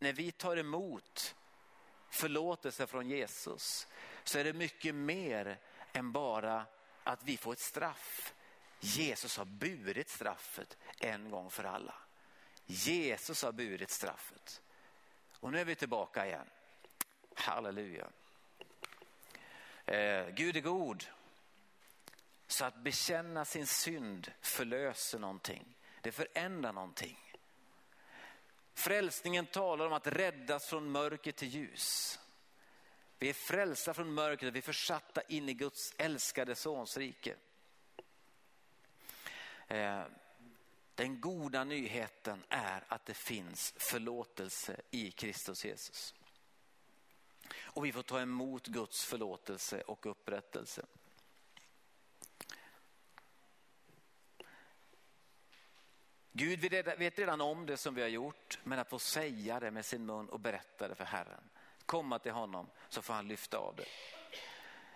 när 0.00 0.12
vi 0.12 0.32
tar 0.32 0.56
emot 0.56 1.34
förlåtelse 2.10 2.86
från 2.86 3.08
Jesus 3.08 3.86
så 4.24 4.38
är 4.38 4.44
det 4.44 4.52
mycket 4.52 4.94
mer 4.94 5.58
än 5.92 6.12
bara 6.12 6.66
att 7.04 7.22
vi 7.24 7.36
får 7.36 7.52
ett 7.52 7.58
straff. 7.58 8.34
Jesus 8.80 9.36
har 9.36 9.44
burit 9.44 10.08
straffet 10.08 10.78
en 10.98 11.30
gång 11.30 11.50
för 11.50 11.64
alla. 11.64 11.94
Jesus 12.66 13.42
har 13.42 13.52
burit 13.52 13.90
straffet. 13.90 14.62
Och 15.40 15.52
nu 15.52 15.60
är 15.60 15.64
vi 15.64 15.74
tillbaka 15.74 16.26
igen. 16.26 16.46
Halleluja. 17.34 18.08
Eh, 19.84 20.28
Gud 20.28 20.56
är 20.56 20.60
god. 20.60 21.04
Så 22.46 22.64
att 22.64 22.76
bekänna 22.76 23.44
sin 23.44 23.66
synd 23.66 24.32
förlöser 24.40 25.18
någonting. 25.18 25.76
Det 26.00 26.12
förändrar 26.12 26.72
någonting. 26.72 27.29
Frälsningen 28.74 29.46
talar 29.46 29.86
om 29.86 29.92
att 29.92 30.06
räddas 30.06 30.66
från 30.66 30.90
mörker 30.90 31.32
till 31.32 31.48
ljus. 31.48 32.18
Vi 33.18 33.28
är 33.28 33.32
frälsta 33.32 33.94
från 33.94 34.14
mörkret, 34.14 34.54
vi 34.54 34.58
är 34.58 34.62
försatta 34.62 35.22
in 35.22 35.48
i 35.48 35.54
Guds 35.54 35.94
älskade 35.98 36.54
sons 36.54 36.96
rike. 36.96 37.36
Eh, 39.66 40.02
den 40.94 41.20
goda 41.20 41.64
nyheten 41.64 42.44
är 42.48 42.84
att 42.88 43.06
det 43.06 43.14
finns 43.14 43.74
förlåtelse 43.76 44.80
i 44.90 45.10
Kristus 45.10 45.64
Jesus. 45.64 46.14
Och 47.62 47.84
vi 47.84 47.92
får 47.92 48.02
ta 48.02 48.20
emot 48.20 48.66
Guds 48.66 49.04
förlåtelse 49.04 49.80
och 49.80 50.06
upprättelse. 50.06 50.86
Gud 56.32 56.60
vet 56.60 57.18
redan 57.18 57.40
om 57.40 57.66
det 57.66 57.76
som 57.76 57.94
vi 57.94 58.02
har 58.02 58.08
gjort, 58.08 58.58
men 58.64 58.78
att 58.78 58.88
få 58.88 58.98
säga 58.98 59.60
det 59.60 59.70
med 59.70 59.84
sin 59.84 60.06
mun 60.06 60.28
och 60.28 60.40
berätta 60.40 60.88
det 60.88 60.94
för 60.94 61.04
Herren. 61.04 61.50
Komma 61.86 62.18
till 62.18 62.32
honom 62.32 62.66
så 62.88 63.02
får 63.02 63.14
han 63.14 63.28
lyfta 63.28 63.58
av 63.58 63.76
det. 63.76 63.84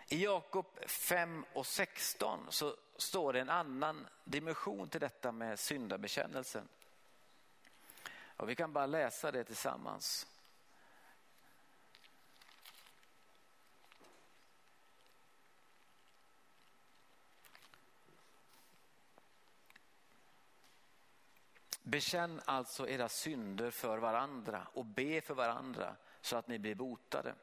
I 0.09 0.25
Jakob 0.25 0.67
5 0.87 1.45
och 1.53 1.67
16 1.67 2.47
så 2.49 2.77
står 2.97 3.33
det 3.33 3.41
en 3.41 3.51
annan 3.51 4.07
dimension 4.25 4.89
till 4.89 5.01
detta 5.01 5.33
med 5.33 5.59
syndabekännelsen. 5.59 6.69
Och 8.37 8.49
vi 8.49 8.55
kan 8.55 8.73
bara 8.73 8.87
läsa 8.87 9.33
det 9.33 9.45
tillsammans. 9.45 10.27
Bekänn 21.85 22.41
alltså 22.45 22.89
era 22.89 23.09
synder 23.09 23.71
för 23.71 23.99
varandra 23.99 24.67
och 24.73 24.85
be 24.85 25.21
för 25.21 25.35
varandra 25.35 25.97
så 26.21 26.37
att 26.37 26.49
ni 26.49 26.59
blir 26.59 26.75
botade. 26.75 27.35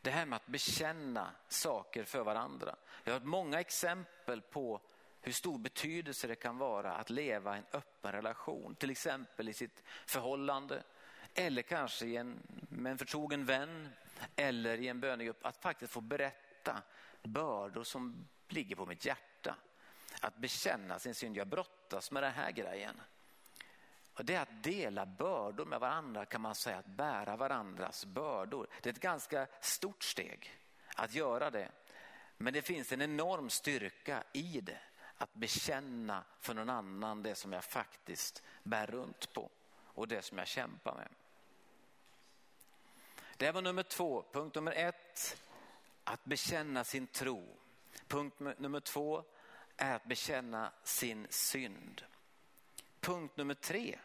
Det 0.00 0.10
här 0.10 0.26
med 0.26 0.36
att 0.36 0.46
bekänna 0.46 1.30
saker 1.48 2.04
för 2.04 2.24
varandra. 2.24 2.76
Jag 3.04 3.12
har 3.12 3.18
hört 3.20 3.28
många 3.28 3.60
exempel 3.60 4.40
på 4.40 4.80
hur 5.20 5.32
stor 5.32 5.58
betydelse 5.58 6.26
det 6.26 6.34
kan 6.34 6.58
vara 6.58 6.92
att 6.92 7.10
leva 7.10 7.56
i 7.56 7.58
en 7.58 7.66
öppen 7.72 8.12
relation, 8.12 8.74
till 8.74 8.90
exempel 8.90 9.48
i 9.48 9.52
sitt 9.52 9.82
förhållande 10.06 10.82
eller 11.34 11.62
kanske 11.62 12.06
i 12.06 12.16
en, 12.16 12.42
med 12.68 12.92
en 12.92 12.98
förtrogen 12.98 13.44
vän 13.44 13.88
eller 14.36 14.80
i 14.80 14.88
en 14.88 15.00
bönegrupp, 15.00 15.46
att 15.46 15.56
faktiskt 15.56 15.92
få 15.92 16.00
berätta 16.00 16.82
bördor 17.22 17.84
som 17.84 18.28
ligger 18.48 18.76
på 18.76 18.86
mitt 18.86 19.04
hjärta. 19.04 19.35
Att 20.20 20.36
bekänna 20.36 20.98
sin 20.98 21.14
synd, 21.14 21.36
jag 21.36 21.48
brottas 21.48 22.10
med 22.10 22.22
den 22.22 22.32
här 22.32 22.50
grejen. 22.50 23.00
Och 24.14 24.24
det 24.24 24.34
är 24.34 24.40
att 24.40 24.62
dela 24.62 25.06
bördor 25.06 25.64
med 25.64 25.80
varandra 25.80 26.24
kan 26.24 26.40
man 26.40 26.54
säga, 26.54 26.78
att 26.78 26.86
bära 26.86 27.36
varandras 27.36 28.04
bördor. 28.04 28.66
Det 28.82 28.88
är 28.88 28.92
ett 28.92 29.00
ganska 29.00 29.46
stort 29.60 30.02
steg 30.02 30.60
att 30.94 31.14
göra 31.14 31.50
det. 31.50 31.70
Men 32.36 32.52
det 32.52 32.62
finns 32.62 32.92
en 32.92 33.02
enorm 33.02 33.50
styrka 33.50 34.24
i 34.32 34.60
det. 34.60 34.80
Att 35.18 35.34
bekänna 35.34 36.24
för 36.40 36.54
någon 36.54 36.70
annan 36.70 37.22
det 37.22 37.34
som 37.34 37.52
jag 37.52 37.64
faktiskt 37.64 38.42
bär 38.62 38.86
runt 38.86 39.32
på 39.32 39.50
och 39.76 40.08
det 40.08 40.22
som 40.22 40.38
jag 40.38 40.46
kämpar 40.46 40.94
med. 40.94 41.08
Det 43.36 43.52
var 43.52 43.62
nummer 43.62 43.82
två. 43.82 44.24
Punkt 44.32 44.54
nummer 44.54 44.72
ett, 44.72 45.42
att 46.04 46.24
bekänna 46.24 46.84
sin 46.84 47.06
tro. 47.06 47.56
Punkt 48.08 48.40
nummer 48.58 48.80
två 48.80 49.24
är 49.76 49.94
att 49.94 50.04
bekänna 50.04 50.72
sin 50.82 51.26
synd. 51.30 52.02
Punkt 53.00 53.36
nummer 53.36 53.54
tre 53.54 53.98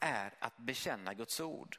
är 0.00 0.34
att 0.38 0.56
bekänna 0.56 1.14
Guds 1.14 1.40
ord. 1.40 1.78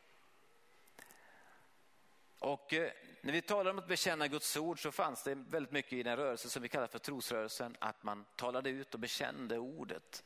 Och 2.39 2.73
eh, 2.73 2.91
när 3.21 3.33
vi 3.33 3.41
talar 3.41 3.71
om 3.71 3.79
att 3.79 3.87
bekänna 3.87 4.27
Guds 4.27 4.57
ord 4.57 4.81
så 4.81 4.91
fanns 4.91 5.23
det 5.23 5.35
väldigt 5.35 5.71
mycket 5.71 5.93
i 5.93 6.03
den 6.03 6.17
rörelse 6.17 6.49
som 6.49 6.61
vi 6.61 6.69
kallar 6.69 6.87
för 6.87 6.99
trosrörelsen, 6.99 7.75
att 7.79 8.03
man 8.03 8.25
talade 8.35 8.69
ut 8.69 8.93
och 8.93 8.99
bekände 8.99 9.57
ordet. 9.57 10.23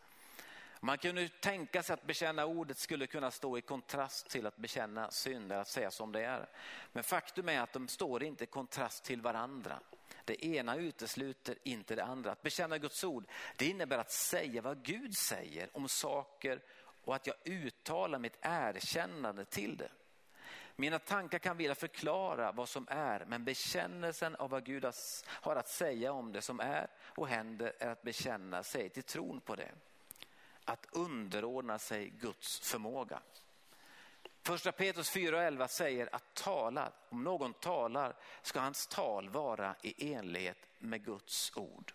Man 0.80 0.98
kunde 0.98 1.30
tänka 1.30 1.84
sig 1.84 1.94
att 1.94 2.04
bekänna 2.04 2.46
ordet 2.46 2.78
skulle 2.78 3.08
kunna 3.08 3.32
stå 3.32 3.58
i 3.58 3.62
kontrast 3.62 4.30
till 4.30 4.46
att 4.46 4.58
bekänna 4.58 5.12
synd, 5.12 5.52
att 5.52 5.68
säga 5.68 5.92
som 5.92 6.12
det 6.12 6.26
är. 6.26 6.50
Men 6.92 7.04
faktum 7.04 7.50
är 7.50 7.62
att 7.62 7.74
de 7.74 7.88
står 7.88 8.24
inte 8.24 8.44
i 8.44 8.48
kontrast 8.48 9.04
till 9.04 9.22
varandra. 9.22 9.80
Det 10.26 10.46
ena 10.46 10.76
utesluter 10.76 11.58
inte 11.64 11.96
det 11.96 12.04
andra. 12.04 12.32
Att 12.32 12.42
bekänna 12.42 12.78
Guds 12.78 13.04
ord, 13.04 13.26
det 13.58 13.66
innebär 13.66 13.98
att 13.98 14.12
säga 14.12 14.62
vad 14.62 14.84
Gud 14.84 15.18
säger 15.18 15.70
om 15.74 15.90
saker 15.90 16.62
och 17.04 17.16
att 17.16 17.28
jag 17.28 17.36
uttalar 17.46 18.20
mitt 18.20 18.38
erkännande 18.42 19.46
till 19.46 19.78
det. 19.78 19.90
Mina 20.76 21.00
tankar 21.00 21.40
kan 21.40 21.58
vilja 21.58 21.76
förklara 21.76 22.52
vad 22.52 22.70
som 22.70 22.88
är, 22.90 23.26
men 23.26 23.46
bekännelsen 23.46 24.36
av 24.36 24.50
vad 24.50 24.66
Gud 24.66 24.86
har 25.26 25.56
att 25.56 25.70
säga 25.70 26.12
om 26.12 26.32
det 26.32 26.42
som 26.42 26.60
är 26.60 26.88
och 27.04 27.28
händer 27.28 27.74
är 27.80 27.90
att 27.90 28.02
bekänna 28.02 28.64
sig 28.64 28.90
till 28.90 29.04
tron 29.04 29.42
på 29.42 29.56
det. 29.56 29.72
Att 30.66 30.88
underordna 30.92 31.80
sig 31.80 32.10
Guds 32.10 32.60
förmåga. 32.60 33.20
Första 34.46 34.72
Petrus 34.72 35.16
4.11 35.16 35.68
säger 35.68 36.16
att 36.16 36.34
tala, 36.34 36.92
om 37.10 37.24
någon 37.24 37.54
talar 37.54 38.16
ska 38.42 38.60
hans 38.60 38.88
tal 38.88 39.30
vara 39.30 39.76
i 39.82 40.14
enlighet 40.14 40.58
med 40.80 41.06
Guds 41.06 41.58
ord. 41.58 41.94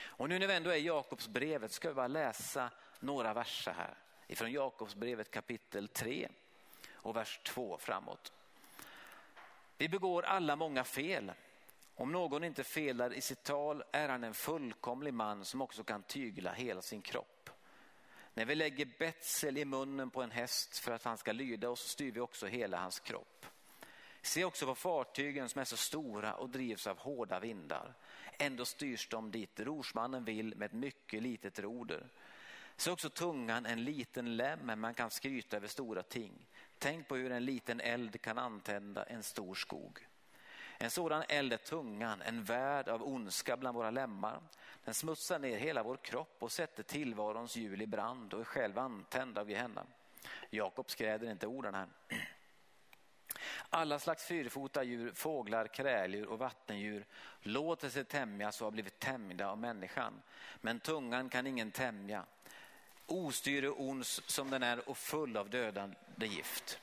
Och 0.00 0.28
nu 0.28 0.38
när 0.38 0.46
vi 0.46 0.54
ändå 0.54 0.70
är 0.70 0.76
i 0.76 0.86
Jakobsbrevet 0.86 1.72
ska 1.72 1.88
vi 1.88 1.94
bara 1.94 2.08
läsa 2.08 2.70
några 3.00 3.34
verser 3.34 3.72
här 3.72 3.94
ifrån 4.26 4.52
Jakobsbrevet 4.52 5.30
kapitel 5.30 5.88
3 5.88 6.28
och 6.92 7.16
vers 7.16 7.40
2 7.44 7.78
framåt. 7.78 8.32
Vi 9.78 9.88
begår 9.88 10.22
alla 10.22 10.56
många 10.56 10.84
fel. 10.84 11.32
Om 11.94 12.12
någon 12.12 12.44
inte 12.44 12.64
felar 12.64 13.12
i 13.14 13.20
sitt 13.20 13.42
tal 13.42 13.82
är 13.92 14.08
han 14.08 14.24
en 14.24 14.34
fullkomlig 14.34 15.14
man 15.14 15.44
som 15.44 15.62
också 15.62 15.84
kan 15.84 16.02
tygla 16.02 16.52
hela 16.52 16.82
sin 16.82 17.02
kropp. 17.02 17.50
När 18.34 18.44
vi 18.44 18.54
lägger 18.54 18.88
betsel 18.98 19.58
i 19.58 19.64
munnen 19.64 20.10
på 20.10 20.22
en 20.22 20.30
häst 20.30 20.78
för 20.78 20.92
att 20.92 21.04
han 21.04 21.18
ska 21.18 21.32
lyda 21.32 21.70
oss 21.70 21.88
styr 21.88 22.12
vi 22.12 22.20
också 22.20 22.46
hela 22.46 22.78
hans 22.78 23.00
kropp. 23.00 23.46
Se 24.22 24.44
också 24.44 24.66
på 24.66 24.74
fartygen 24.74 25.48
som 25.48 25.60
är 25.60 25.64
så 25.64 25.76
stora 25.76 26.34
och 26.34 26.48
drivs 26.48 26.86
av 26.86 26.98
hårda 26.98 27.40
vindar. 27.40 27.94
Ändå 28.38 28.64
styrs 28.64 29.08
de 29.08 29.30
dit 29.30 29.60
rorsmannen 29.60 30.24
vill 30.24 30.56
med 30.56 30.66
ett 30.66 30.72
mycket 30.72 31.22
litet 31.22 31.58
roder. 31.58 32.08
Se 32.76 32.90
också 32.90 33.10
tungan 33.10 33.66
en 33.66 33.84
liten 33.84 34.36
lem, 34.36 34.58
men 34.62 34.80
man 34.80 34.94
kan 34.94 35.10
skryta 35.10 35.56
över 35.56 35.68
stora 35.68 36.02
ting. 36.02 36.32
Tänk 36.78 37.08
på 37.08 37.16
hur 37.16 37.32
en 37.32 37.44
liten 37.44 37.80
eld 37.80 38.20
kan 38.20 38.38
antända 38.38 39.04
en 39.04 39.22
stor 39.22 39.54
skog. 39.54 40.06
En 40.82 40.90
sådan 40.90 41.24
eld 41.28 41.52
är 41.52 41.56
tungan, 41.56 42.22
en 42.22 42.44
värld 42.44 42.88
av 42.88 43.02
ondska 43.02 43.56
bland 43.56 43.76
våra 43.76 43.90
lemmar. 43.90 44.40
Den 44.84 44.94
smutsar 44.94 45.38
ner 45.38 45.58
hela 45.58 45.82
vår 45.82 45.96
kropp 45.96 46.36
och 46.38 46.52
sätter 46.52 46.82
tillvarons 46.82 47.56
hjul 47.56 47.82
i 47.82 47.86
brand 47.86 48.34
och 48.34 48.40
är 48.40 48.44
själv 48.44 48.78
antänd 48.78 49.38
av 49.38 49.50
Gehenna. 49.50 49.86
Jakob 50.50 50.90
skräder 50.90 51.30
inte 51.30 51.46
orden 51.46 51.74
här. 51.74 51.88
Alla 53.70 53.98
slags 53.98 54.24
fyrfota 54.24 54.82
djur, 54.82 55.12
fåglar, 55.12 55.66
kräldjur 55.66 56.26
och 56.26 56.38
vattendjur 56.38 57.06
låter 57.40 57.88
sig 57.88 58.04
tämjas 58.04 58.60
och 58.60 58.66
har 58.66 58.72
blivit 58.72 58.98
tämjda 58.98 59.48
av 59.48 59.58
människan. 59.58 60.22
Men 60.60 60.80
tungan 60.80 61.28
kan 61.28 61.46
ingen 61.46 61.70
tämja 61.70 62.24
ostyrig 63.06 63.70
och 63.70 63.80
ons 63.80 64.22
som 64.26 64.50
den 64.50 64.62
är 64.62 64.88
och 64.88 64.98
full 64.98 65.36
av 65.36 65.50
dödande 65.50 66.26
gift. 66.26 66.80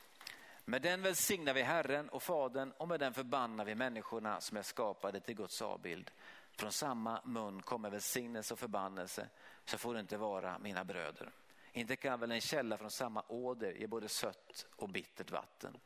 Med 0.70 0.82
den 0.82 1.02
välsignar 1.02 1.54
vi 1.54 1.62
Herren 1.62 2.10
och 2.10 2.24
Fadern 2.24 2.72
och 2.78 2.88
med 2.88 3.00
den 3.00 3.14
förbannar 3.14 3.66
vi 3.66 3.76
människorna 3.76 4.42
som 4.42 4.58
är 4.58 4.62
skapade 4.62 5.20
till 5.20 5.36
Guds 5.36 5.62
avbild. 5.62 6.12
Från 6.52 6.72
samma 6.72 7.22
mun 7.24 7.62
kommer 7.62 7.90
välsignelse 7.90 8.54
och 8.54 8.60
förbannelse, 8.60 9.28
så 9.66 9.78
får 9.78 9.94
det 9.94 10.00
inte 10.00 10.18
vara 10.18 10.60
mina 10.60 10.84
bröder. 10.84 11.32
Inte 11.72 11.96
kan 11.96 12.20
väl 12.20 12.32
en 12.32 12.42
källa 12.42 12.78
från 12.78 12.92
samma 12.92 13.24
åder 13.28 13.72
ge 13.72 13.88
både 13.88 14.10
sött 14.10 14.66
och 14.76 14.90
bittert 14.90 15.32
vatten. 15.32 15.78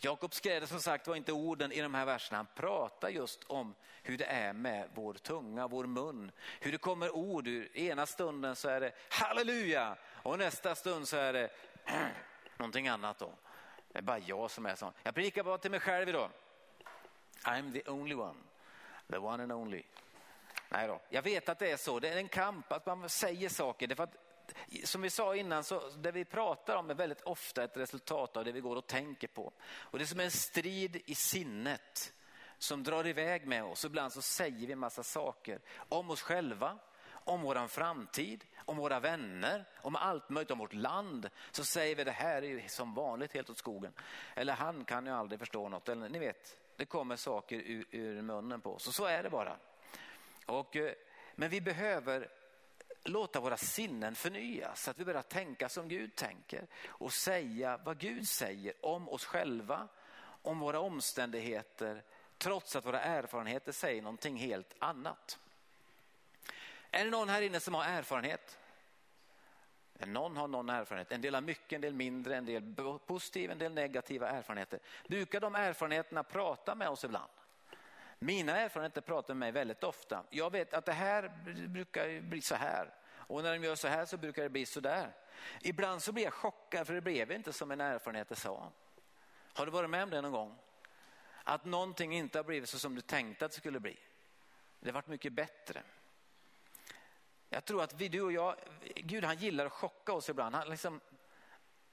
Jakob 0.00 0.34
skrev 0.34 0.66
som 0.66 0.80
sagt 0.80 1.06
var 1.06 1.16
inte 1.16 1.32
orden 1.32 1.72
i 1.72 1.80
de 1.80 1.94
här 1.94 2.04
verserna. 2.04 2.36
Han 2.36 2.46
pratar 2.54 3.08
just 3.08 3.44
om 3.44 3.74
hur 4.02 4.18
det 4.18 4.26
är 4.26 4.52
med 4.52 4.88
vår 4.94 5.14
tunga, 5.14 5.68
vår 5.68 5.86
mun. 5.86 6.30
Hur 6.60 6.72
det 6.72 6.78
kommer 6.78 7.16
ord 7.16 7.46
ur. 7.46 7.76
Ena 7.76 8.06
stunden 8.06 8.56
så 8.56 8.68
är 8.68 8.80
det 8.80 8.92
halleluja 9.10 9.96
och 10.22 10.38
nästa 10.38 10.74
stund 10.74 11.08
så 11.08 11.16
är 11.16 11.32
det 11.32 11.50
någonting 12.56 12.88
annat 12.88 13.18
då. 13.18 13.30
Det 13.94 14.00
är 14.00 14.02
bara 14.02 14.18
jag 14.18 14.50
som 14.50 14.66
är 14.66 14.74
sån. 14.74 14.92
Jag 15.02 15.14
predikar 15.14 15.42
bara 15.42 15.58
till 15.58 15.70
mig 15.70 15.80
själv 15.80 16.08
idag. 16.08 16.30
I'm 17.42 17.72
the 17.72 17.90
only 17.90 18.14
one, 18.14 18.38
the 19.10 19.16
one 19.16 19.42
and 19.42 19.52
only. 19.52 19.82
Nej 20.68 20.86
då. 20.86 21.00
Jag 21.08 21.22
vet 21.22 21.48
att 21.48 21.58
det 21.58 21.70
är 21.70 21.76
så, 21.76 22.00
det 22.00 22.08
är 22.08 22.16
en 22.16 22.28
kamp 22.28 22.72
att 22.72 22.86
man 22.86 23.08
säger 23.08 23.48
saker. 23.48 23.86
Det 23.86 23.96
för 23.96 24.04
att, 24.04 24.16
som 24.84 25.02
vi 25.02 25.10
sa 25.10 25.36
innan, 25.36 25.64
så 25.64 25.88
det 25.88 26.12
vi 26.12 26.24
pratar 26.24 26.76
om 26.76 26.90
är 26.90 26.94
väldigt 26.94 27.20
ofta 27.20 27.64
ett 27.64 27.76
resultat 27.76 28.36
av 28.36 28.44
det 28.44 28.52
vi 28.52 28.60
går 28.60 28.76
och 28.76 28.86
tänker 28.86 29.28
på. 29.28 29.52
Och 29.62 29.98
det 29.98 30.04
är 30.04 30.06
som 30.06 30.20
en 30.20 30.30
strid 30.30 31.02
i 31.06 31.14
sinnet 31.14 32.12
som 32.58 32.82
drar 32.82 33.06
iväg 33.06 33.46
med 33.46 33.64
oss. 33.64 33.84
Ibland 33.84 34.12
så 34.12 34.22
säger 34.22 34.66
vi 34.66 34.72
en 34.72 34.78
massa 34.78 35.02
saker 35.02 35.60
om 35.88 36.10
oss 36.10 36.22
själva, 36.22 36.78
om 37.24 37.42
vår 37.42 37.66
framtid, 37.68 38.44
om 38.56 38.76
våra 38.76 39.00
vänner, 39.00 39.64
om 39.76 39.96
allt 39.96 40.28
möjligt, 40.28 40.50
om 40.50 40.58
vårt 40.58 40.72
land. 40.72 41.30
Så 41.50 41.64
säger 41.64 41.96
vi 41.96 42.04
det 42.04 42.10
här 42.10 42.44
är 42.44 42.68
som 42.68 42.94
vanligt 42.94 43.34
helt 43.34 43.50
åt 43.50 43.58
skogen. 43.58 43.92
Eller 44.34 44.52
han 44.52 44.84
kan 44.84 45.06
ju 45.06 45.12
aldrig 45.12 45.38
förstå 45.38 45.68
något. 45.68 45.88
Eller, 45.88 46.08
ni 46.08 46.18
vet, 46.18 46.58
det 46.76 46.84
kommer 46.84 47.16
saker 47.16 47.56
ur, 47.56 47.86
ur 47.90 48.22
munnen 48.22 48.60
på 48.60 48.74
oss. 48.74 48.88
Och 48.88 48.94
så 48.94 49.04
är 49.04 49.22
det 49.22 49.30
bara. 49.30 49.56
Och, 50.46 50.76
eh, 50.76 50.92
men 51.34 51.50
vi 51.50 51.60
behöver 51.60 52.28
låta 53.04 53.40
våra 53.40 53.56
sinnen 53.56 54.14
förnyas 54.14 54.82
så 54.82 54.90
att 54.90 54.98
vi 54.98 55.04
börjar 55.04 55.22
tänka 55.22 55.68
som 55.68 55.88
Gud 55.88 56.16
tänker 56.16 56.66
och 56.86 57.12
säga 57.12 57.80
vad 57.84 57.98
Gud 57.98 58.28
säger 58.28 58.72
om 58.80 59.08
oss 59.08 59.24
själva, 59.24 59.88
om 60.42 60.58
våra 60.58 60.80
omständigheter, 60.80 62.02
trots 62.38 62.76
att 62.76 62.86
våra 62.86 63.00
erfarenheter 63.00 63.72
säger 63.72 64.02
någonting 64.02 64.36
helt 64.36 64.74
annat. 64.78 65.38
Är 66.94 67.04
det 67.04 67.10
någon 67.10 67.28
här 67.28 67.42
inne 67.42 67.60
som 67.60 67.74
har 67.74 67.84
erfarenhet? 67.84 68.58
Någon 69.98 70.36
har 70.36 70.48
någon 70.48 70.70
erfarenhet. 70.70 71.12
En 71.12 71.20
del 71.20 71.34
har 71.34 71.40
mycket, 71.40 71.72
en 71.72 71.80
del 71.80 71.94
mindre, 71.94 72.36
en 72.36 72.46
del 72.46 72.74
positiva, 73.06 73.52
en 73.52 73.58
del 73.58 73.74
negativa 73.74 74.28
erfarenheter. 74.28 74.80
Brukar 75.08 75.40
de 75.40 75.54
erfarenheterna 75.54 76.22
prata 76.22 76.74
med 76.74 76.88
oss 76.88 77.04
ibland? 77.04 77.30
Mina 78.18 78.56
erfarenheter 78.56 79.00
pratar 79.00 79.34
med 79.34 79.38
mig 79.38 79.52
väldigt 79.52 79.84
ofta. 79.84 80.24
Jag 80.30 80.52
vet 80.52 80.74
att 80.74 80.84
det 80.84 80.92
här 80.92 81.32
brukar 81.68 82.20
bli 82.20 82.40
så 82.40 82.54
här 82.54 82.94
och 83.06 83.42
när 83.42 83.52
de 83.52 83.64
gör 83.64 83.74
så 83.74 83.88
här 83.88 84.04
så 84.04 84.16
brukar 84.16 84.42
det 84.42 84.48
bli 84.48 84.66
så 84.66 84.80
där. 84.80 85.12
Ibland 85.60 86.02
så 86.02 86.12
blir 86.12 86.24
jag 86.24 86.32
chockad 86.32 86.86
för 86.86 86.94
det 86.94 87.00
blev 87.00 87.32
inte 87.32 87.52
som 87.52 87.70
en 87.70 87.80
erfarenhet 87.80 88.38
sa. 88.38 88.72
Har 89.52 89.66
du 89.66 89.72
varit 89.72 89.90
med 89.90 90.02
om 90.02 90.10
det 90.10 90.20
någon 90.20 90.32
gång? 90.32 90.58
Att 91.44 91.64
någonting 91.64 92.16
inte 92.16 92.38
har 92.38 92.44
blivit 92.44 92.68
så 92.68 92.78
som 92.78 92.94
du 92.94 93.00
tänkte 93.00 93.44
att 93.44 93.50
det 93.50 93.56
skulle 93.56 93.80
bli. 93.80 93.98
Det 94.80 94.88
har 94.88 94.94
varit 94.94 95.06
mycket 95.06 95.32
bättre. 95.32 95.82
Jag 97.54 97.64
tror 97.64 97.82
att 97.82 98.00
vi, 98.00 98.08
du 98.08 98.22
och 98.22 98.32
jag, 98.32 98.56
Gud 98.96 99.24
han 99.24 99.36
gillar 99.36 99.66
att 99.66 99.72
chocka 99.72 100.12
oss 100.12 100.28
ibland. 100.28 100.54
Han 100.54 100.68
liksom, 100.68 101.00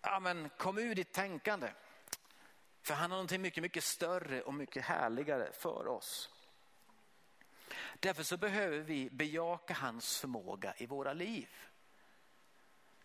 ja 0.01 0.19
men 0.19 0.49
kom 0.57 0.77
ur 0.77 0.95
ditt 0.95 1.11
tänkande. 1.11 1.71
För 2.81 2.93
han 2.93 3.11
har 3.11 3.17
någonting 3.17 3.41
mycket, 3.41 3.63
mycket 3.63 3.83
större 3.83 4.41
och 4.41 4.53
mycket 4.53 4.85
härligare 4.85 5.51
för 5.51 5.87
oss. 5.87 6.29
Därför 7.99 8.23
så 8.23 8.37
behöver 8.37 8.77
vi 8.77 9.09
bejaka 9.09 9.73
hans 9.73 10.19
förmåga 10.19 10.73
i 10.77 10.85
våra 10.85 11.13
liv. 11.13 11.49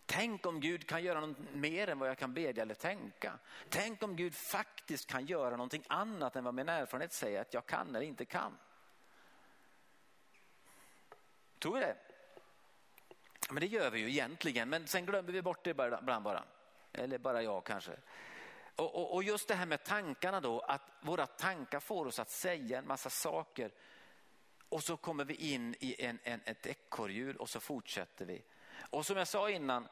Tänk 0.07 0.47
om 0.47 0.61
Gud 0.61 0.87
kan 0.87 1.05
göra 1.05 1.21
något 1.21 1.55
mer 1.55 1.89
än 1.89 1.99
vad 1.99 2.09
jag 2.09 2.19
kan 2.19 2.35
bedja 2.35 2.63
eller 2.63 2.75
tänka. 2.75 3.39
Tänk 3.69 4.03
om 4.03 4.17
Gud 4.17 4.35
faktiskt 4.35 5.07
kan 5.07 5.27
göra 5.27 5.51
någonting 5.51 5.85
annat 5.89 6.37
än 6.37 6.45
vad 6.45 6.55
min 6.55 6.69
erfarenhet 6.69 7.13
säger 7.13 7.41
att 7.41 7.55
jag 7.55 7.67
kan 7.67 7.89
eller 7.89 8.07
inte 8.07 8.25
kan. 8.25 8.59
Tror 11.59 11.75
vi 11.75 11.81
det? 11.81 12.06
Men 13.51 13.61
det 13.61 13.67
gör 13.67 13.91
vi 13.91 14.01
ju 14.01 14.09
egentligen, 14.11 14.69
men 14.69 14.87
sen 14.87 15.07
glömmer 15.07 15.33
vi 15.33 15.43
bort 15.43 15.65
det 15.65 15.71
ibland 15.71 16.23
bara. 16.23 16.45
Eller 16.93 17.19
bara 17.19 17.43
jag 17.43 17.65
kanske. 17.65 17.97
Och, 18.77 18.95
och, 18.95 19.15
och, 19.15 19.23
just 19.23 19.49
det 19.49 19.55
här 19.55 19.67
med 19.67 19.85
tankarna 19.85 20.41
då, 20.41 20.61
att 20.61 20.83
våra 21.01 21.27
tankar 21.27 21.81
får 21.81 22.07
oss 22.07 22.19
att 22.19 22.31
säga 22.31 22.79
en 22.79 22.87
massa 22.87 23.11
saker 23.11 23.71
och 24.69 24.83
så 24.83 24.97
kommer 24.97 25.25
vi 25.25 25.35
in 25.35 25.75
i 25.81 26.05
en, 26.05 26.19
en, 26.23 26.41
ett 26.45 26.67
ekorrhjul 26.67 27.37
och 27.37 27.49
så 27.49 27.61
fortsätter 27.61 28.25
vi. 28.25 28.43
Och 28.91 29.07
som 29.07 29.17
jag 29.17 29.29
sa 29.29 29.51
innan, 29.51 29.89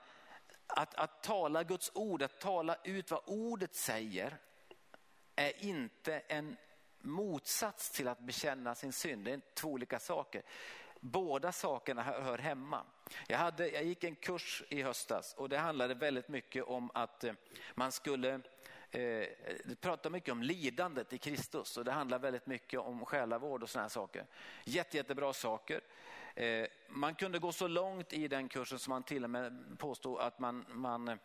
att, 0.66 0.94
att 0.94 1.22
tala 1.22 1.62
Guds 1.62 1.90
ord, 1.94 2.22
att 2.22 2.40
tala 2.40 2.76
ut 2.84 3.10
vad 3.10 3.22
ordet 3.26 3.74
säger 3.74 4.36
är 5.36 5.64
inte 5.64 6.18
en 6.18 6.56
motsats 6.98 7.90
till 7.90 8.08
att 8.08 8.18
bekänna 8.18 8.74
sin 8.74 8.92
synd. 8.92 9.24
Det 9.24 9.32
är 9.32 9.40
två 9.54 9.68
olika 9.68 9.98
saker. 9.98 10.42
Båda 11.06 11.52
sakerna 11.52 12.02
hör 12.02 12.38
hemma. 12.38 12.82
Jag, 13.28 13.38
hade, 13.38 13.68
jag 13.68 13.84
gick 13.84 14.04
en 14.04 14.16
kurs 14.16 14.62
i 14.68 14.82
höstas 14.82 15.34
och 15.34 15.48
det 15.48 15.58
handlade 15.58 15.94
väldigt 15.94 16.28
mycket 16.28 16.64
om 16.64 16.90
att 16.94 17.24
eh, 17.24 17.32
man 17.74 17.92
skulle 17.92 18.40
eh, 18.90 19.26
prata 19.80 20.10
mycket 20.10 20.32
om 20.32 20.42
lidandet 20.42 21.12
i 21.12 21.18
Kristus 21.18 21.76
och 21.76 21.84
det 21.84 21.92
handlar 21.92 22.18
väldigt 22.18 22.46
mycket 22.46 22.80
om 22.80 23.04
själavård 23.04 23.62
och 23.62 23.70
sådana 23.70 23.88
saker. 23.88 24.26
Jätte, 24.64 24.96
jättebra 24.96 25.32
saker. 25.32 25.80
Eh, 26.34 26.66
man 26.88 27.14
kunde 27.14 27.38
gå 27.38 27.52
så 27.52 27.68
långt 27.68 28.12
i 28.12 28.28
den 28.28 28.48
kursen 28.48 28.78
som 28.78 28.90
man 28.90 29.02
till 29.02 29.24
och 29.24 29.30
med 29.30 29.76
påstod 29.78 30.20
att 30.20 30.38
man, 30.38 30.64
man 30.68 31.08
eh, 31.08 31.16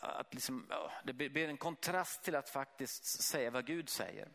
att 0.00 0.34
liksom, 0.34 0.66
det 1.04 1.12
blir 1.12 1.48
en 1.48 1.56
kontrast 1.56 2.22
till 2.22 2.34
att 2.34 2.48
faktiskt 2.48 3.04
säga 3.04 3.50
vad 3.50 3.66
Gud 3.66 3.88
säger. 3.88 4.28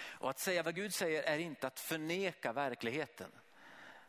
Och 0.00 0.30
att 0.30 0.38
säga 0.38 0.62
vad 0.62 0.74
Gud 0.74 0.94
säger 0.94 1.22
är 1.22 1.38
inte 1.38 1.66
att 1.66 1.80
förneka 1.80 2.52
verkligheten. 2.52 3.30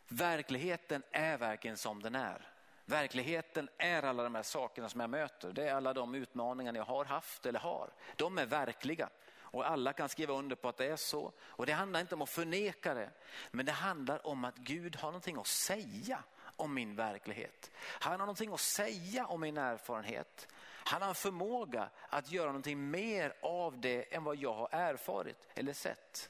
Verkligheten 0.08 1.04
är 1.12 1.38
verkligen 1.38 1.78
som 1.78 2.02
den 2.02 2.16
är. 2.16 2.52
Verkligheten 2.86 3.70
är 3.78 4.04
alla 4.04 4.24
de 4.24 4.36
här 4.36 4.44
sakerna 4.44 4.90
som 4.90 5.02
jag 5.02 5.10
möter. 5.10 5.54
Det 5.54 5.70
är 5.70 5.74
alla 5.74 5.94
de 5.94 6.16
utmaningar 6.16 6.74
jag 6.74 6.84
har 6.84 7.06
haft 7.06 7.46
eller 7.46 7.60
har. 7.60 7.90
De 8.16 8.38
är 8.38 8.46
verkliga 8.46 9.10
och 9.56 9.70
alla 9.70 9.94
kan 9.94 10.10
skriva 10.10 10.34
under 10.34 10.56
på 10.56 10.70
att 10.70 10.78
det 10.78 10.86
är 10.86 10.96
så. 10.96 11.32
Och 11.42 11.66
det 11.66 11.72
handlar 11.72 12.00
inte 12.00 12.16
om 12.16 12.22
att 12.22 12.30
förneka 12.30 12.94
det, 12.94 13.10
men 13.52 13.66
det 13.66 13.72
handlar 13.72 14.28
om 14.28 14.46
att 14.46 14.56
Gud 14.58 14.96
har 14.96 15.08
någonting 15.08 15.38
att 15.38 15.48
säga 15.48 16.24
om 16.56 16.74
min 16.74 16.96
verklighet. 16.96 17.72
Han 17.78 18.12
har 18.12 18.18
någonting 18.18 18.54
att 18.54 18.60
säga 18.60 19.26
om 19.26 19.42
min 19.42 19.58
erfarenhet. 19.58 20.48
Han 20.64 21.02
har 21.02 21.10
en 21.10 21.16
förmåga 21.16 21.90
att 22.10 22.32
göra 22.32 22.48
någonting 22.48 22.92
mer 22.92 23.34
av 23.42 23.80
det 23.80 24.16
än 24.16 24.24
vad 24.24 24.36
jag 24.36 24.54
har 24.54 24.70
erfarit 24.72 25.48
eller 25.56 25.74
sett. 25.74 26.30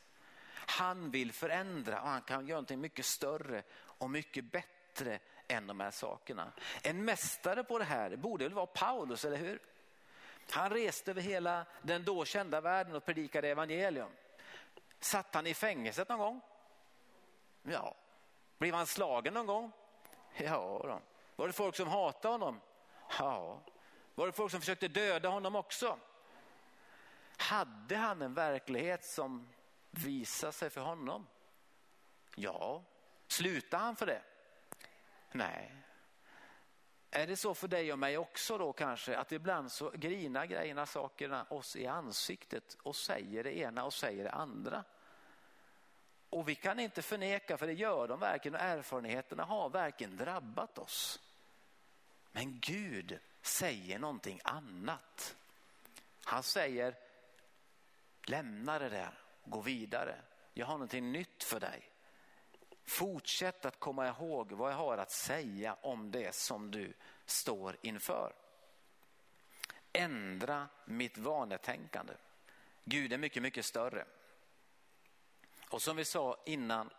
Han 0.77 1.11
vill 1.11 1.31
förändra 1.31 2.01
och 2.01 2.07
han 2.07 2.21
kan 2.21 2.47
göra 2.47 2.55
någonting 2.55 2.81
mycket 2.81 3.05
större 3.05 3.63
och 3.77 4.09
mycket 4.09 4.51
bättre 4.51 5.19
än 5.47 5.67
de 5.67 5.79
här 5.79 5.91
sakerna. 5.91 6.51
En 6.83 7.05
mästare 7.05 7.63
på 7.63 7.79
det 7.79 7.85
här 7.85 8.15
borde 8.15 8.45
väl 8.45 8.53
vara 8.53 8.65
Paulus, 8.65 9.25
eller 9.25 9.37
hur? 9.37 9.59
Han 10.51 10.69
reste 10.69 11.11
över 11.11 11.21
hela 11.21 11.65
den 11.81 12.05
då 12.05 12.25
kända 12.25 12.61
världen 12.61 12.95
och 12.95 13.05
predikade 13.05 13.49
evangelium. 13.49 14.09
Satt 14.99 15.35
han 15.35 15.47
i 15.47 15.53
fängelset 15.53 16.09
någon 16.09 16.19
gång? 16.19 16.41
Ja. 17.63 17.95
Blev 18.57 18.73
han 18.73 18.87
slagen 18.87 19.33
någon 19.33 19.45
gång? 19.45 19.71
Ja. 20.37 20.79
Då. 20.83 21.01
Var 21.35 21.47
det 21.47 21.53
folk 21.53 21.75
som 21.75 21.87
hatade 21.87 22.33
honom? 22.33 22.61
Ja. 23.19 23.59
Var 24.15 24.25
det 24.25 24.31
folk 24.31 24.51
som 24.51 24.59
försökte 24.59 24.87
döda 24.87 25.29
honom 25.29 25.55
också? 25.55 25.99
Hade 27.37 27.95
han 27.95 28.21
en 28.21 28.33
verklighet 28.33 29.05
som 29.05 29.49
Visa 29.97 30.51
sig 30.51 30.69
för 30.69 30.81
honom? 30.81 31.27
Ja. 32.35 32.83
Slutar 33.27 33.79
han 33.79 33.95
för 33.95 34.05
det? 34.05 34.21
Nej. 35.31 35.75
Är 37.11 37.27
det 37.27 37.37
så 37.37 37.53
för 37.53 37.67
dig 37.67 37.93
och 37.93 37.99
mig 37.99 38.17
också 38.17 38.57
då 38.57 38.73
kanske 38.73 39.17
att 39.17 39.31
ibland 39.31 39.71
så 39.71 39.89
grinar 39.89 40.45
grejerna 40.45 40.85
sakerna 40.85 41.43
oss 41.49 41.75
i 41.75 41.87
ansiktet 41.87 42.77
och 42.83 42.95
säger 42.95 43.43
det 43.43 43.57
ena 43.57 43.85
och 43.85 43.93
säger 43.93 44.23
det 44.23 44.31
andra. 44.31 44.83
Och 46.29 46.49
vi 46.49 46.55
kan 46.55 46.79
inte 46.79 47.01
förneka, 47.01 47.57
för 47.57 47.67
det 47.67 47.73
gör 47.73 48.07
de 48.07 48.19
verkligen 48.19 48.55
och 48.55 48.61
erfarenheterna 48.61 49.43
har 49.43 49.69
verkligen 49.69 50.17
drabbat 50.17 50.77
oss. 50.77 51.19
Men 52.31 52.59
Gud 52.59 53.19
säger 53.41 53.99
någonting 53.99 54.39
annat. 54.43 55.35
Han 56.23 56.43
säger 56.43 56.95
lämna 58.25 58.79
det 58.79 58.89
där, 58.89 59.24
gå 59.45 59.61
vidare. 59.61 60.21
Jag 60.53 60.65
har 60.65 60.73
någonting 60.73 61.11
nytt 61.11 61.43
för 61.43 61.59
dig. 61.59 61.91
Fortsätt 62.83 63.65
att 63.65 63.79
komma 63.79 64.07
ihåg 64.07 64.51
vad 64.51 64.71
jag 64.71 64.77
har 64.77 64.97
att 64.97 65.11
säga 65.11 65.77
om 65.81 66.11
det 66.11 66.35
som 66.35 66.71
du 66.71 66.93
står 67.25 67.77
inför. 67.81 68.33
Ändra 69.93 70.67
mitt 70.85 71.17
vanetänkande. 71.17 72.13
Gud 72.83 73.13
är 73.13 73.17
mycket, 73.17 73.43
mycket 73.43 73.65
större. 73.65 74.05
Och 75.69 75.81
som 75.81 75.97
vi 75.97 76.05
sa 76.05 76.37
innan, 76.45 76.89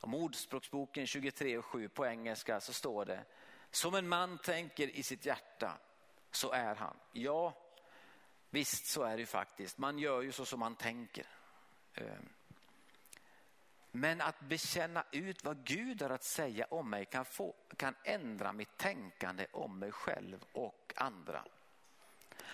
om 0.00 0.14
Ordspråksboken 0.14 1.06
23 1.06 1.58
och 1.58 1.64
7 1.64 1.88
på 1.88 2.06
engelska 2.06 2.60
så 2.60 2.72
står 2.72 3.04
det, 3.04 3.24
som 3.70 3.94
en 3.94 4.08
man 4.08 4.38
tänker 4.38 4.88
i 4.88 5.02
sitt 5.02 5.26
hjärta 5.26 5.78
så 6.30 6.52
är 6.52 6.74
han. 6.74 6.96
Ja, 7.12 7.54
visst 8.50 8.86
så 8.86 9.02
är 9.02 9.16
det 9.16 9.20
ju 9.20 9.26
faktiskt. 9.26 9.78
Man 9.78 9.98
gör 9.98 10.22
ju 10.22 10.32
så 10.32 10.44
som 10.44 10.60
man 10.60 10.76
tänker. 10.76 11.26
Ehm, 11.94 12.28
men 13.90 14.20
att 14.20 14.40
bekänna 14.40 15.04
ut 15.12 15.44
vad 15.44 15.64
Gud 15.64 16.02
har 16.02 16.10
att 16.10 16.24
säga 16.24 16.66
om 16.70 16.90
mig 16.90 17.04
kan, 17.04 17.24
få, 17.24 17.54
kan 17.76 17.94
ändra 18.04 18.52
mitt 18.52 18.76
tänkande 18.76 19.46
om 19.52 19.78
mig 19.78 19.92
själv 19.92 20.44
och 20.52 20.92
andra. 20.96 21.44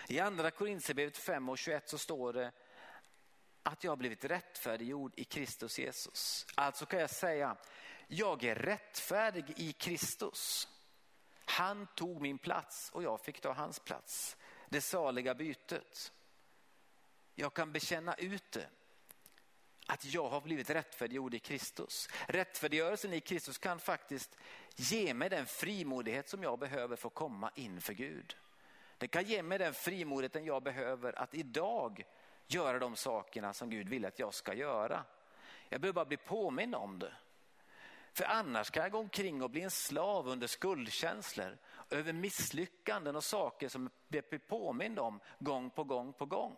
I 0.07 0.19
andra 0.19 0.51
Korinthierbrevet 0.51 1.17
5 1.17 1.49
och 1.49 1.57
21 1.57 1.89
så 1.89 1.97
står 1.97 2.33
det 2.33 2.51
att 3.63 3.83
jag 3.83 3.91
har 3.91 3.95
blivit 3.97 4.25
rättfärdiggjord 4.25 5.13
i 5.15 5.23
Kristus 5.23 5.79
Jesus. 5.79 6.45
Alltså 6.55 6.85
kan 6.85 6.99
jag 6.99 7.09
säga, 7.09 7.57
jag 8.07 8.43
är 8.43 8.55
rättfärdig 8.55 9.53
i 9.57 9.73
Kristus. 9.73 10.67
Han 11.45 11.87
tog 11.95 12.21
min 12.21 12.37
plats 12.37 12.89
och 12.93 13.03
jag 13.03 13.21
fick 13.21 13.41
ta 13.41 13.53
hans 13.53 13.79
plats. 13.79 14.37
Det 14.69 14.81
saliga 14.81 15.35
bytet. 15.35 16.11
Jag 17.35 17.53
kan 17.53 17.71
bekänna 17.71 18.15
ut 18.15 18.51
det. 18.51 18.69
Att 19.91 20.05
jag 20.05 20.29
har 20.29 20.41
blivit 20.41 20.69
rättfärdiggjord 20.69 21.33
i 21.33 21.39
Kristus. 21.39 22.09
Rättfärdiggörelsen 22.27 23.13
i 23.13 23.19
Kristus 23.19 23.57
kan 23.57 23.79
faktiskt 23.79 24.37
ge 24.75 25.13
mig 25.13 25.29
den 25.29 25.45
frimodighet 25.45 26.29
som 26.29 26.43
jag 26.43 26.59
behöver 26.59 26.95
för 26.95 27.07
att 27.07 27.13
komma 27.13 27.51
inför 27.55 27.93
Gud. 27.93 28.37
Det 28.97 29.07
kan 29.07 29.23
ge 29.23 29.43
mig 29.43 29.57
den 29.57 29.73
frimodigheten 29.73 30.45
jag 30.45 30.63
behöver 30.63 31.19
att 31.19 31.33
idag 31.33 32.03
göra 32.47 32.79
de 32.79 32.95
sakerna 32.95 33.53
som 33.53 33.69
Gud 33.69 33.89
vill 33.89 34.05
att 34.05 34.19
jag 34.19 34.33
ska 34.33 34.53
göra. 34.53 35.03
Jag 35.69 35.81
behöver 35.81 35.95
bara 35.95 36.05
bli 36.05 36.17
påminn 36.17 36.75
om 36.75 36.99
det. 36.99 37.13
För 38.13 38.23
annars 38.23 38.69
kan 38.69 38.83
jag 38.83 38.91
gå 38.91 38.97
omkring 38.97 39.43
och 39.43 39.49
bli 39.49 39.61
en 39.61 39.71
slav 39.71 40.27
under 40.27 40.47
skuldkänslor, 40.47 41.57
över 41.89 42.13
misslyckanden 42.13 43.15
och 43.15 43.23
saker 43.23 43.69
som 43.69 43.89
jag 44.07 44.23
blir 44.29 44.39
påmind 44.39 44.99
om 44.99 45.19
gång 45.39 45.69
på 45.69 45.83
gång 45.83 46.13
på 46.13 46.25
gång. 46.25 46.57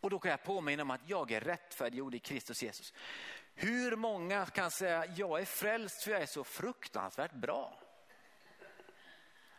Och 0.00 0.10
då 0.10 0.18
kan 0.18 0.30
jag 0.30 0.42
påminna 0.42 0.82
om 0.82 0.90
att 0.90 1.08
jag 1.08 1.30
är 1.30 1.40
rättfärdiggjord 1.40 2.14
i 2.14 2.18
Kristus 2.18 2.62
Jesus. 2.62 2.94
Hur 3.54 3.96
många 3.96 4.46
kan 4.46 4.70
säga 4.70 5.06
jag 5.16 5.40
är 5.40 5.44
frälst 5.44 6.02
för 6.02 6.10
jag 6.10 6.22
är 6.22 6.26
så 6.26 6.44
fruktansvärt 6.44 7.32
bra? 7.32 7.80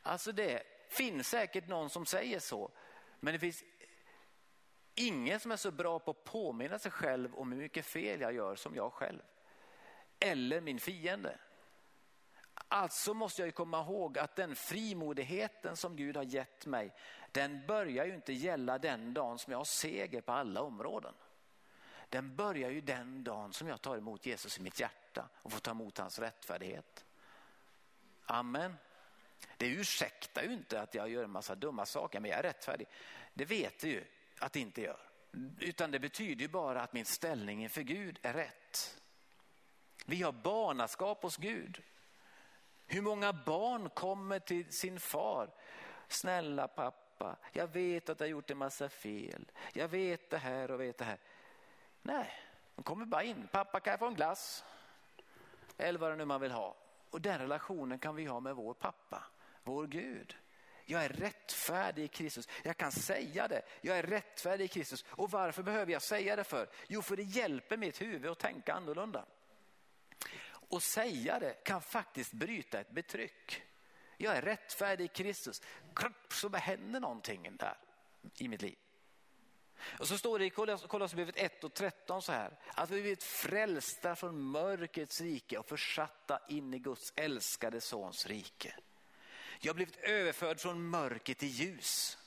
Alltså 0.02 0.32
det 0.32 0.64
finns 0.90 1.28
säkert 1.28 1.68
någon 1.68 1.90
som 1.90 2.06
säger 2.06 2.40
så, 2.40 2.72
men 3.20 3.34
det 3.34 3.40
finns 3.40 3.64
ingen 4.96 5.40
som 5.40 5.52
är 5.52 5.56
så 5.56 5.72
bra 5.72 6.00
på 6.00 6.12
att 6.12 6.24
påminna 6.24 6.80
sig 6.80 6.92
själv 6.92 7.36
om 7.36 7.52
hur 7.52 7.60
mycket 7.60 7.86
fel 7.86 8.22
jag 8.22 8.34
gör 8.34 8.56
som 8.56 8.76
jag 8.76 8.94
själv. 8.94 9.22
Eller 10.20 10.62
min 10.62 10.80
fiende. 10.80 11.40
Alltså 12.68 13.14
måste 13.14 13.42
jag 13.42 13.48
ju 13.48 13.52
komma 13.52 13.82
ihåg 13.82 14.18
att 14.18 14.36
den 14.36 14.56
frimodigheten 14.56 15.76
som 15.76 15.96
Gud 15.96 16.18
har 16.18 16.24
gett 16.24 16.66
mig, 16.66 16.94
den 17.32 17.66
börjar 17.68 18.06
ju 18.06 18.14
inte 18.14 18.34
gälla 18.34 18.78
den 18.78 19.14
dagen 19.14 19.40
som 19.40 19.52
jag 19.52 19.60
har 19.60 19.66
seger 19.66 20.22
på 20.22 20.32
alla 20.32 20.62
områden. 20.62 21.14
Den 22.10 22.36
börjar 22.36 22.70
ju 22.70 22.82
den 22.82 23.24
dagen 23.24 23.54
som 23.54 23.68
jag 23.68 23.82
tar 23.82 23.98
emot 23.98 24.26
Jesus 24.26 24.58
i 24.58 24.62
mitt 24.62 24.80
hjärta 24.80 25.30
och 25.36 25.52
får 25.52 25.60
ta 25.60 25.72
emot 25.72 25.98
hans 25.98 26.20
rättfärdighet. 26.20 27.06
Amen. 28.26 28.76
Det 29.58 29.68
ursäktar 29.68 30.44
ju 30.44 30.54
inte 30.54 30.82
att 30.82 30.96
jag 30.96 31.10
gör 31.10 31.24
en 31.24 31.32
massa 31.32 31.56
dumma 31.56 31.86
saker, 31.86 32.20
men 32.20 32.32
jag 32.32 32.40
är 32.40 32.44
rättfärdig. 32.44 32.88
Det 33.34 33.46
vet 33.46 33.80
du 33.80 33.88
ju 33.88 34.04
att 34.40 34.54
det 34.54 34.60
inte 34.60 34.82
gör. 34.82 35.00
Utan 35.60 35.92
det 35.92 36.00
betyder 36.00 36.42
ju 36.42 36.48
bara 36.48 36.82
att 36.82 36.94
min 36.94 37.06
ställning 37.06 37.64
inför 37.64 37.82
Gud 37.82 38.20
är 38.22 38.34
rätt. 38.34 39.02
Vi 40.06 40.22
har 40.22 40.32
barnaskap 40.32 41.24
hos 41.24 41.38
Gud. 41.38 41.82
Hur 42.92 43.02
många 43.02 43.34
barn 43.34 43.90
kommer 43.90 44.40
till 44.40 44.74
sin 44.74 45.00
far? 45.00 45.50
Snälla 46.08 46.68
pappa, 46.68 47.38
jag 47.52 47.68
vet 47.68 48.10
att 48.10 48.20
jag 48.20 48.28
har 48.28 48.32
gjort 48.32 48.52
en 48.52 48.58
massa 48.58 48.90
fel. 48.90 49.52
Jag 49.74 49.88
vet 49.88 50.30
det 50.30 50.38
här 50.38 50.72
och 50.72 50.82
vet 50.82 50.98
det 50.98 51.06
här. 51.06 51.18
Nej, 52.02 52.34
de 52.76 52.84
kommer 52.84 53.06
bara 53.06 53.24
in. 53.24 53.48
Pappa 53.52 53.80
kan 53.80 53.92
jag 53.92 54.00
få 54.00 54.08
en 54.08 54.16
glass? 54.16 54.64
Eller 55.78 56.00
vad 56.00 56.12
det 56.12 56.16
nu 56.16 56.26
man 56.26 56.42
vill 56.42 56.52
ha. 56.52 56.76
Och 57.10 57.22
den 57.22 57.40
relationen 57.40 58.00
kan 58.00 58.16
vi 58.16 58.26
ha 58.26 58.40
med 58.40 58.56
vår 58.56 58.74
pappa, 58.74 59.24
vår 59.64 59.88
Gud. 59.88 60.36
Jag 60.86 61.04
är 61.04 61.10
rättfärdig 61.10 62.04
i 62.04 62.08
Kristus. 62.08 62.48
Jag 62.64 62.78
kan 62.78 62.92
säga 62.92 63.48
det. 63.48 63.62
Jag 63.82 63.98
är 63.98 64.04
rättfärdig 64.04 64.66
i 64.66 64.68
Kristus. 64.68 65.06
Och 65.10 65.32
varför 65.32 65.64
behöver 65.64 65.92
jag 65.92 66.02
säga 66.02 66.36
det 66.36 66.44
för? 66.44 66.70
Jo, 66.88 67.02
för 67.02 67.16
det 67.16 67.24
hjälper 67.24 67.78
mitt 67.78 68.02
huvud 68.02 68.32
att 68.32 68.40
tänka 68.40 68.74
annorlunda. 68.74 69.26
Och 70.70 70.84
säga 70.84 71.40
det 71.40 71.64
kan 71.64 71.82
faktiskt 71.82 72.34
bryta 72.34 72.80
ett 72.80 72.92
betryck. 72.92 73.64
Jag 74.18 74.38
är 74.38 74.42
rättfärdig 74.42 75.06
i 75.06 75.08
Kristus. 75.08 75.62
Så 76.30 76.50
händer 76.50 77.00
någonting 77.00 77.58
där 77.58 77.78
i 78.38 78.48
mitt 78.48 78.62
liv. 78.62 78.78
Och 80.00 80.08
så 80.08 80.18
står 80.18 80.40
det 80.40 80.46
i 80.46 80.50
Kolosserbrevet 80.50 81.38
1 81.38 81.64
och 81.64 81.74
13 81.74 82.22
så 82.22 82.32
här, 82.32 82.60
att 82.68 82.90
vi 82.90 83.02
blivit 83.02 83.24
frälsta 83.24 84.16
från 84.16 84.42
mörkrets 84.42 85.22
rike 85.22 85.58
och 85.58 85.70
försatta 85.70 86.40
in 86.50 86.74
i 86.74 86.80
Guds 86.80 87.14
älskade 87.16 87.82
sons 87.82 88.26
rike. 88.26 88.76
Jag 89.60 89.70
har 89.70 89.76
blivit 89.76 89.98
överförd 89.98 90.60
från 90.60 90.90
mörker 90.90 91.34
till 91.34 91.48
ljus. 91.48 92.18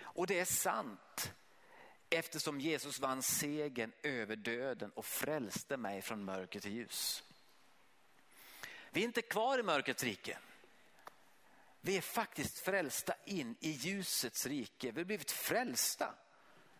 Och 0.00 0.26
det 0.26 0.38
är 0.38 0.44
sant 0.44 1.32
eftersom 2.10 2.60
Jesus 2.60 3.00
vann 3.00 3.22
segern 3.22 3.92
över 4.02 4.36
döden 4.36 4.90
och 4.90 5.04
frälste 5.04 5.76
mig 5.76 6.02
från 6.02 6.24
mörker 6.24 6.60
till 6.60 6.72
ljus. 6.72 7.24
Vi 8.94 9.00
är 9.00 9.04
inte 9.04 9.22
kvar 9.22 9.58
i 9.58 9.62
mörkrets 9.62 10.04
rike. 10.04 10.38
Vi 11.80 11.96
är 11.96 12.00
faktiskt 12.00 12.58
frälsta 12.58 13.14
in 13.24 13.56
i 13.60 13.70
ljusets 13.70 14.46
rike. 14.46 14.90
Vi 14.90 15.00
har 15.00 15.04
blivit 15.04 15.30
frälsta. 15.30 16.14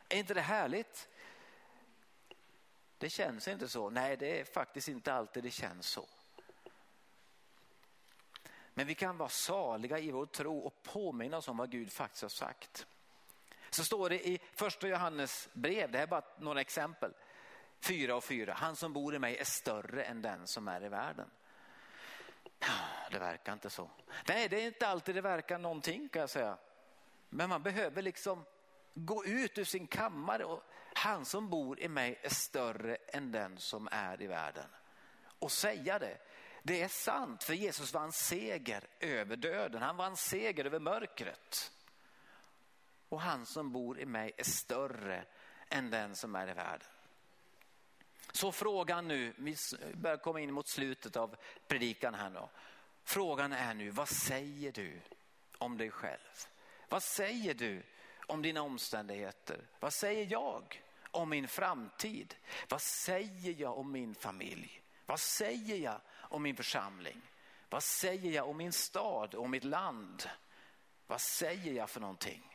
Är 0.09 0.19
inte 0.19 0.35
det 0.35 0.41
härligt? 0.41 1.09
Det 2.99 3.11
känns 3.11 3.49
inte 3.49 3.69
så. 3.69 3.91
Nej, 3.91 4.17
det 4.17 4.41
är 4.41 4.45
faktiskt 4.45 4.89
inte 4.89 5.13
alltid 5.13 5.43
det 5.43 5.51
känns 5.51 5.87
så. 5.87 6.09
Men 8.75 8.87
vi 8.87 8.95
kan 8.95 9.17
vara 9.17 9.29
saliga 9.29 9.99
i 9.99 10.11
vår 10.11 10.27
tro 10.27 10.59
och 10.59 10.83
påminna 10.83 11.37
oss 11.37 11.49
om 11.49 11.57
vad 11.57 11.71
Gud 11.71 11.93
faktiskt 11.93 12.23
har 12.23 12.29
sagt. 12.29 12.87
Så 13.71 13.85
står 13.85 14.11
det 14.11 14.29
i 14.29 14.41
första 14.55 14.89
Johannes 14.89 15.49
brev, 15.53 15.91
det 15.91 15.99
här 15.99 16.07
är 16.07 16.11
bara 16.11 16.25
några 16.39 16.61
exempel, 16.61 17.13
fyra 17.81 18.17
och 18.17 18.25
fyra. 18.25 18.53
Han 18.55 18.77
som 18.77 18.93
bor 18.93 19.15
i 19.15 19.19
mig 19.19 19.37
är 19.37 19.45
större 19.45 20.05
än 20.05 20.23
den 20.23 20.47
som 20.47 20.69
är 20.69 20.85
i 20.85 20.89
världen. 20.89 21.31
Ah, 22.63 23.11
det 23.11 23.19
verkar 23.19 23.53
inte 23.53 23.71
så. 23.71 23.91
Nej, 24.29 24.49
det 24.49 24.63
är 24.63 24.67
inte 24.67 24.87
alltid 24.87 25.15
det 25.15 25.21
verkar 25.21 25.59
någonting 25.59 26.09
kan 26.09 26.21
jag 26.21 26.31
säga. 26.31 26.59
Men 27.29 27.49
man 27.49 27.63
behöver 27.63 28.03
liksom 28.03 28.45
gå 28.95 29.25
ut 29.25 29.59
ur 29.59 29.65
sin 29.65 29.87
kammare 29.87 30.45
och 30.45 30.63
han 30.95 31.25
som 31.25 31.51
bor 31.51 31.81
i 31.81 31.89
mig 31.89 32.21
är 32.23 32.29
större 32.29 32.97
än 32.97 33.33
den 33.33 33.59
som 33.59 33.89
är 33.93 34.23
i 34.23 34.27
världen. 34.27 34.69
Och 35.39 35.53
säga 35.53 35.99
det. 35.99 36.19
Det 36.63 36.83
är 36.83 36.89
sant 36.89 37.43
för 37.45 37.55
Jesus 37.55 37.95
vann 37.95 38.13
seger 38.13 38.85
över 39.01 39.37
döden. 39.37 39.83
Han 39.83 39.97
vann 39.97 40.17
seger 40.17 40.65
över 40.65 40.81
mörkret. 40.81 41.73
Och 43.09 43.21
han 43.21 43.47
som 43.47 43.73
bor 43.73 43.99
i 43.99 44.07
mig 44.07 44.33
är 44.37 44.45
större 44.45 45.25
än 45.69 45.91
den 45.91 46.17
som 46.17 46.35
är 46.35 46.49
i 46.49 46.53
världen. 46.53 46.89
Så 48.33 48.53
frågan 48.53 49.09
nu, 49.09 49.33
vi 49.37 49.57
börjar 49.95 50.17
komma 50.17 50.41
in 50.41 50.53
mot 50.53 50.69
slutet 50.69 51.17
av 51.17 51.37
predikan 51.69 52.15
här 52.15 52.31
nu. 52.31 52.41
Frågan 53.05 53.53
är 53.53 53.75
nu, 53.75 53.91
vad 53.91 54.09
säger 54.09 54.73
du 54.73 55.01
om 55.59 55.79
dig 55.79 55.91
själv? 55.91 56.47
Vad 56.89 57.03
säger 57.03 57.55
du 57.55 57.83
om 58.27 58.43
dina 58.43 58.63
omständigheter? 58.63 59.61
Vad 59.81 59.93
säger 59.93 60.27
jag 60.31 60.83
om 61.11 61.29
min 61.29 61.49
framtid? 61.49 62.35
Vad 62.69 62.81
säger 62.83 63.55
jag 63.61 63.79
om 63.79 63.93
min 63.93 64.15
familj? 64.15 64.83
Vad 65.07 65.21
säger 65.21 65.77
jag 65.77 66.01
om 66.11 66.43
min 66.43 66.57
församling? 66.57 67.23
Vad 67.69 67.83
säger 67.83 68.33
jag 68.33 68.49
om 68.49 68.57
min 68.57 68.73
stad 68.73 69.35
och 69.35 69.51
mitt 69.51 69.65
land? 69.65 70.29
Vad 71.07 71.21
säger 71.21 71.73
jag 71.73 71.91
för 71.91 72.01
någonting? 72.01 72.52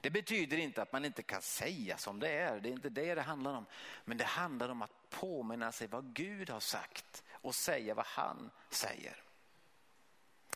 Det 0.00 0.10
betyder 0.10 0.56
inte 0.56 0.82
att 0.82 0.92
man 0.92 1.04
inte 1.04 1.22
kan 1.22 1.42
säga 1.42 1.98
som 1.98 2.20
det 2.20 2.30
är, 2.30 2.60
det 2.60 2.68
är 2.68 2.72
inte 2.72 2.88
det 2.88 3.14
det 3.14 3.22
handlar 3.22 3.54
om. 3.54 3.66
Men 4.04 4.16
det 4.18 4.24
handlar 4.24 4.68
om 4.68 4.82
att 4.82 5.10
påminna 5.10 5.72
sig 5.72 5.86
vad 5.86 6.14
Gud 6.14 6.50
har 6.50 6.60
sagt 6.60 7.24
och 7.32 7.54
säga 7.54 7.94
vad 7.94 8.06
han 8.06 8.50
säger. 8.70 9.22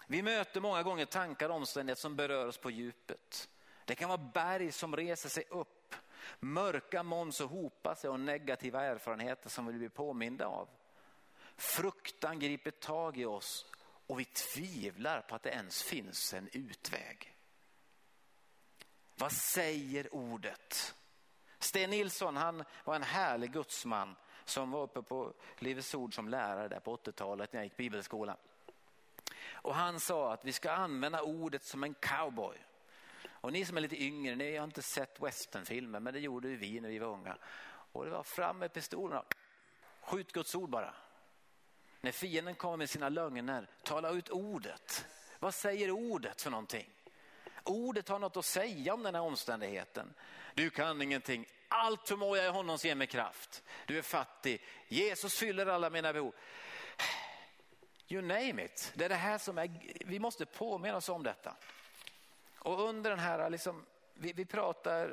Vi 0.07 0.23
möter 0.23 0.61
många 0.61 0.83
gånger 0.83 1.05
tankar 1.05 1.49
och 1.49 1.57
omständigheter 1.57 2.01
som 2.01 2.17
berör 2.17 2.47
oss 2.47 2.59
på 2.59 2.71
djupet. 2.71 3.49
Det 3.85 3.95
kan 3.95 4.09
vara 4.09 4.31
berg 4.35 4.73
som 4.73 4.97
reser 4.97 5.29
sig 5.29 5.45
upp, 5.51 5.95
mörka 6.41 7.03
moln 7.03 7.33
som 7.33 7.49
hopar 7.49 7.95
sig 7.95 8.11
och 8.11 8.21
negativa 8.21 8.85
erfarenheter 8.85 9.49
som 9.49 9.67
vi 9.67 9.73
blir 9.73 9.89
påminda 9.89 10.47
av. 10.47 10.69
Fruktan 11.57 12.39
griper 12.39 12.71
tag 12.71 13.19
i 13.19 13.25
oss 13.25 13.67
och 14.07 14.21
vi 14.21 14.25
tvivlar 14.25 15.21
på 15.21 15.35
att 15.35 15.43
det 15.43 15.51
ens 15.51 15.83
finns 15.83 16.35
en 16.35 16.49
utväg. 16.53 17.34
Vad 19.15 19.33
säger 19.33 20.15
ordet? 20.15 20.95
Sten 21.59 21.91
Nilsson 21.91 22.37
han 22.37 22.65
var 22.85 22.95
en 22.95 23.03
härlig 23.03 23.53
gudsman 23.53 24.17
som 24.45 24.71
var 24.71 24.83
uppe 24.83 25.03
på 25.03 25.33
Livets 25.59 25.95
Ord 25.95 26.15
som 26.15 26.29
lärare 26.29 26.69
där 26.69 26.81
på 26.81 26.97
80-talet 26.97 27.53
när 27.53 27.61
jag 27.61 27.65
gick 27.65 27.77
bibelskola. 27.77 28.37
Och 29.53 29.75
han 29.75 30.01
sa 30.01 30.33
att 30.33 30.45
vi 30.45 30.53
ska 30.53 30.73
använda 30.73 31.23
ordet 31.23 31.65
som 31.65 31.85
en 31.85 31.95
cowboy. 31.95 32.57
Och 33.29 33.53
ni 33.53 33.65
som 33.65 33.77
är 33.77 33.81
lite 33.81 34.03
yngre, 34.03 34.35
ni 34.37 34.57
har 34.57 34.65
inte 34.65 34.83
sett 34.83 35.21
westernfilmer, 35.21 36.01
men 36.01 36.15
det 36.15 36.21
gjorde 36.21 36.49
vi 36.49 36.81
när 36.81 36.89
vi 36.89 36.99
var 36.99 37.09
unga. 37.09 37.37
Och 37.93 38.05
det 38.05 38.11
var 38.11 38.23
fram 38.23 38.59
med 38.59 38.73
pistolerna, 38.73 39.25
skjut 40.01 40.33
Guds 40.33 40.55
ord 40.55 40.71
bara. 40.71 40.95
När 42.01 42.13
fienden 42.13 42.55
kommer 42.55 42.77
med 42.77 42.91
sina 42.91 43.09
lögner, 43.09 43.71
tala 43.83 44.11
ut 44.11 44.29
ordet. 44.29 45.07
Vad 45.39 45.55
säger 45.55 45.91
ordet 45.91 46.43
för 46.43 46.51
någonting? 46.51 46.94
Ordet 47.65 48.09
har 48.09 48.19
något 48.19 48.37
att 48.37 48.45
säga 48.45 48.95
om 48.95 49.03
den 49.03 49.15
här 49.15 49.23
omständigheten. 49.23 50.15
Du 50.55 50.71
kan 50.71 51.03
ingenting. 51.03 51.47
Allt 51.69 52.09
förmår 52.09 52.37
jag 52.37 52.47
i 52.47 52.51
honom 52.51 52.79
som 52.79 52.89
ger 52.89 52.95
mig 52.95 53.07
kraft. 53.07 53.63
Du 53.87 53.99
är 53.99 54.03
fattig. 54.03 54.63
Jesus 54.89 55.39
fyller 55.39 55.67
alla 55.67 55.91
mina 55.91 56.13
behov. 56.13 56.35
You 58.09 58.23
name 58.23 58.65
it. 58.65 58.93
Det 58.95 59.05
är 59.05 59.09
det 59.09 59.15
här 59.15 59.39
som 59.39 59.59
är, 59.59 59.71
vi 60.05 60.19
måste 60.19 60.47
påminna 60.47 60.97
oss 60.97 61.09
om 61.09 61.23
detta. 61.23 61.57
Och 62.59 62.89
under 62.89 63.11
den 63.11 63.19
här, 63.19 63.51
liksom, 63.51 63.87
vi, 64.15 64.33
vi 64.33 64.45
pratar 64.45 65.13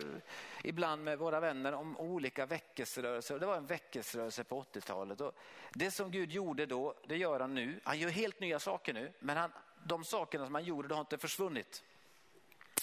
ibland 0.64 1.04
med 1.04 1.18
våra 1.18 1.39
vänner 1.39 1.74
om 1.74 1.97
olika 1.97 2.45
väckelserörelser. 2.45 3.39
Det 3.39 3.45
var 3.45 3.58
en 3.58 3.66
väckelserörelse 3.66 4.43
på 4.43 4.64
80-talet. 4.64 5.22
Och 5.22 5.36
det 5.74 5.91
som 5.91 6.12
Gud 6.12 6.32
gjorde 6.32 6.66
då, 6.66 6.95
det 7.08 7.18
gör 7.18 7.39
han 7.39 7.54
nu. 7.54 7.80
Han 7.84 7.99
gör 7.99 8.10
helt 8.10 8.39
nya 8.39 8.60
saker 8.60 8.93
nu, 8.93 9.14
men 9.20 9.38
han, 9.38 9.52
de 9.84 10.04
sakerna 10.04 10.45
som 10.45 10.56
han 10.56 10.64
gjorde 10.64 10.88
de 10.88 10.93
har 10.93 11.02
inte 11.02 11.18
försvunnit. 11.18 11.84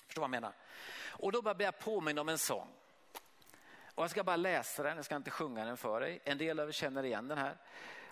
Förstår 0.09 0.23
vad 0.23 0.27
jag 0.27 0.31
menar? 0.31 0.53
Och 1.07 1.33
då 1.33 1.55
blir 1.55 1.67
jag 1.67 1.79
påminna 1.79 2.21
om 2.21 2.29
en 2.29 2.39
sång. 2.39 2.69
Och 3.95 4.03
jag 4.03 4.11
ska 4.11 4.25
bara 4.25 4.37
läsa 4.37 4.83
den, 4.83 4.97
jag 4.97 5.05
ska 5.05 5.17
inte 5.17 5.31
sjunga 5.31 5.65
den 5.65 5.77
för 5.77 6.01
dig. 6.01 6.21
En 6.25 6.39
del 6.39 6.61
av 6.61 6.69
er 6.69 6.73
känner 6.73 7.05
igen 7.05 7.29
den 7.29 7.39
här. 7.39 7.57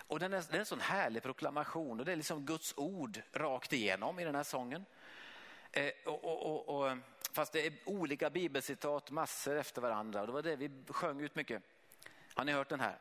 Och 0.07 0.19
den 0.19 0.33
är, 0.33 0.43
den 0.43 0.55
är 0.55 0.59
en 0.59 0.67
sån 0.67 0.81
härlig 0.81 1.23
proklamation 1.23 2.01
och 2.01 2.07
det 2.07 2.13
är 2.13 2.17
liksom 2.17 2.47
Guds 2.47 2.75
ord 2.77 3.23
rakt 3.33 3.73
igenom 3.73 4.19
i 4.19 4.25
den 4.25 4.35
här 4.35 4.43
sången. 4.43 4.85
Eh, 5.73 5.91
och, 6.05 6.25
och, 6.25 6.69
och, 6.69 6.97
fast 7.33 7.53
det 7.53 7.67
är 7.67 7.73
olika 7.85 8.31
bibelcitat, 8.31 9.11
massor 9.11 9.57
efter 9.57 9.83
varandra. 9.83 10.21
Och 10.21 10.27
det 10.27 10.33
var 10.33 10.43
det 10.43 10.57
vi 10.57 10.71
sjöng 10.89 11.21
ut 11.21 11.35
mycket. 11.35 11.63
Har 12.35 12.45
ni 12.45 12.53
hört 12.53 12.69
den 12.69 12.81
här? 12.81 12.99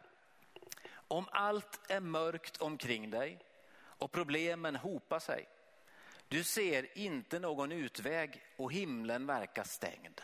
Om 1.08 1.26
allt 1.32 1.92
är 1.92 2.00
mörkt 2.00 2.58
omkring 2.58 3.10
dig 3.10 3.40
och 3.78 4.12
problemen 4.12 4.76
hopar 4.76 5.20
sig. 5.20 5.48
Du 6.28 6.44
ser 6.44 6.98
inte 6.98 7.40
någon 7.40 7.72
utväg 7.72 8.44
och 8.58 8.74
himlen 8.74 9.26
verkar 9.26 9.64
stängd. 9.64 10.22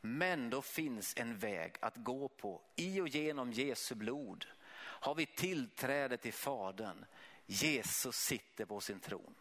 Men 0.00 0.50
då 0.50 0.62
finns 0.62 1.14
en 1.16 1.38
väg 1.38 1.76
att 1.80 1.96
gå 1.96 2.28
på. 2.28 2.60
I 2.76 3.00
och 3.00 3.08
genom 3.08 3.52
Jesu 3.52 3.94
blod 3.94 4.46
har 4.76 5.14
vi 5.14 5.26
tillträde 5.26 6.16
till 6.16 6.32
Fadern. 6.32 7.04
Jesus 7.46 8.16
sitter 8.16 8.64
på 8.64 8.80
sin 8.80 9.00
tron. 9.00 9.34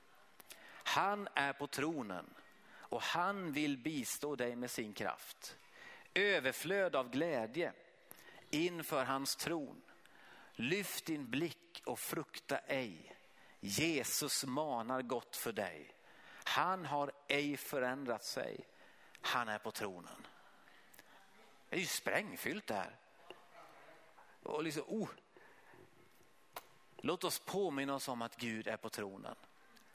Han 0.84 1.28
är 1.34 1.54
på 1.54 1.68
tronen 1.68 2.34
och 2.74 3.02
han 3.02 3.52
vill 3.52 3.78
bistå 3.78 4.36
dig 4.36 4.56
med 4.56 4.72
sin 4.72 4.94
kraft. 4.94 5.58
Överflöd 6.14 6.96
av 6.96 7.10
glädje 7.10 7.74
inför 8.50 9.04
hans 9.04 9.36
tron. 9.36 9.82
Lyft 10.54 11.06
din 11.06 11.30
blick 11.30 11.82
och 11.86 12.00
frukta 12.00 12.58
ej. 12.58 13.11
Jesus 13.64 14.46
manar 14.46 15.02
gott 15.02 15.36
för 15.36 15.52
dig. 15.52 15.96
Han 16.44 16.86
har 16.86 17.12
ej 17.28 17.58
förändrat 17.58 18.24
sig. 18.24 18.68
Han 19.22 19.48
är 19.50 19.58
på 19.58 19.72
tronen. 19.72 20.28
Det 21.70 21.76
är 21.76 21.80
ju 21.80 21.86
sprängfyllt 21.86 22.68
det 22.68 22.74
här. 22.74 22.96
Och 24.44 24.64
liksom, 24.64 24.84
oh. 24.88 25.10
Låt 26.98 27.24
oss 27.24 27.40
påminna 27.40 27.96
oss 27.96 28.08
om 28.08 28.22
att 28.22 28.36
Gud 28.36 28.68
är 28.68 28.78
på 28.78 28.90
tronen. 28.90 29.36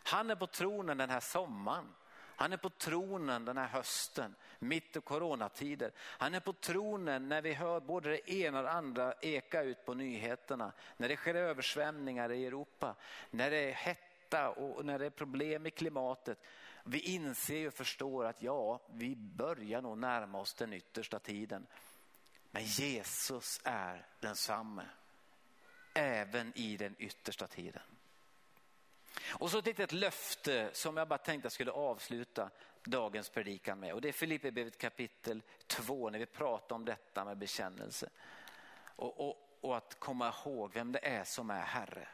Han 0.03 0.31
är 0.31 0.37
på 0.37 0.47
tronen 0.47 0.99
den 0.99 1.11
här 1.11 1.21
sommaren. 1.21 1.95
Han 2.37 2.53
är 2.53 2.57
på 2.57 2.70
tronen 2.70 3.45
den 3.45 3.57
här 3.57 3.66
hösten, 3.66 4.34
mitt 4.59 4.97
i 4.97 5.01
coronatider. 5.01 5.93
Han 5.97 6.34
är 6.34 6.41
på 6.41 6.53
tronen 6.53 7.28
när 7.28 7.43
vi 7.43 7.53
hör 7.53 7.80
både 7.80 8.09
det 8.09 8.30
ena 8.30 8.59
och 8.59 8.64
det 8.64 8.70
andra 8.70 9.12
eka 9.12 9.62
ut 9.62 9.84
på 9.84 9.95
nyheterna. 9.95 10.72
När 10.97 11.09
det 11.09 11.16
sker 11.16 11.34
översvämningar 11.34 12.32
i 12.32 12.47
Europa, 12.47 12.95
när 13.30 13.51
det 13.51 13.57
är 13.57 13.72
hetta 13.72 14.51
och 14.51 14.84
när 14.84 14.99
det 14.99 15.07
är 15.07 15.11
problem 15.11 15.66
i 15.66 15.70
klimatet. 15.70 16.39
Vi 16.84 17.01
inser 17.01 17.66
och 17.66 17.74
förstår 17.74 18.24
att 18.24 18.43
ja, 18.43 18.80
vi 18.93 19.16
börjar 19.16 19.82
nog 19.82 19.99
närma 19.99 20.39
oss 20.39 20.55
den 20.55 20.72
yttersta 20.72 21.18
tiden. 21.18 21.66
Men 22.51 22.64
Jesus 22.64 23.61
är 23.64 24.07
densamme, 24.20 24.87
även 25.95 26.53
i 26.59 26.76
den 26.76 26.95
yttersta 26.99 27.47
tiden. 27.47 27.82
Och 29.25 29.51
så 29.51 29.59
ett 29.59 29.67
litet 29.67 29.93
löfte 29.93 30.71
som 30.73 30.97
jag 30.97 31.09
bara 31.09 31.19
tänkte 31.19 31.47
jag 31.47 31.53
skulle 31.53 31.71
avsluta 31.71 32.51
dagens 32.85 33.29
predikan 33.29 33.81
med. 33.81 33.93
Och 33.93 34.01
det 34.01 34.09
är 34.09 34.12
Filipperbrevet 34.12 34.79
kapitel 34.79 35.43
2 35.67 36.11
när 36.11 36.19
vi 36.19 36.27
pratar 36.27 36.77
om 36.77 36.85
detta 36.85 37.25
med 37.25 37.39
bekännelse. 37.39 38.11
Och, 38.97 39.29
och, 39.29 39.59
och 39.61 39.77
att 39.77 40.01
komma 40.01 40.29
ihåg 40.29 40.73
vem 40.75 40.93
det 40.93 41.07
är 41.07 41.25
som 41.25 41.51
är 41.51 41.62
Herre. 41.62 42.09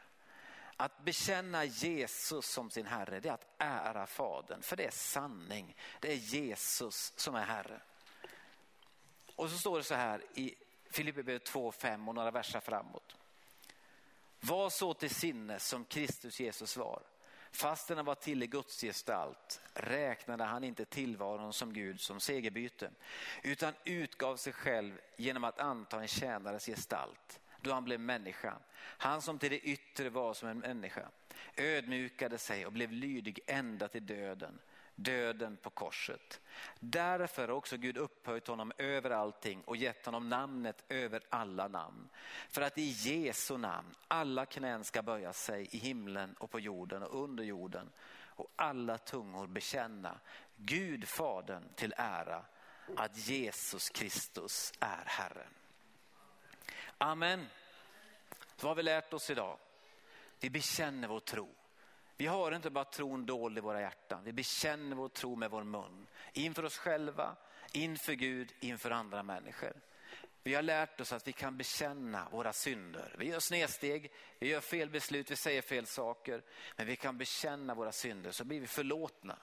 Att 0.77 0.99
bekänna 0.99 1.65
Jesus 1.65 2.45
som 2.45 2.69
sin 2.69 2.85
Herre, 2.85 3.19
det 3.19 3.29
är 3.29 3.33
att 3.33 3.47
ära 3.57 4.07
Fadern. 4.07 4.61
För 4.61 4.75
det 4.75 4.85
är 4.85 4.91
sanning. 4.91 5.75
Det 5.99 6.11
är 6.11 6.15
Jesus 6.15 7.13
som 7.15 7.35
är 7.35 7.45
Herre. 7.45 7.81
Och 9.35 9.49
så 9.49 9.57
står 9.57 9.77
det 9.77 9.83
så 9.83 9.95
här 9.95 10.23
i 10.33 10.55
Filipperbrevet 10.89 11.49
2.5 11.49 12.07
och 12.07 12.15
några 12.15 12.31
verser 12.31 12.59
framåt. 12.59 13.15
Var 14.45 14.69
så 14.69 14.93
till 14.93 15.09
sinnes 15.09 15.67
som 15.67 15.85
Kristus 15.85 16.39
Jesus 16.39 16.77
var. 16.77 17.01
Fastän 17.51 17.97
han 17.97 18.05
var 18.05 18.15
till 18.15 18.43
i 18.43 18.47
Guds 18.47 18.81
gestalt 18.81 19.61
räknade 19.73 20.43
han 20.43 20.63
inte 20.63 20.85
tillvaron 20.85 21.53
som 21.53 21.73
Gud 21.73 22.01
som 22.01 22.19
segerbyte 22.19 22.91
utan 23.43 23.73
utgav 23.83 24.37
sig 24.37 24.53
själv 24.53 24.99
genom 25.17 25.43
att 25.43 25.59
anta 25.59 26.01
en 26.01 26.07
tjänares 26.07 26.65
gestalt 26.65 27.39
då 27.61 27.73
han 27.73 27.83
blev 27.83 27.99
människa. 27.99 28.57
Han 28.75 29.21
som 29.21 29.39
till 29.39 29.49
det 29.49 29.59
yttre 29.59 30.09
var 30.09 30.33
som 30.33 30.49
en 30.49 30.59
människa 30.59 31.09
ödmjukade 31.57 32.37
sig 32.37 32.65
och 32.65 32.73
blev 32.73 32.91
lydig 32.91 33.39
ända 33.47 33.87
till 33.87 34.05
döden 34.05 34.59
döden 34.95 35.57
på 35.57 35.69
korset. 35.69 36.41
Därför 36.79 37.47
har 37.47 37.55
också 37.55 37.77
Gud 37.77 37.97
upphöjt 37.97 38.47
honom 38.47 38.71
över 38.77 39.09
allting 39.09 39.61
och 39.61 39.77
gett 39.77 40.05
honom 40.05 40.29
namnet 40.29 40.83
över 40.89 41.21
alla 41.29 41.67
namn. 41.67 42.09
För 42.49 42.61
att 42.61 42.77
i 42.77 42.81
Jesu 42.81 43.57
namn 43.57 43.95
alla 44.07 44.45
knän 44.45 44.83
ska 44.83 45.01
böja 45.01 45.33
sig 45.33 45.67
i 45.71 45.77
himlen 45.77 46.33
och 46.33 46.51
på 46.51 46.59
jorden 46.59 47.03
och 47.03 47.23
under 47.23 47.43
jorden 47.43 47.91
och 48.35 48.51
alla 48.55 48.97
tungor 48.97 49.47
bekänna 49.47 50.19
Gud 50.55 51.07
Fadern 51.07 51.63
till 51.75 51.93
ära 51.97 52.45
att 52.97 53.17
Jesus 53.17 53.89
Kristus 53.89 54.73
är 54.79 55.03
Herren. 55.05 55.53
Amen. 56.97 57.47
Vad 58.61 58.69
har 58.69 58.75
vi 58.75 58.83
lärt 58.83 59.13
oss 59.13 59.29
idag. 59.29 59.57
Vi 60.39 60.49
bekänner 60.49 61.07
vår 61.07 61.19
tro. 61.19 61.49
Vi 62.17 62.25
har 62.25 62.51
inte 62.51 62.69
bara 62.69 62.85
tron 62.85 63.25
dold 63.25 63.57
i 63.57 63.61
våra 63.61 63.81
hjärtan, 63.81 64.23
vi 64.23 64.33
bekänner 64.33 64.95
vår 64.95 65.09
tro 65.09 65.35
med 65.35 65.51
vår 65.51 65.63
mun. 65.63 66.07
Inför 66.33 66.65
oss 66.65 66.77
själva, 66.77 67.35
inför 67.71 68.13
Gud, 68.13 68.53
inför 68.59 68.91
andra 68.91 69.23
människor. 69.23 69.73
Vi 70.43 70.53
har 70.55 70.61
lärt 70.61 71.01
oss 71.01 71.13
att 71.13 71.27
vi 71.27 71.33
kan 71.33 71.57
bekänna 71.57 72.27
våra 72.31 72.53
synder. 72.53 73.15
Vi 73.17 73.25
gör 73.25 73.39
snedsteg, 73.39 74.11
vi 74.39 74.47
gör 74.47 74.61
fel 74.61 74.89
beslut, 74.89 75.31
vi 75.31 75.35
säger 75.35 75.61
fel 75.61 75.85
saker. 75.85 76.43
Men 76.75 76.87
vi 76.87 76.95
kan 76.95 77.17
bekänna 77.17 77.75
våra 77.75 77.91
synder 77.91 78.31
så 78.31 78.43
blir 78.43 78.59
vi 78.59 78.67
förlåtna. 78.67 79.37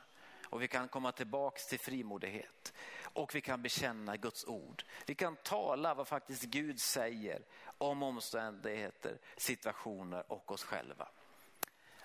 Och 0.45 0.63
vi 0.63 0.69
kan 0.69 0.89
komma 0.89 1.13
tillbaks 1.13 1.67
till 1.67 1.79
frimodighet. 1.79 2.73
Och 3.03 3.35
vi 3.35 3.41
kan 3.41 3.63
bekänna 3.63 4.17
Guds 4.17 4.45
ord. 4.45 4.85
Vi 5.07 5.15
kan 5.15 5.37
tala 5.37 5.95
vad 5.95 6.09
faktiskt 6.09 6.43
Gud 6.43 6.81
säger 6.81 7.43
om 7.79 8.03
omständigheter, 8.03 9.19
situationer 9.37 10.33
och 10.33 10.53
oss 10.53 10.65
själva. 10.65 11.09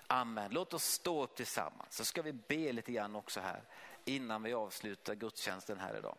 Amen. 0.06 0.50
Låt 0.50 0.74
oss 0.74 0.84
stå 0.84 1.22
upp 1.22 1.34
tillsammans 1.34 1.96
så 1.96 2.04
ska 2.04 2.22
vi 2.22 2.32
be 2.32 2.72
lite 2.72 2.92
grann 2.92 3.16
också 3.16 3.40
här 3.40 3.62
innan 4.04 4.42
vi 4.42 4.54
avslutar 4.54 5.14
gudstjänsten 5.14 5.78
här 5.78 5.98
idag. 5.98 6.16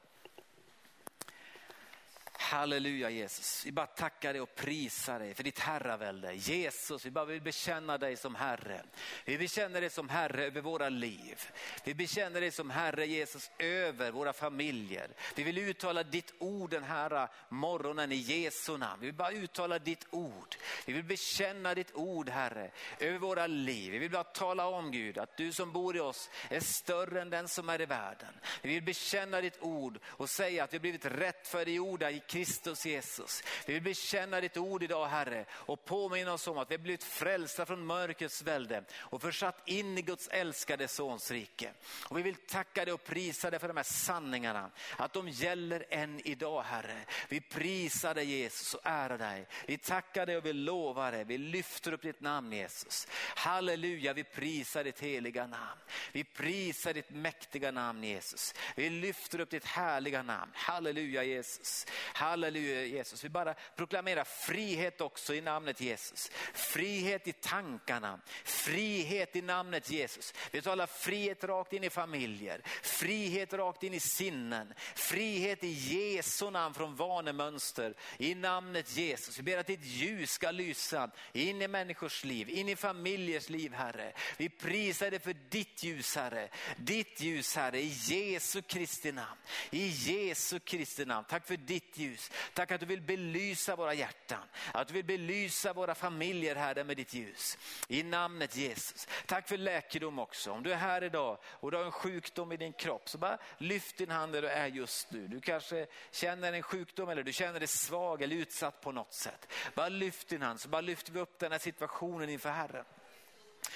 Halleluja 2.48 3.10
Jesus. 3.10 3.66
Vi 3.66 3.72
bara 3.72 3.88
tackar 3.88 4.34
dig 4.34 4.42
och 4.42 4.56
prisar 4.56 5.20
dig 5.20 5.34
för 5.34 5.44
ditt 5.44 5.60
herravälde. 5.60 6.34
Jesus, 6.34 7.06
vi 7.06 7.12
bara 7.12 7.26
vill 7.26 7.42
bekänna 7.42 7.98
dig 7.98 8.18
som 8.18 8.36
Herre. 8.36 8.84
Vi 9.26 9.38
bekänner 9.38 9.82
dig 9.82 9.90
som 9.90 10.10
Herre 10.10 10.46
över 10.46 10.62
våra 10.62 10.90
liv. 10.90 11.42
Vi 11.84 11.94
bekänner 11.94 12.42
dig 12.42 12.52
som 12.52 12.70
Herre 12.70 13.06
Jesus 13.06 13.52
över 13.60 14.12
våra 14.12 14.34
familjer. 14.34 15.10
Vi 15.36 15.44
vill 15.44 15.58
uttala 15.58 16.04
ditt 16.04 16.34
ord 16.40 16.70
den 16.70 16.84
här 16.84 17.30
morgonen 17.50 18.12
i 18.12 18.16
Jesu 18.16 18.78
namn. 18.78 19.02
Vi 19.02 19.06
vill 19.06 19.16
bara 19.16 19.32
uttala 19.32 19.80
ditt 19.80 20.08
ord. 20.10 20.56
Vi 20.86 20.94
vill 20.94 21.04
bekänna 21.04 21.76
ditt 21.76 21.96
ord 21.96 22.30
Herre 22.30 22.72
över 23.00 23.18
våra 23.18 23.48
liv. 23.48 23.92
Vi 23.92 23.98
vill 23.98 24.12
bara 24.12 24.24
tala 24.24 24.68
om 24.68 24.92
Gud 24.92 25.18
att 25.18 25.38
du 25.38 25.54
som 25.54 25.72
bor 25.72 25.98
i 25.98 26.00
oss 26.00 26.30
är 26.50 26.60
större 26.60 27.22
än 27.22 27.30
den 27.30 27.48
som 27.48 27.70
är 27.70 27.82
i 27.82 27.86
världen. 27.86 28.34
Vi 28.62 28.70
vill 28.70 28.84
bekänna 28.84 29.42
ditt 29.42 29.62
ord 29.62 30.00
och 30.06 30.30
säga 30.30 30.64
att 30.64 30.74
vi 30.74 30.78
har 30.78 30.82
blivit 30.82 31.06
rättfärdiggjorda 31.06 32.12
i 32.12 32.20
orda 32.20 32.28
Kristus 32.38 32.86
Jesus. 32.86 33.44
Vi 33.66 33.74
vill 33.74 33.84
bekänna 33.84 34.42
ditt 34.42 34.58
ord 34.58 34.84
idag 34.84 35.08
Herre 35.08 35.46
och 35.52 35.86
påminna 35.86 36.34
oss 36.34 36.48
om 36.48 36.58
att 36.58 36.72
vi 36.72 36.76
har 36.76 36.84
blivit 36.84 37.04
frälsta 37.04 37.66
från 37.66 37.86
mörkrets 37.86 38.42
välde 38.42 38.84
och 38.96 39.22
försatt 39.22 39.62
in 39.66 39.98
i 39.98 40.02
Guds 40.02 40.28
älskade 40.28 40.88
Sons 40.88 41.32
rike. 41.32 41.72
Och 42.04 42.18
vi 42.18 42.22
vill 42.22 42.36
tacka 42.36 42.86
dig 42.86 42.94
och 42.94 43.04
prisa 43.04 43.50
dig 43.50 43.60
för 43.60 43.68
de 43.68 43.78
här 43.78 43.84
sanningarna, 43.84 44.72
att 44.98 45.14
de 45.14 45.30
gäller 45.30 45.86
än 45.90 46.28
idag 46.28 46.62
Herre. 46.62 47.06
Vi 47.30 47.42
prisar 47.42 48.14
dig 48.14 48.26
Jesus 48.26 48.74
och 48.74 48.82
ärar 48.84 49.18
dig. 49.18 49.48
Vi 49.68 49.78
tackar 49.78 50.26
dig 50.26 50.38
och 50.38 50.46
vi 50.46 50.54
lovar 50.54 51.12
dig, 51.12 51.24
vi 51.24 51.38
lyfter 51.38 51.92
upp 51.92 52.02
ditt 52.02 52.22
namn 52.22 52.54
Jesus. 52.54 53.08
Halleluja, 53.36 54.14
vi 54.14 54.24
prisar 54.24 54.84
ditt 54.84 55.00
heliga 55.00 55.48
namn. 55.48 55.82
Vi 56.12 56.24
prisar 56.24 56.94
ditt 56.94 57.10
mäktiga 57.10 57.72
namn 57.72 58.04
Jesus. 58.04 58.54
Vi 58.76 58.90
lyfter 58.90 59.40
upp 59.40 59.50
ditt 59.50 59.66
härliga 59.66 60.24
namn. 60.24 60.52
Halleluja 60.56 61.24
Jesus. 61.24 61.86
Halleluja 62.14 62.27
Halleluja 62.28 62.86
Jesus. 62.86 63.24
Vi 63.24 63.30
bara 63.30 63.54
proklamerar 63.54 64.24
frihet 64.24 65.02
också 65.02 65.34
i 65.34 65.42
namnet 65.42 65.82
Jesus. 65.82 66.32
Frihet 66.54 67.28
i 67.28 67.34
tankarna, 67.34 68.20
frihet 68.44 69.36
i 69.36 69.42
namnet 69.42 69.90
Jesus. 69.90 70.34
Vi 70.52 70.62
talar 70.62 70.88
frihet 70.88 71.44
rakt 71.44 71.74
in 71.74 71.84
i 71.84 71.90
familjer, 71.90 72.62
frihet 72.82 73.54
rakt 73.54 73.84
in 73.84 73.94
i 73.94 74.00
sinnen, 74.00 74.74
frihet 74.96 75.64
i 75.64 75.72
Jesu 75.72 76.52
namn 76.52 76.74
från 76.74 76.96
vanemönster. 76.96 77.94
I 78.18 78.36
namnet 78.36 78.98
Jesus. 78.98 79.40
Vi 79.40 79.44
ber 79.44 79.58
att 79.58 79.68
ditt 79.68 79.86
ljus 79.86 80.32
ska 80.32 80.52
lysa 80.52 81.12
in 81.34 81.62
i 81.62 81.68
människors 81.68 82.24
liv, 82.24 82.50
in 82.50 82.70
i 82.70 82.76
familjers 82.76 83.50
liv 83.50 83.74
Herre. 83.74 84.14
Vi 84.38 84.50
prisar 84.50 85.12
dig 85.12 85.20
för 85.20 85.36
ditt 85.50 85.84
ljus 85.84 86.16
Herre. 86.16 86.50
Ditt 86.78 87.22
ljus 87.22 87.56
Herre 87.56 87.82
i 87.82 87.88
Jesu 87.88 88.62
Kristi 88.62 89.12
namn. 89.12 89.40
I 89.70 89.88
Jesu 89.88 90.60
Kristi 90.60 91.06
namn. 91.06 91.26
Tack 91.30 91.48
för 91.48 91.58
ditt 91.58 91.98
ljus. 91.98 92.17
Tack 92.54 92.72
att 92.72 92.80
du 92.80 92.86
vill 92.86 93.02
belysa 93.02 93.76
våra 93.76 93.94
hjärtan. 93.94 94.44
Att 94.72 94.88
du 94.88 94.94
vill 94.94 95.06
belysa 95.06 95.74
våra 95.74 95.96
familjer 95.96 96.56
Herre 96.56 96.84
med 96.84 96.98
ditt 96.98 97.14
ljus. 97.14 97.58
I 97.88 98.04
namnet 98.04 98.56
Jesus. 98.56 99.08
Tack 99.26 99.48
för 99.48 99.58
läkedom 99.58 100.20
också. 100.20 100.52
Om 100.52 100.64
du 100.64 100.72
är 100.72 100.78
här 100.78 101.04
idag 101.04 101.38
och 101.44 101.72
du 101.72 101.78
har 101.78 101.86
en 101.86 101.92
sjukdom 101.92 102.52
i 102.52 102.58
din 102.58 102.74
kropp 102.74 103.10
så 103.10 103.18
bara 103.18 103.38
lyft 103.58 103.98
din 103.98 104.12
hand 104.12 104.34
där 104.34 104.42
du 104.42 104.48
är 104.48 104.68
just 104.68 105.12
nu. 105.12 105.28
Du 105.28 105.42
kanske 105.42 105.88
känner 106.12 106.54
en 106.54 106.64
sjukdom 106.64 107.10
eller 107.10 107.24
du 107.24 107.34
känner 107.34 107.60
dig 107.60 107.68
svag 107.68 108.22
eller 108.22 108.36
utsatt 108.36 108.82
på 108.82 108.92
något 108.92 109.14
sätt. 109.14 109.48
Bara 109.76 109.90
lyft 109.90 110.28
din 110.28 110.42
hand 110.42 110.60
så 110.60 110.70
bara 110.70 110.82
lyfter 110.82 111.12
vi 111.12 111.20
upp 111.20 111.40
den 111.40 111.52
här 111.52 111.60
situationen 111.60 112.30
inför 112.30 112.50
Herren. 112.50 112.86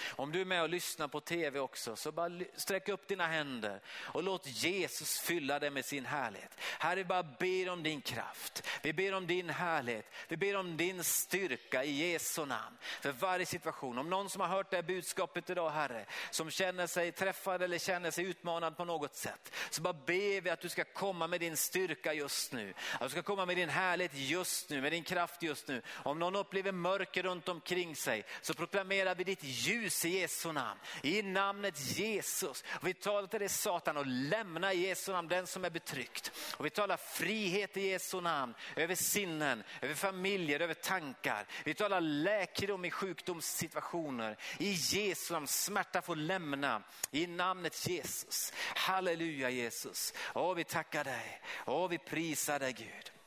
Om 0.10 0.32
du 0.32 0.42
är 0.42 0.46
med 0.46 0.62
och 0.62 0.70
lyssnar 0.70 1.08
på 1.08 1.20
tv 1.20 1.60
också 1.60 1.96
så 1.96 2.12
bara 2.12 2.32
sträck 2.56 2.90
upp 2.90 3.08
dina 3.08 3.28
händer 3.28 3.80
och 3.88 4.24
låt 4.24 4.48
Jesus 4.48 5.20
fylla 5.20 5.60
dig 5.60 5.70
med 5.70 5.86
sin 5.86 6.06
härlighet. 6.06 6.58
Herre 6.80 7.02
vi 7.02 7.06
bara 7.06 7.24
ber 7.24 7.70
om 7.70 7.84
din 7.84 8.02
kraft, 8.02 8.68
vi 8.82 8.94
ber 8.94 9.14
om 9.14 9.28
din 9.28 9.50
härlighet, 9.50 10.06
vi 10.28 10.38
ber 10.38 10.56
om 10.56 10.78
din 10.78 11.04
styrka 11.04 11.84
i 11.84 12.12
Jesu 12.12 12.46
namn. 12.46 12.78
För 13.02 13.12
varje 13.12 13.46
situation, 13.46 13.98
om 13.98 14.10
någon 14.10 14.30
som 14.30 14.42
har 14.42 14.48
hört 14.48 14.70
det 14.70 14.78
här 14.78 14.84
budskapet 14.84 15.50
idag 15.50 15.70
Herre, 15.70 16.06
som 16.32 16.52
känner 16.52 16.88
sig 16.88 17.12
träffad 17.12 17.62
eller 17.62 17.78
känner 17.78 18.12
sig 18.12 18.26
utmanad 18.26 18.78
på 18.78 18.86
något 18.86 19.16
sätt, 19.16 19.56
så 19.70 19.82
bara 19.82 19.94
ber 19.94 20.42
vi 20.42 20.50
att 20.50 20.62
du 20.62 20.70
ska 20.70 20.84
komma 20.84 21.28
med 21.28 21.40
din 21.40 21.58
styrka 21.58 22.14
just 22.14 22.52
nu. 22.52 22.74
Att 22.94 23.02
du 23.02 23.10
ska 23.10 23.22
komma 23.22 23.46
med 23.46 23.58
din 23.58 23.70
härlighet 23.70 24.12
just 24.16 24.70
nu, 24.70 24.82
med 24.82 24.92
din 24.92 25.04
kraft 25.04 25.44
just 25.44 25.68
nu. 25.68 25.82
Om 25.90 26.20
någon 26.20 26.36
upplever 26.36 26.72
mörker 26.72 27.24
runt 27.24 27.50
omkring 27.50 27.96
sig 27.96 28.24
så 28.42 28.54
proklamerar 28.54 29.16
vi 29.16 29.24
ditt 29.24 29.44
ljus 29.44 29.81
i 29.82 30.20
Jesu 30.20 30.52
namn. 30.52 30.80
I 31.04 31.22
namnet 31.22 31.98
Jesus. 31.98 32.64
Och 32.68 32.88
vi 32.88 32.94
talar 32.94 33.28
till 33.28 33.40
dig 33.40 33.50
Satan 33.50 33.98
och 33.98 34.06
lämna 34.08 34.74
i 34.74 34.88
Jesu 34.88 35.12
namn 35.12 35.28
den 35.28 35.48
som 35.48 35.66
är 35.66 35.70
betryckt. 35.70 36.32
Och 36.58 36.66
vi 36.66 36.70
talar 36.70 36.98
frihet 36.98 37.78
i 37.78 37.88
Jesu 37.88 38.22
namn 38.22 38.54
över 38.76 38.96
sinnen, 38.96 39.64
över 39.82 39.94
familjer, 39.94 40.60
över 40.60 40.74
tankar. 40.74 41.46
Vi 41.64 41.74
talar 41.74 42.02
läkedom 42.02 42.86
i 42.86 42.92
sjukdomssituationer. 42.92 44.38
I 44.58 44.72
Jesu 44.72 45.34
namn, 45.34 45.48
smärta 45.48 46.02
får 46.02 46.16
lämna. 46.16 46.84
I 47.12 47.28
namnet 47.28 47.88
Jesus. 47.88 48.54
Halleluja 48.76 49.50
Jesus. 49.50 50.14
Åh, 50.34 50.54
vi 50.54 50.64
tackar 50.64 51.04
dig. 51.04 51.42
Åh, 51.66 51.90
vi 51.90 51.98
prisar 51.98 52.60
dig 52.60 52.74
Gud. 52.74 53.21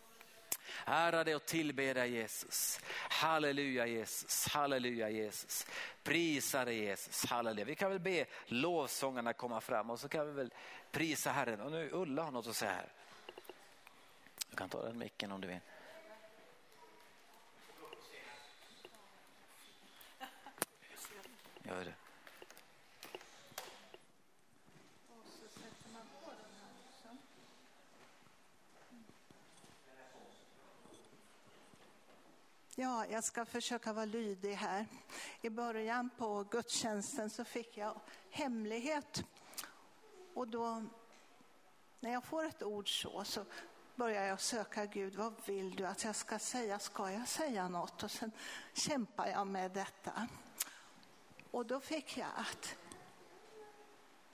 Ära 0.85 1.25
dig 1.25 1.35
och 1.35 1.45
tillbe 1.45 1.93
dig 1.93 2.11
Jesus. 2.11 2.81
Halleluja 3.11 3.87
Jesus, 3.87 4.49
halleluja 4.49 5.11
Jesus. 5.11 5.67
Prisa 6.03 6.65
dig 6.65 6.79
Jesus, 6.79 7.25
halleluja. 7.25 7.65
Vi 7.65 7.75
kan 7.75 7.91
väl 7.91 8.01
be 8.01 8.27
lovsångarna 8.47 9.33
komma 9.33 9.61
fram 9.61 9.91
och 9.91 10.01
så 10.01 10.09
kan 10.09 10.27
vi 10.27 10.33
väl 10.33 10.53
prisa 10.91 11.31
Herren. 11.31 11.61
Och 11.61 11.73
nu 11.73 11.91
Ulla 11.93 12.23
har 12.23 12.31
något 12.31 12.47
att 12.47 12.57
säga 12.57 12.73
här. 12.73 12.93
Du 14.51 14.57
kan 14.57 14.69
ta 14.69 14.83
den 14.83 14.99
micken 14.99 15.33
om 15.33 15.41
du 15.41 15.49
vill. 15.49 15.61
Gör 21.63 21.85
det. 21.85 22.04
Ja, 32.77 33.07
jag 33.07 33.25
ska 33.25 33.45
försöka 33.45 33.93
vara 33.93 34.05
lydig 34.05 34.55
här. 34.55 34.87
I 35.41 35.51
början 35.51 36.11
på 36.19 36.45
gudstjänsten 36.51 37.31
så 37.31 37.45
fick 37.45 37.77
jag 37.77 38.01
hemlighet. 38.31 39.25
Och 40.35 40.49
då, 40.49 40.85
när 42.01 42.13
jag 42.13 42.25
får 42.25 42.45
ett 42.45 42.63
ord 42.63 43.03
så, 43.03 43.25
så 43.25 43.45
börjar 43.95 44.25
jag 44.25 44.41
söka 44.41 44.87
Gud. 44.87 45.15
Vad 45.15 45.35
vill 45.47 45.77
du 45.77 45.87
att 45.87 46.05
jag 46.05 46.17
ska 46.17 46.39
säga? 46.39 46.79
Ska 46.79 47.11
jag 47.11 47.29
säga 47.29 47.69
något? 47.69 48.03
Och 48.03 48.11
sen 48.11 48.33
kämpar 48.73 49.27
jag 49.27 49.47
med 49.47 49.71
detta. 49.71 50.29
Och 51.51 51.67
då 51.67 51.81
fick 51.81 52.19
jag 52.19 52.29
att 52.37 52.77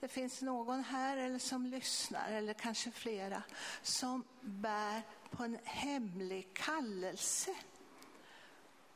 det 0.01 0.09
finns 0.09 0.43
någon 0.43 0.84
här 0.84 1.16
eller 1.16 1.38
som 1.38 1.66
lyssnar, 1.66 2.32
eller 2.32 2.55
kanske 2.55 2.91
flera, 2.91 3.43
som 3.82 4.24
bär 4.41 5.03
på 5.30 5.43
en 5.43 5.59
hemlig 5.64 6.55
kallelse 6.55 7.55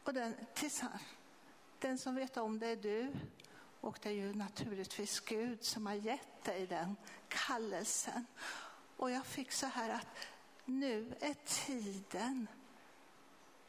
och 0.05 0.15
den, 0.15 0.35
den 1.79 1.99
som 1.99 2.15
vet 2.15 2.37
om 2.37 2.59
det 2.59 2.67
är 2.67 2.77
du 2.77 3.13
och 3.81 3.99
det 4.03 4.09
är 4.09 4.13
ju 4.13 4.35
naturligtvis 4.35 5.21
Gud 5.21 5.65
som 5.65 5.87
har 5.87 5.95
gett 5.95 6.45
dig 6.45 6.67
den 6.67 6.97
kallelsen. 7.29 8.27
Och 8.97 9.11
jag 9.11 9.27
fick 9.27 9.53
så 9.53 9.67
här 9.67 9.91
att 9.91 10.07
nu 10.65 11.15
är 11.21 11.35
tiden 11.45 12.47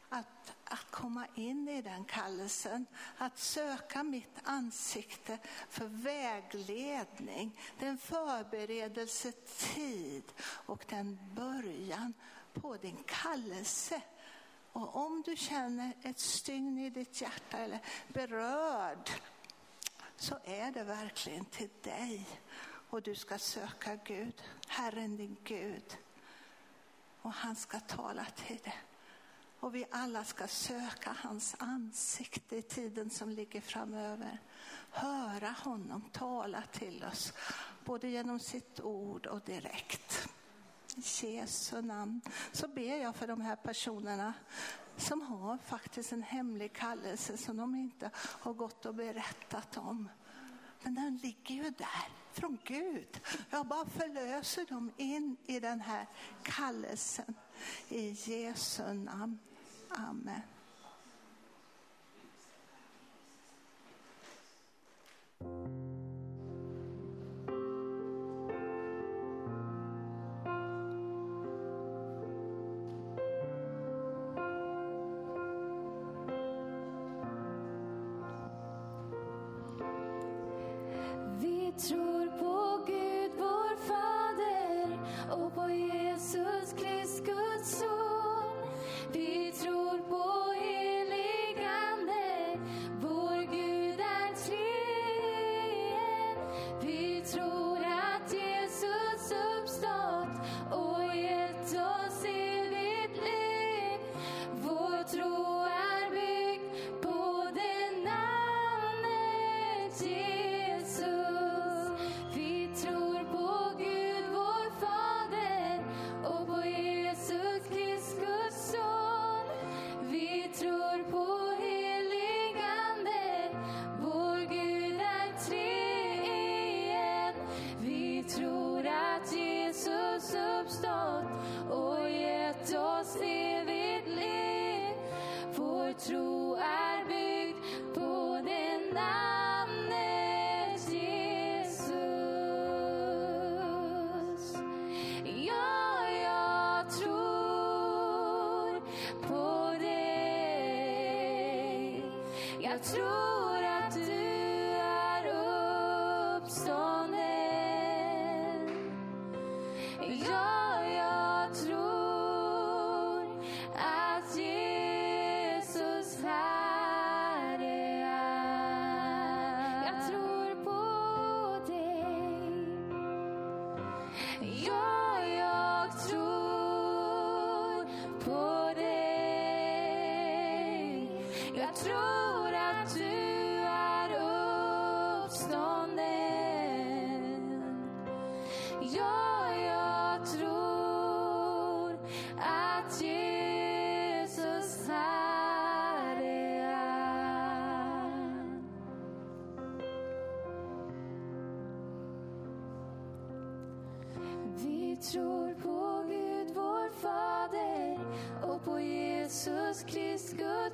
att, 0.09 0.53
att 0.63 0.91
komma 0.91 1.27
in 1.35 1.67
i 1.67 1.81
den 1.81 2.05
kallelsen, 2.05 2.85
att 3.17 3.37
söka 3.37 4.03
mitt 4.03 4.39
ansikte 4.43 5.37
för 5.69 5.85
vägledning, 5.85 7.59
den 7.79 7.97
förberedelsetid 7.97 10.23
och 10.41 10.85
den 10.89 11.19
början 11.33 12.13
på 12.53 12.75
din 12.75 13.03
kallelse. 13.05 14.01
Och 14.75 14.95
om 14.95 15.21
du 15.25 15.35
känner 15.35 15.93
ett 16.03 16.19
stygn 16.19 16.77
i 16.77 16.89
ditt 16.89 17.21
hjärta 17.21 17.57
eller 17.57 17.79
berörd 18.07 19.09
så 20.15 20.37
är 20.43 20.71
det 20.71 20.83
verkligen 20.83 21.45
till 21.45 21.69
dig. 21.81 22.27
Och 22.89 23.01
du 23.01 23.15
ska 23.15 23.37
söka 23.37 23.95
Gud, 23.95 24.43
Herren 24.67 25.17
din 25.17 25.37
Gud. 25.43 25.97
Och 27.21 27.31
han 27.31 27.55
ska 27.55 27.79
tala 27.79 28.25
till 28.25 28.57
dig. 28.57 28.83
Och 29.59 29.75
vi 29.75 29.85
alla 29.91 30.23
ska 30.23 30.47
söka 30.47 31.15
hans 31.21 31.55
ansikte 31.59 32.55
i 32.55 32.61
tiden 32.61 33.09
som 33.09 33.29
ligger 33.29 33.61
framöver. 33.61 34.39
Höra 34.89 35.55
honom 35.63 36.09
tala 36.11 36.63
till 36.71 37.03
oss, 37.11 37.33
både 37.85 38.07
genom 38.07 38.39
sitt 38.39 38.79
ord 38.79 39.25
och 39.25 39.41
direkt. 39.41 40.29
I 40.95 41.01
Jesu 41.01 41.81
namn 41.81 42.21
så 42.51 42.67
ber 42.67 42.95
jag 42.95 43.15
för 43.15 43.27
de 43.27 43.41
här 43.41 43.55
personerna 43.55 44.33
som 44.97 45.21
har 45.21 45.57
faktiskt 45.57 46.11
en 46.11 46.23
hemlig 46.23 46.73
kallelse 46.73 47.37
som 47.37 47.57
de 47.57 47.75
inte 47.75 48.09
har 48.15 48.53
gått 48.53 48.85
och 48.85 48.95
berättat 48.95 49.77
om. 49.77 50.09
Men 50.83 50.95
den 50.95 51.17
ligger 51.17 51.55
ju 51.55 51.69
där 51.69 52.07
från 52.31 52.57
Gud. 52.63 53.21
Jag 53.49 53.67
bara 53.67 53.85
förlöser 53.85 54.65
dem 54.65 54.91
in 54.97 55.37
i 55.45 55.59
den 55.59 55.81
här 55.81 56.07
kallelsen. 56.43 57.35
I 57.89 58.09
Jesu 58.09 58.93
namn. 58.93 59.39
Amen. 59.89 60.41
tror 65.45 65.84
Jesus 85.95 86.73
Kristus 86.73 87.79
son. 87.79 87.95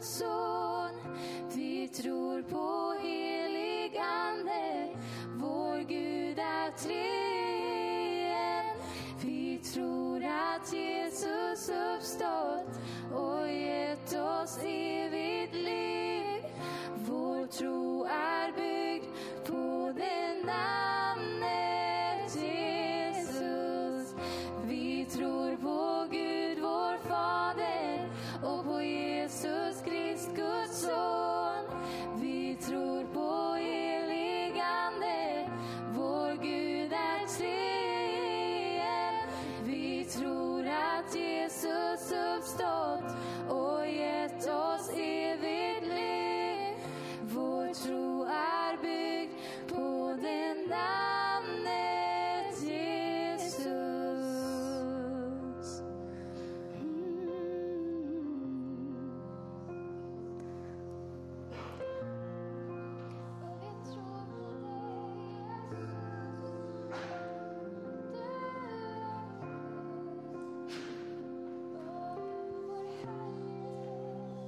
so 0.01 0.40